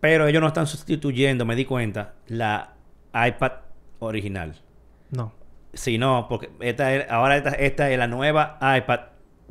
Pero 0.00 0.26
ellos 0.28 0.40
no 0.40 0.46
están 0.48 0.66
sustituyendo, 0.66 1.44
me 1.44 1.56
di 1.56 1.64
cuenta, 1.64 2.12
la 2.28 2.74
iPad 3.12 3.52
original. 4.00 4.56
No. 5.10 5.32
Si 5.72 5.98
no, 5.98 6.26
porque 6.28 6.50
esta 6.60 6.92
es, 6.94 7.08
ahora 7.10 7.36
esta, 7.36 7.50
esta 7.50 7.90
es 7.90 7.98
la 7.98 8.08
nueva 8.08 8.58
iPad 8.60 9.00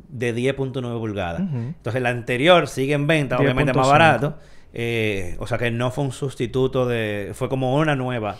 de 0.08 0.34
10.9 0.34 0.98
pulgadas. 0.98 1.40
Entonces 1.40 2.02
la 2.02 2.10
anterior 2.10 2.68
sigue 2.68 2.92
en 2.94 3.06
venta, 3.06 3.38
obviamente 3.38 3.72
más 3.72 3.86
10.5. 3.86 3.90
barato. 3.90 4.38
eh, 4.72 5.36
o 5.38 5.46
sea 5.46 5.56
que 5.58 5.70
no 5.70 5.90
fue 5.90 6.04
un 6.04 6.12
sustituto 6.12 6.86
de, 6.86 7.30
fue 7.34 7.48
como 7.48 7.74
una 7.76 7.96
nueva 7.96 8.36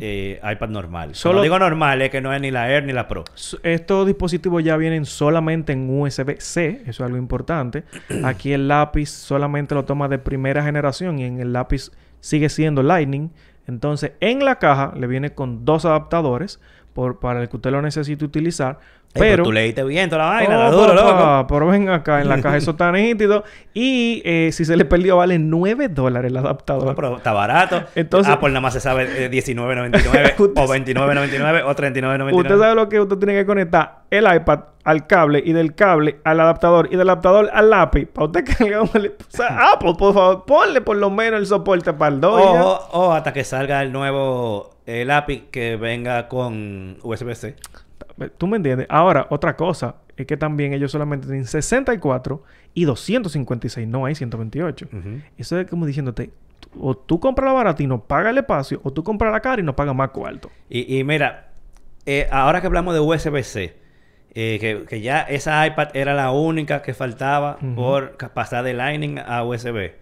eh, 0.00 0.40
iPad 0.42 0.68
normal. 0.68 1.14
Solo- 1.14 1.42
digo 1.42 1.58
normal, 1.58 2.00
es 2.02 2.10
que 2.10 2.20
no 2.20 2.32
es 2.32 2.40
ni 2.40 2.50
la 2.50 2.70
Air 2.70 2.84
ni 2.84 2.92
la 2.92 3.08
Pro. 3.08 3.24
Estos 3.62 4.06
dispositivos 4.06 4.62
ya 4.64 4.76
vienen 4.76 5.04
solamente 5.04 5.72
en 5.72 5.88
USB-C, 5.90 6.82
eso 6.82 6.90
es 6.90 7.00
algo 7.00 7.16
importante. 7.18 7.84
Aquí 8.24 8.52
el 8.52 8.68
lápiz 8.68 9.08
solamente 9.10 9.74
lo 9.74 9.84
toma 9.84 10.08
de 10.08 10.18
primera 10.18 10.62
generación 10.62 11.18
y 11.18 11.24
en 11.24 11.40
el 11.40 11.52
lápiz 11.52 11.90
sigue 12.20 12.48
siendo 12.48 12.82
Lightning. 12.82 13.30
Entonces, 13.66 14.12
en 14.20 14.44
la 14.44 14.58
caja 14.58 14.92
le 14.96 15.06
viene 15.06 15.34
con 15.34 15.64
dos 15.64 15.84
adaptadores 15.84 16.60
para 17.20 17.42
el 17.42 17.48
que 17.48 17.56
usted 17.56 17.70
lo 17.70 17.82
necesite 17.82 18.24
utilizar. 18.24 18.78
Pero 19.18 19.30
Pero, 19.32 19.44
tú 19.44 19.52
leíste 19.52 19.84
bien 19.84 20.08
toda 20.10 20.24
la 20.24 20.30
vaina, 20.30 20.56
Oh, 20.56 20.62
la 20.62 20.70
duro, 20.70 20.94
papá, 20.94 21.36
loco. 21.38 21.46
Pero 21.54 21.66
ven 21.68 21.88
acá, 21.88 22.20
en 22.20 22.28
la 22.28 22.40
caja 22.40 22.56
eso 22.56 22.72
está 22.72 22.90
nítido. 22.92 23.44
Y 23.74 24.22
eh, 24.24 24.50
si 24.52 24.64
se 24.64 24.76
le 24.76 24.84
perdió, 24.84 25.16
vale 25.16 25.38
9 25.38 25.88
dólares 25.88 26.30
el 26.30 26.36
adaptador. 26.36 26.94
Pero 26.94 27.16
está 27.16 27.32
barato. 27.32 27.82
Entonces- 27.94 28.32
Apple 28.32 28.48
nada 28.48 28.60
más 28.60 28.72
se 28.72 28.80
sabe 28.80 29.26
eh, 29.26 29.30
19.99 29.30 30.34
o 30.56 30.66
29.99 30.66 31.62
o 31.64 31.74
39.99. 31.74 32.34
Usted 32.34 32.58
sabe 32.58 32.74
lo 32.74 32.88
que 32.88 33.00
usted 33.00 33.16
tiene 33.16 33.34
que 33.34 33.46
conectar 33.46 34.00
el 34.10 34.24
iPad 34.34 34.60
al 34.84 35.06
cable 35.08 35.42
y 35.44 35.52
del 35.52 35.74
cable 35.74 36.20
al 36.22 36.38
adaptador 36.38 36.88
y 36.92 36.96
del 36.96 37.08
adaptador 37.08 37.50
al 37.52 37.70
lápiz. 37.70 38.06
Para 38.06 38.26
usted 38.26 38.44
cargar 38.58 38.82
un... 38.82 38.88
O 38.88 39.10
sea, 39.28 39.72
Apple, 39.72 39.94
por 39.98 40.14
favor, 40.14 40.44
ponle 40.46 40.80
por 40.80 40.96
lo 40.96 41.10
menos 41.10 41.40
el 41.40 41.46
soporte 41.46 41.92
para 41.92 42.14
el 42.14 42.20
2. 42.20 42.40
O, 42.40 42.88
o 42.92 43.12
hasta 43.12 43.32
que 43.32 43.42
salga 43.42 43.82
el 43.82 43.90
nuevo 43.92 44.76
eh, 44.86 45.04
lápiz 45.04 45.44
que 45.50 45.74
venga 45.76 46.28
con 46.28 46.98
USB-C. 47.02 47.56
¿Tú 48.38 48.46
me 48.46 48.56
entiendes? 48.56 48.86
Ahora, 48.90 49.26
otra 49.30 49.56
cosa 49.56 49.96
es 50.16 50.26
que 50.26 50.36
también 50.36 50.72
ellos 50.72 50.92
solamente 50.92 51.26
tienen 51.26 51.46
64 51.46 52.42
y 52.74 52.84
256, 52.84 53.86
no 53.86 54.06
hay 54.06 54.14
128. 54.14 54.86
Ujú. 54.86 54.98
Eso 55.36 55.58
es 55.60 55.66
como 55.68 55.86
diciéndote, 55.86 56.30
o 56.80 56.96
tú 56.96 57.20
compras 57.20 57.46
la 57.46 57.52
barata 57.52 57.82
y 57.82 57.86
no 57.86 58.02
pagas 58.02 58.30
el 58.30 58.38
espacio, 58.38 58.80
o 58.82 58.92
tú 58.92 59.04
compras 59.04 59.32
la 59.32 59.40
cara 59.40 59.60
y 59.60 59.64
no 59.64 59.76
pagas 59.76 59.94
más 59.94 60.10
cuarto. 60.10 60.50
Y, 60.68 60.98
y 60.98 61.04
mira, 61.04 61.50
eh, 62.06 62.28
ahora 62.30 62.60
que 62.60 62.66
hablamos 62.66 62.94
de 62.94 63.00
USB-C, 63.00 63.76
eh, 64.34 64.58
que, 64.60 64.84
que 64.86 65.00
ya 65.00 65.22
esa 65.22 65.66
iPad 65.66 65.88
era 65.94 66.14
la 66.14 66.30
única 66.30 66.82
que 66.82 66.92
faltaba 66.92 67.58
por 67.74 68.16
pasar 68.34 68.64
de 68.64 68.74
Lightning 68.74 69.18
a 69.18 69.42
USB. 69.44 69.92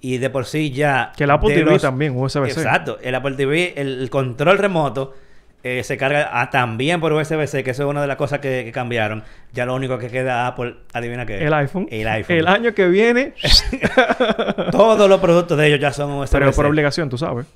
Y 0.00 0.18
de 0.18 0.30
por 0.30 0.44
sí 0.44 0.70
ya... 0.70 1.12
Que 1.16 1.24
el 1.24 1.30
Apple 1.30 1.54
TV 1.54 1.78
también, 1.78 2.16
USB-C. 2.16 2.60
Exacto. 2.60 2.98
El 3.02 3.14
Apple 3.14 3.34
TV, 3.34 3.74
el, 3.76 4.00
el 4.00 4.10
control 4.10 4.58
remoto 4.58 5.14
eh, 5.62 5.82
se 5.82 5.96
carga 5.96 6.28
ah, 6.32 6.50
también 6.50 7.00
por 7.00 7.12
USB-C, 7.12 7.64
que 7.64 7.70
eso 7.72 7.82
es 7.84 7.88
una 7.88 8.00
de 8.00 8.06
las 8.06 8.16
cosas 8.16 8.38
que, 8.38 8.62
que 8.64 8.72
cambiaron. 8.72 9.24
Ya 9.52 9.66
lo 9.66 9.74
único 9.74 9.98
que 9.98 10.08
queda 10.08 10.46
Apple, 10.46 10.76
adivina 10.92 11.26
qué 11.26 11.36
es. 11.36 11.42
El 11.42 11.54
iPhone. 11.54 11.88
El 11.90 12.06
iPhone. 12.06 12.36
El 12.36 12.46
año 12.46 12.72
que 12.74 12.86
viene, 12.86 13.34
Todos 14.70 15.08
los 15.08 15.20
productos 15.20 15.56
de 15.58 15.66
ellos 15.68 15.80
ya 15.80 15.92
son 15.92 16.10
USB-C. 16.12 16.38
pero 16.38 16.52
por 16.52 16.66
obligación, 16.66 17.08
tú 17.08 17.18
sabes. 17.18 17.46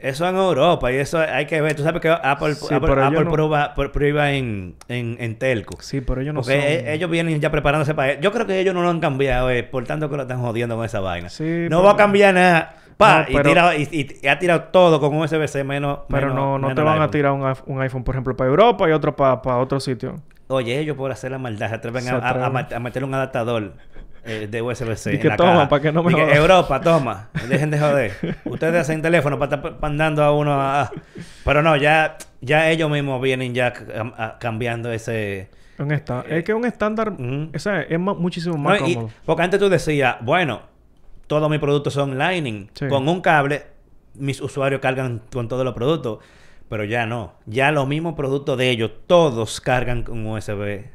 Eso 0.00 0.28
en 0.28 0.36
Europa 0.36 0.92
y 0.92 0.96
eso 0.96 1.18
hay 1.18 1.46
que 1.46 1.60
ver. 1.60 1.74
Tú 1.74 1.82
sabes 1.82 2.00
que 2.02 2.08
Apple, 2.10 2.54
Sí, 2.54 2.72
Apple, 2.74 2.94
no- 3.24 3.30
prueba, 3.32 3.74
pr- 3.74 3.90
prueba 3.90 4.30
en, 4.32 4.74
en, 4.88 5.16
en 5.18 5.36
telco. 5.36 5.78
Sí, 5.80 6.00
pero 6.02 6.20
ellos 6.20 6.34
no 6.34 6.40
Porque 6.42 6.54
son... 6.54 6.62
e- 6.88 6.92
ellos 6.94 7.10
vienen 7.10 7.40
ya 7.40 7.50
preparándose 7.50 7.94
para... 7.94 8.20
Yo 8.20 8.30
creo 8.30 8.46
que 8.46 8.60
ellos 8.60 8.74
no 8.74 8.82
lo 8.82 8.90
han 8.90 9.00
cambiado, 9.00 9.50
eh, 9.50 9.62
por 9.62 9.84
tanto 9.84 10.10
que 10.10 10.16
lo 10.16 10.22
están 10.22 10.40
jodiendo 10.42 10.76
con 10.76 10.84
esa 10.84 11.00
vaina. 11.00 11.28
Sí, 11.30 11.44
no 11.44 11.78
pero- 11.78 11.82
va 11.84 11.92
a 11.92 11.96
cambiar 11.96 12.34
nada. 12.34 12.74
Pa, 12.96 13.22
No, 13.22 13.24
y, 13.28 13.34
pero- 13.34 13.50
tira- 13.50 13.76
y, 13.76 13.82
y- 13.92 14.18
y 14.22 14.28
ha 14.28 14.38
tirado 14.38 14.62
todo 14.64 14.98
con 15.00 15.14
USB-C 15.16 15.64
menos... 15.64 16.00
Pero 16.08 16.28
menos- 16.28 16.34
no, 16.34 16.58
no 16.58 16.68
menos 16.68 16.74
te 16.76 16.82
van 16.82 17.02
a 17.02 17.10
tirar 17.10 17.32
un, 17.32 17.54
un 17.66 17.80
iPhone, 17.82 18.04
por 18.04 18.14
ejemplo, 18.14 18.36
para 18.36 18.48
Europa 18.48 18.88
y 18.88 18.92
otro 18.92 19.14
para 19.14 19.56
otro 19.58 19.80
sitio. 19.80 20.14
Oye, 20.48 20.78
ellos 20.78 20.96
por 20.96 21.10
hacer 21.10 21.30
la 21.32 21.38
maldad 21.38 21.68
se 21.68 21.74
atreven 21.74 22.08
a, 22.08 22.16
a- 22.18 22.80
meterle 22.80 23.06
un 23.08 23.14
adaptador 23.14 23.72
eh, 24.24 24.48
de 24.50 24.62
USB-C. 24.62 25.10
En 25.14 25.20
que 25.20 25.28
la 25.28 25.36
toma, 25.36 25.52
caja. 25.54 25.68
pa' 25.68 25.80
que 25.80 25.92
no 25.92 26.02
me 26.02 26.14
que. 26.14 26.34
Europa, 26.34 26.80
toma. 26.82 27.28
Dejen 27.48 27.70
de 27.70 27.78
joder. 27.78 28.12
Ustedes 28.44 28.80
hacen 28.80 29.02
teléfono 29.02 29.38
para 29.38 29.56
estar 29.56 29.74
mandando 29.80 30.22
a 30.24 30.32
uno 30.32 30.52
a... 30.60 30.90
Pero 31.44 31.62
no, 31.62 31.76
ya, 31.76 32.16
ya 32.40 32.70
ellos 32.70 32.88
mismos 32.90 33.20
vienen 33.20 33.54
ya 33.54 33.72
cambiando 34.38 34.90
ese... 34.92 35.50
Un 35.78 35.92
esta- 35.92 36.24
es 36.28 36.42
que 36.44 36.54
un 36.54 36.64
estándar, 36.64 37.10
Ujú. 37.10 37.50
o 37.54 37.58
sea, 37.58 37.82
es 37.82 37.98
muchísimo 37.98 38.54
No, 38.56 38.62
más 38.62 38.80
y- 38.88 38.94
cómodo. 38.94 39.10
porque 39.26 39.42
antes 39.42 39.60
tú 39.60 39.68
decías, 39.68 40.16
bueno, 40.22 40.62
todos 41.26 41.48
mis 41.50 41.58
productos 41.60 41.92
son 41.92 42.18
Lightning. 42.18 42.68
Sí. 42.74 42.88
Con 42.88 43.08
un 43.08 43.20
cable, 43.20 43.62
mis 44.14 44.40
usuarios 44.40 44.80
cargan 44.80 45.22
con 45.32 45.48
todos 45.48 45.64
los 45.64 45.74
productos. 45.74 46.18
Pero 46.68 46.82
ya 46.82 47.06
no. 47.06 47.34
Ya 47.46 47.70
los 47.70 47.86
mismos 47.86 48.14
productos 48.14 48.58
de 48.58 48.70
ellos, 48.70 48.90
todos 49.06 49.60
cargan 49.60 50.02
con 50.02 50.26
USB-C, 50.26 50.90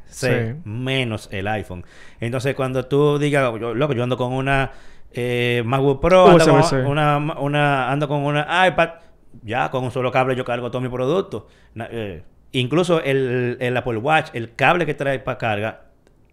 Sí. 0.54 0.60
menos 0.66 1.30
el 1.32 1.48
iPhone. 1.48 1.86
Entonces, 2.20 2.56
cuando 2.56 2.86
tú 2.88 3.18
digas, 3.18 3.54
yo, 3.58 3.74
loco, 3.74 3.94
yo 3.94 4.04
ando 4.04 4.18
con 4.18 4.34
una 4.34 4.72
eh, 5.14 5.64
MacBook 5.66 6.02
Pro, 6.02 6.28
ando 6.28 6.46
con 6.70 6.86
una, 6.88 7.18
una, 7.18 7.90
ando 7.90 8.08
con 8.10 8.20
una 8.22 8.68
iPad, 8.68 8.90
ya 9.44 9.72
con 9.72 9.86
un 9.86 9.92
solo 9.92 10.12
cable 10.12 10.36
yo 10.36 10.44
cargo 10.44 10.70
todos 10.72 10.84
mis 10.84 10.92
productos. 10.92 11.44
Eh, 11.78 12.24
incluso 12.52 13.02
el, 13.02 13.56
el 13.62 13.78
Apple 13.78 13.98
Watch, 13.98 14.30
el 14.34 14.54
cable 14.56 14.86
que 14.86 14.94
trae 14.94 15.20
para 15.20 15.38
carga, 15.38 15.82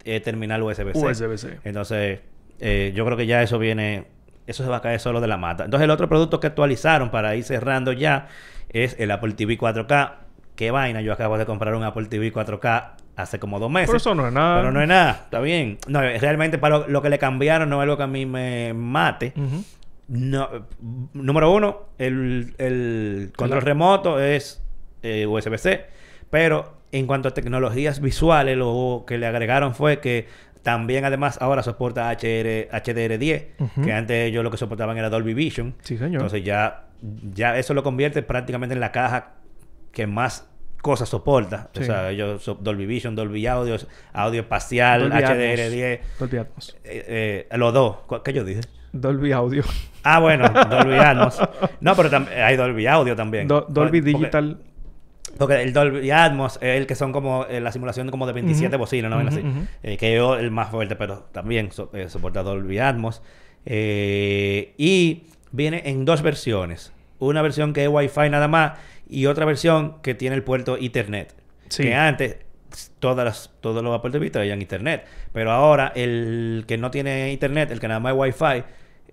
es 0.05 0.21
terminal 0.23 0.63
USB-C. 0.65 0.99
USB-C. 0.99 1.61
Entonces, 1.63 2.21
eh, 2.61 2.93
yo 2.95 3.05
creo 3.05 3.17
que 3.17 3.27
ya 3.27 3.43
eso 3.43 3.59
viene, 3.59 4.07
eso 4.47 4.63
se 4.65 4.69
va 4.71 4.77
a 4.79 4.83
caer 4.83 5.01
solo 5.01 5.21
de 5.21 5.29
la 5.29 5.37
mata. 5.37 5.65
Entonces, 5.65 5.85
el 5.85 5.91
otro 5.91 6.09
producto 6.09 6.41
que 6.41 6.47
actualizaron 6.47 7.11
para 7.11 7.35
ir 7.37 7.45
cerrando 7.45 7.93
ya 7.93 8.29
es 8.71 8.97
el 8.99 9.11
Apple 9.11 9.33
TV 9.33 9.59
4K. 9.59 10.13
Qué 10.57 10.71
vaina, 10.71 11.01
yo 11.01 11.13
acabo 11.13 11.39
de 11.39 11.47
comprar 11.47 11.75
un 11.75 11.85
Apple 11.85 12.07
TV 12.07 12.33
4K 12.33 12.91
hace 13.17 13.39
como 13.39 13.59
dos 13.59 13.71
meses. 13.71 13.89
Pero 13.89 13.97
eso 13.99 14.15
no 14.15 14.27
es 14.27 14.33
nada. 14.33 14.61
Pero 14.61 14.73
no 14.73 14.81
es 14.81 14.89
nada, 14.89 15.21
está 15.25 15.41
bien. 15.41 15.79
No, 15.87 16.01
realmente 16.01 16.59
para 16.59 16.79
lo, 16.79 16.89
lo 16.89 17.03
que 17.03 17.11
le 17.11 17.19
cambiaron 17.19 17.69
no 17.69 17.77
es 17.77 17.83
algo 17.83 17.97
que 17.97 18.03
a 18.05 18.09
mí 18.09 18.27
me 18.27 18.73
mate. 18.75 19.33
No, 20.09 20.49
número 21.13 21.53
uno, 21.53 21.81
el, 21.99 22.55
el 22.57 23.31
control 23.37 23.61
remoto 23.61 24.19
es 24.19 24.63
eh, 25.03 25.27
USB-C, 25.27 25.85
pero 26.31 26.79
en 26.93 27.07
cuanto 27.07 27.29
a 27.29 27.35
tecnologías 27.35 28.01
visuales, 28.01 28.57
lo 28.57 29.05
que 29.07 29.19
le 29.19 29.27
agregaron 29.27 29.75
fue 29.75 30.01
que 30.01 30.27
también 30.63 31.05
además 31.05 31.39
ahora 31.41 31.63
soporta 31.63 32.11
HR, 32.11 32.69
HDR10, 32.73 33.47
Ujú. 33.59 33.83
que 33.83 33.93
antes 33.93 34.29
ellos 34.29 34.43
lo 34.45 34.51
que 34.51 34.57
soportaban 34.57 34.97
era 34.99 35.11
Dolby 35.11 35.35
Vision. 35.35 35.75
Sí, 35.81 35.97
señor. 35.97 36.15
Entonces 36.15 36.45
ya, 36.45 36.85
ya 37.33 37.57
eso 37.59 37.75
lo 37.75 37.83
convierte 37.83 38.23
prácticamente 38.23 38.75
en 38.75 38.81
la 38.81 38.93
caja 38.93 39.35
que 39.93 40.07
más 40.07 40.49
cosas 40.83 41.09
soporta. 41.09 41.71
Sí. 41.75 41.83
O 41.83 41.85
sea, 41.85 42.11
ellos 42.11 42.43
so- 42.43 42.55
Dolby 42.61 42.87
Vision, 42.87 43.17
Dolby 43.17 43.47
Audio, 43.47 43.77
audio 44.13 44.41
espacial, 44.43 45.01
Dolby 45.03 45.17
Atmos. 45.17 45.31
HDR10, 45.39 46.01
Dolby 46.21 46.37
Atmos. 46.39 46.77
eh, 46.85 47.47
eh, 47.51 47.57
los 47.57 47.73
dos. 47.75 47.97
¿Cu- 48.07 48.23
¿Qué 48.23 48.33
yo 48.33 48.45
dije? 48.45 48.61
Dolby 48.93 49.33
Audio. 49.33 49.65
Ah, 50.05 50.21
bueno, 50.21 50.49
Dolby 50.49 50.95
Atmos. 50.97 51.39
No, 51.81 51.95
pero 51.97 52.09
hay 52.43 52.57
Dolby 52.57 52.87
Audio 52.87 53.15
también. 53.17 53.47
Do- 53.49 53.67
Dolby 53.69 54.01
Porque- 54.01 54.19
Digital. 54.19 54.59
Porque 55.37 55.63
el 55.63 55.73
Dolby 55.73 56.11
Atmos 56.11 56.57
es 56.63 56.77
el 56.81 56.87
que 56.87 56.95
son 56.95 57.13
como 57.13 57.45
eh, 57.47 57.61
la 57.61 57.71
simulación 57.73 58.11
como 58.11 58.27
de 58.27 58.33
27 58.33 58.75
Ujú. 58.77 58.81
bocinas, 58.83 59.11
¿no? 59.11 59.19
Ujú, 59.19 59.29
así. 59.29 59.41
ujú. 59.41 59.67
Eh, 59.83 59.97
que 59.97 60.17
es 60.17 60.23
el 60.41 60.51
más 60.51 60.71
fuerte, 60.71 60.97
pero 60.97 61.25
también 61.33 61.71
so- 61.71 61.91
eh, 61.93 62.09
soporta 62.09 62.43
Dolby 62.43 62.79
Atmos. 62.79 63.23
Eh, 63.67 64.75
y 64.79 65.25
viene 65.53 65.83
en 65.87 66.05
dos 66.05 66.23
versiones. 66.23 66.93
Una 67.19 67.43
versión 67.43 67.73
que 67.73 67.83
es 67.85 67.89
Wi-Fi 67.91 68.31
nada 68.31 68.49
más 68.49 68.79
y 69.09 69.27
otra 69.27 69.45
versión 69.45 70.01
que 70.03 70.15
tiene 70.15 70.37
el 70.37 70.43
puerto 70.43 70.77
Ethernet. 70.81 71.35
Sí. 71.69 71.83
Que 71.85 71.95
antes 71.95 72.39
todas 72.99 73.25
las, 73.25 73.51
todos 73.61 73.83
los 73.83 73.95
Apple 73.95 74.11
TV 74.11 74.31
traían 74.31 74.61
Internet. 74.63 75.05
Pero 75.33 75.51
ahora 75.53 75.93
el 75.95 76.65
que 76.67 76.79
no 76.79 76.91
tiene 76.91 77.33
Internet, 77.33 77.71
el 77.71 77.81
que 77.81 77.89
nada 77.89 78.01
más 78.01 78.13
es 78.15 78.19
Wi-Fi, 78.19 78.65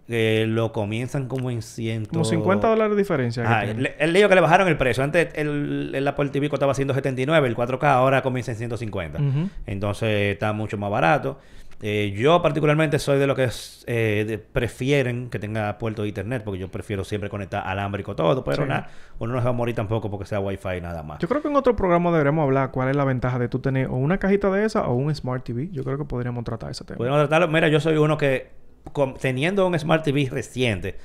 eh, 0.08 0.46
lo 0.48 0.72
comienzan 0.72 1.28
como 1.28 1.50
en 1.50 1.62
100... 1.62 2.06
Como 2.06 2.26
50 2.26 2.68
dólares 2.68 2.92
de 2.96 2.98
diferencia. 3.02 3.44
Ah, 3.48 3.66
le- 3.66 3.96
el 3.98 4.14
lío 4.14 4.30
que 4.30 4.36
le 4.36 4.42
bajaron 4.42 4.68
el 4.68 4.78
precio. 4.78 5.04
Antes 5.04 5.30
el, 5.36 5.92
el 5.96 6.08
Apple 6.08 6.30
TV 6.30 6.50
costaba 6.50 6.74
179, 6.76 7.48
el 7.48 7.56
4K 7.56 7.84
ahora 7.86 8.22
comienza 8.22 8.52
en 8.52 8.58
150. 8.58 9.20
Ujú. 9.20 9.50
Entonces 9.66 10.34
está 10.34 10.54
mucho 10.54 10.78
más 10.78 10.92
barato. 10.92 11.40
Eh, 11.82 12.16
yo 12.18 12.42
particularmente 12.42 13.00
soy 13.00 13.20
de 13.20 13.28
los 13.28 13.36
que 13.36 13.44
es, 13.46 13.84
eh, 13.86 14.24
de- 14.26 14.38
prefieren 14.38 15.30
que 15.30 15.40
tenga 15.40 15.78
puerto 15.78 16.04
de 16.04 16.08
internet, 16.08 16.42
porque 16.46 16.60
yo 16.60 16.70
prefiero 16.70 17.04
siempre 17.04 17.30
conectar 17.30 17.68
alámbrico 17.68 18.16
todo, 18.16 18.44
pero 18.46 18.64
Sí. 18.64 18.70
nada, 18.70 18.88
uno 19.20 19.34
no 19.34 19.40
se 19.40 19.44
va 19.44 19.50
a 19.50 19.54
morir 19.54 19.76
tampoco 19.76 20.10
porque 20.10 20.26
sea 20.26 20.40
Wi-Fi 20.40 20.80
nada 20.82 21.04
más. 21.04 21.20
Yo 21.20 21.28
creo 21.28 21.42
que 21.42 21.50
en 21.50 21.56
otro 21.56 21.76
programa 21.76 22.12
deberemos 22.12 22.44
hablar 22.44 22.72
cuál 22.72 22.90
es 22.90 22.96
la 22.96 23.04
ventaja 23.04 23.40
de 23.40 23.50
tú 23.50 23.60
tener 23.60 23.88
o 23.88 23.96
una 23.96 24.18
cajita 24.20 24.50
de 24.52 24.64
esa 24.66 24.88
o 24.88 24.94
un 24.96 25.14
Smart 25.14 25.44
TV. 25.44 25.68
Yo 25.72 25.84
creo 25.84 25.98
que 25.98 26.06
podríamos 26.06 26.44
tratar 26.46 26.72
ese 26.72 26.86
tema. 26.86 26.98
Podemos 26.98 27.20
tratarlo. 27.20 27.50
Mira, 27.50 27.68
yo 27.68 27.80
soy 27.82 27.98
uno 27.98 28.18
que 28.18 28.48
con- 28.94 29.16
teniendo 29.16 29.66
un 29.68 29.78
Smart 29.78 30.04
TV 30.04 30.28
reciente, 30.32 30.98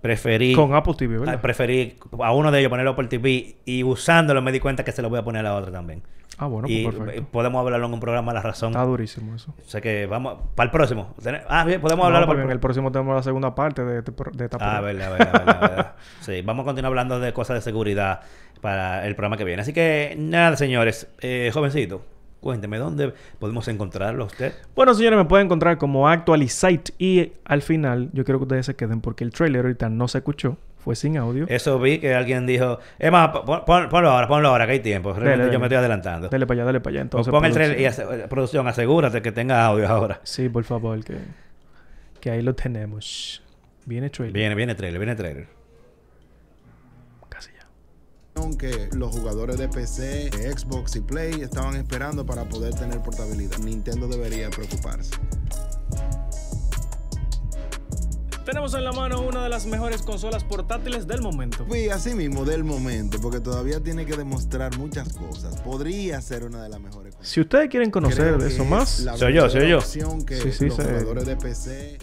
preferí 0.00 0.54
Con 0.54 0.74
Apple 0.74 0.94
TV, 0.96 1.16
Ah, 1.16 1.20
¿verdad? 1.20 1.40
preferí 1.40 1.96
a 2.22 2.32
uno 2.32 2.50
de 2.50 2.60
ellos 2.60 2.70
ponerlo 2.70 2.94
por 2.94 3.08
TV 3.08 3.56
y 3.64 3.82
usándolo 3.82 4.42
me 4.42 4.52
di 4.52 4.60
cuenta 4.60 4.84
que 4.84 4.92
se 4.92 5.02
lo 5.02 5.08
voy 5.10 5.18
a 5.18 5.22
poner 5.24 5.40
a 5.46 5.50
la 5.50 5.56
otra 5.56 5.72
también. 5.72 6.02
Ah, 6.40 6.46
bueno, 6.46 6.68
y 6.68 6.84
pues 6.84 6.94
eh, 6.94 6.98
perfecto. 7.00 7.26
podemos 7.32 7.58
hablarlo 7.60 7.88
en 7.88 7.94
un 7.94 7.98
programa 7.98 8.32
La 8.32 8.40
Razón. 8.40 8.68
Está 8.70 8.84
durísimo 8.84 9.34
eso. 9.34 9.52
O 9.60 9.68
sea 9.68 9.80
que 9.80 10.06
vamos 10.06 10.38
para 10.54 10.66
el 10.66 10.70
próximo. 10.70 11.16
Ah, 11.48 11.64
bien, 11.64 11.80
podemos 11.80 12.06
hablarlo 12.06 12.28
porque 12.28 12.42
para 12.42 12.50
en 12.50 12.52
el 12.52 12.60
próximo 12.60 12.92
tenemos 12.92 13.16
la 13.16 13.24
segunda 13.24 13.56
parte 13.56 13.84
de, 13.84 13.98
este 13.98 14.12
pro- 14.12 14.30
de 14.32 14.44
esta 14.44 14.56
Ah, 14.60 14.80
verdad, 14.80 15.10
verdad, 15.18 15.32
verdad. 15.32 15.92
Sí, 16.20 16.42
vamos 16.42 16.62
a 16.62 16.66
continuar 16.66 16.90
hablando 16.92 17.18
de 17.18 17.32
cosas 17.32 17.56
de 17.56 17.60
seguridad 17.62 18.20
para 18.60 19.04
el 19.04 19.16
programa 19.16 19.36
que 19.36 19.42
viene. 19.42 19.62
Así 19.62 19.72
que 19.72 20.14
nada, 20.16 20.56
señores, 20.56 21.08
eh, 21.22 21.50
jovencito, 21.52 22.02
Cuénteme, 22.40 22.78
¿dónde 22.78 23.12
podemos 23.40 23.66
encontrarlo 23.68 24.22
a 24.24 24.26
usted? 24.26 24.52
Bueno, 24.76 24.94
señores, 24.94 25.18
me 25.18 25.24
pueden 25.24 25.46
encontrar 25.46 25.76
como 25.76 26.08
Actualizate 26.08 26.92
y 26.98 27.32
al 27.44 27.62
final 27.62 28.10
yo 28.12 28.24
quiero 28.24 28.38
que 28.38 28.44
ustedes 28.44 28.66
se 28.66 28.76
queden 28.76 29.00
porque 29.00 29.24
el 29.24 29.32
trailer 29.32 29.62
ahorita 29.64 29.88
no 29.88 30.06
se 30.06 30.18
escuchó, 30.18 30.56
fue 30.78 30.94
sin 30.94 31.16
audio. 31.18 31.46
Eso 31.48 31.80
vi 31.80 31.98
que 31.98 32.14
alguien 32.14 32.46
dijo, 32.46 32.78
es 32.98 33.10
más, 33.10 33.30
pon- 33.30 33.64
pon- 33.66 33.88
ponlo 33.88 34.10
ahora, 34.10 34.28
ponlo 34.28 34.48
ahora, 34.50 34.66
que 34.66 34.72
hay 34.74 34.80
tiempo. 34.80 35.12
Realmente 35.14 35.42
dele. 35.46 35.52
yo 35.52 35.58
me 35.58 35.66
estoy 35.66 35.78
adelantando. 35.78 36.28
Dale 36.28 36.46
para 36.46 36.58
allá, 36.60 36.64
dale 36.66 36.80
para 36.80 36.92
allá. 36.94 37.00
Entonces, 37.02 37.30
Pon 37.32 37.44
el 37.44 37.52
trailer 37.52 37.80
y 37.80 37.86
ase- 37.86 38.28
producción, 38.28 38.68
asegúrate 38.68 39.20
que 39.20 39.32
tenga 39.32 39.66
audio 39.66 39.88
ahora. 39.88 40.20
Sí, 40.22 40.48
por 40.48 40.62
favor, 40.62 41.02
que, 41.02 41.16
que 42.20 42.30
ahí 42.30 42.42
lo 42.42 42.54
tenemos. 42.54 43.42
Viene 43.84 44.10
trailer. 44.10 44.32
Viene, 44.34 44.54
viene 44.54 44.74
trailer, 44.76 45.00
viene 45.00 45.16
trailer. 45.16 45.46
Que 48.58 48.88
los 48.92 49.10
jugadores 49.14 49.58
de 49.58 49.68
PC, 49.68 50.30
de 50.30 50.52
Xbox 50.56 50.94
y 50.96 51.00
Play 51.00 51.42
estaban 51.42 51.74
esperando 51.76 52.24
para 52.24 52.48
poder 52.48 52.72
tener 52.74 53.00
portabilidad. 53.02 53.58
Nintendo 53.58 54.06
debería 54.08 54.48
preocuparse. 54.50 55.10
Tenemos 58.44 58.72
en 58.72 58.82
la 58.84 58.92
mano 58.92 59.20
una 59.20 59.42
de 59.42 59.50
las 59.50 59.66
mejores 59.66 60.00
consolas 60.02 60.42
portátiles 60.42 61.06
del 61.06 61.20
momento. 61.20 61.66
Y 61.76 61.90
así 61.90 62.14
mismo 62.14 62.44
del 62.46 62.64
momento, 62.64 63.18
porque 63.20 63.40
todavía 63.40 63.80
tiene 63.80 64.06
que 64.06 64.16
demostrar 64.16 64.78
muchas 64.78 65.12
cosas. 65.12 65.60
Podría 65.60 66.20
ser 66.22 66.44
una 66.44 66.62
de 66.62 66.70
las 66.70 66.80
mejores 66.80 67.14
cosas. 67.14 67.28
Si 67.30 67.40
ustedes 67.42 67.68
quieren 67.68 67.90
conocer 67.90 68.16
Creo 68.24 68.38
de 68.38 68.48
eso 68.48 68.62
es 68.62 68.68
más, 68.68 68.88
Soy 69.18 69.34
yo, 69.34 69.50
soy 69.50 69.68
yo. 69.68 69.80
que 70.24 70.36
Sí, 70.40 70.52
sí, 70.52 70.66
los 70.66 70.76
se- 70.76 70.84
jugadores 70.84 71.26
de 71.26 71.36
PC. 71.36 71.98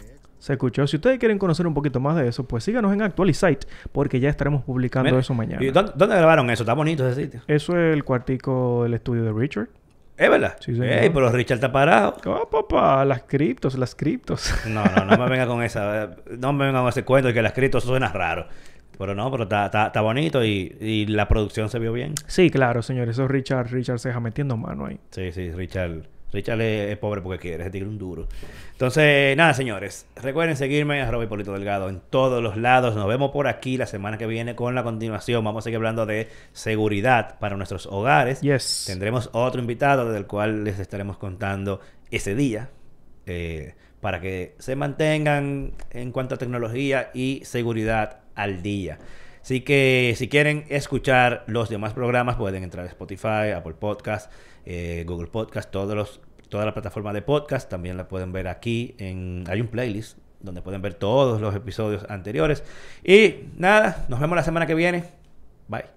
Se 0.45 0.53
escuchó. 0.53 0.85
Si 0.85 0.97
ustedes 0.97 1.17
quieren 1.17 1.39
conocer 1.39 1.65
un 1.65 1.73
poquito 1.73 1.99
más 1.99 2.15
de 2.17 2.27
eso, 2.27 2.47
pues 2.47 2.63
síganos 2.63 2.93
en 2.93 3.01
Actualizate, 3.01 3.65
porque 3.91 4.19
ya 4.19 4.29
estaremos 4.29 4.63
publicando 4.63 5.09
Mira, 5.09 5.19
eso 5.19 5.33
mañana. 5.33 5.63
¿Y 5.63 5.71
dónde, 5.71 5.93
dónde 5.95 6.15
grabaron 6.17 6.49
eso? 6.51 6.61
Está 6.61 6.73
bonito 6.73 7.07
ese 7.09 7.23
sitio. 7.23 7.41
Eso 7.47 7.71
es 7.79 7.93
el 7.95 8.03
cuartico 8.03 8.83
del 8.83 8.93
estudio 8.93 9.23
de 9.23 9.33
Richard. 9.33 9.69
¿Es 10.17 10.29
verdad? 10.29 10.55
Sí, 10.59 10.73
señor. 10.75 10.87
Ey, 10.89 11.09
pero 11.09 11.31
Richard 11.31 11.55
está 11.55 11.71
parado. 11.71 12.15
Oh, 12.27 12.47
papá, 12.47 13.03
las 13.05 13.23
criptos, 13.23 13.75
las 13.77 13.95
criptos. 13.95 14.53
No, 14.67 14.83
no, 14.85 15.05
no 15.05 15.17
me 15.17 15.29
venga 15.29 15.47
con 15.47 15.63
esa. 15.63 16.03
eh, 16.03 16.09
No 16.37 16.53
me 16.53 16.65
venga 16.67 16.79
con 16.79 16.89
ese 16.89 17.03
cuento 17.03 17.27
de 17.29 17.33
que 17.33 17.39
el 17.39 17.45
escrito 17.47 17.81
suena 17.81 18.09
raro. 18.09 18.45
Pero 18.99 19.13
no, 19.15 19.29
pero 19.31 19.43
está, 19.43 19.65
está, 19.65 19.87
está 19.87 20.01
bonito 20.01 20.45
y, 20.45 20.77
y 20.79 21.05
la 21.07 21.27
producción 21.27 21.69
se 21.69 21.79
vio 21.79 21.91
bien. 21.91 22.13
sí, 22.27 22.49
claro, 22.51 22.81
señores. 22.83 23.15
Eso 23.15 23.23
es 23.25 23.31
Richard. 23.31 23.71
Richard 23.71 23.97
se 23.99 24.09
deja 24.09 24.19
metiendo 24.21 24.55
mano 24.57 24.85
ahí. 24.85 24.99
Sí, 25.09 25.31
sí, 25.33 25.51
Richard. 25.51 26.03
Richard 26.35 26.61
es, 26.61 26.91
es 26.91 26.97
pobre 26.97 27.21
porque 27.21 27.39
quiere, 27.39 27.63
ese 27.63 27.71
tigre 27.71 27.87
un 27.89 27.97
duro. 27.97 28.27
Entonces, 28.73 29.35
nada, 29.35 29.53
señores. 29.53 30.05
Recuerden 30.15 30.55
seguirme, 30.57 31.01
arroba 31.01 31.23
Hipólito 31.23 31.53
Delgado, 31.53 31.89
en 31.89 32.01
todos 32.09 32.43
los 32.43 32.57
lados. 32.57 32.95
Nos 32.95 33.07
vemos 33.07 33.31
por 33.31 33.47
aquí 33.47 33.77
la 33.77 33.87
semana 33.87 34.17
que 34.17 34.27
viene 34.27 34.55
con 34.55 34.75
la 34.75 34.83
continuación. 34.83 35.43
Vamos 35.43 35.63
a 35.63 35.65
seguir 35.65 35.77
hablando 35.77 36.05
de 36.05 36.27
seguridad 36.53 37.39
para 37.39 37.57
nuestros 37.57 37.87
hogares. 37.87 38.41
Yes. 38.41 38.83
Tendremos 38.85 39.29
otro 39.33 39.59
invitado 39.59 40.11
del 40.11 40.27
cual 40.27 40.63
les 40.63 40.77
estaremos 40.79 41.17
contando 41.17 41.79
ese 42.11 42.35
día. 42.35 42.69
eh, 43.25 43.73
para 44.01 44.21
que 44.21 44.55
se 44.59 44.75
mantengan 44.75 45.73
en 45.89 46.11
cuanto 46.11 46.35
a 46.35 46.37
tecnología 46.37 47.09
y 47.13 47.41
seguridad 47.43 48.19
al 48.35 48.61
día. 48.61 48.99
Así 49.41 49.61
que 49.61 50.13
si 50.15 50.27
quieren 50.27 50.65
escuchar 50.69 51.43
los 51.47 51.69
demás 51.69 51.93
programas 51.93 52.35
pueden 52.35 52.63
entrar 52.63 52.85
a 52.85 52.89
Spotify, 52.89 53.51
Apple 53.55 53.73
Podcast, 53.73 54.31
eh, 54.65 55.03
Google 55.07 55.27
Podcast, 55.27 55.71
todos 55.71 55.95
los, 55.95 56.21
toda 56.49 56.65
la 56.65 56.73
plataforma 56.73 57.13
de 57.13 57.21
podcast. 57.21 57.69
También 57.69 57.97
la 57.97 58.07
pueden 58.07 58.31
ver 58.31 58.47
aquí. 58.47 58.95
En, 58.97 59.43
hay 59.47 59.61
un 59.61 59.67
playlist 59.67 60.17
donde 60.39 60.61
pueden 60.61 60.81
ver 60.81 60.93
todos 60.93 61.41
los 61.41 61.55
episodios 61.55 62.05
anteriores. 62.09 62.63
Y 63.03 63.47
nada, 63.57 64.05
nos 64.09 64.19
vemos 64.19 64.35
la 64.35 64.43
semana 64.43 64.65
que 64.65 64.75
viene. 64.75 65.03
Bye. 65.67 65.94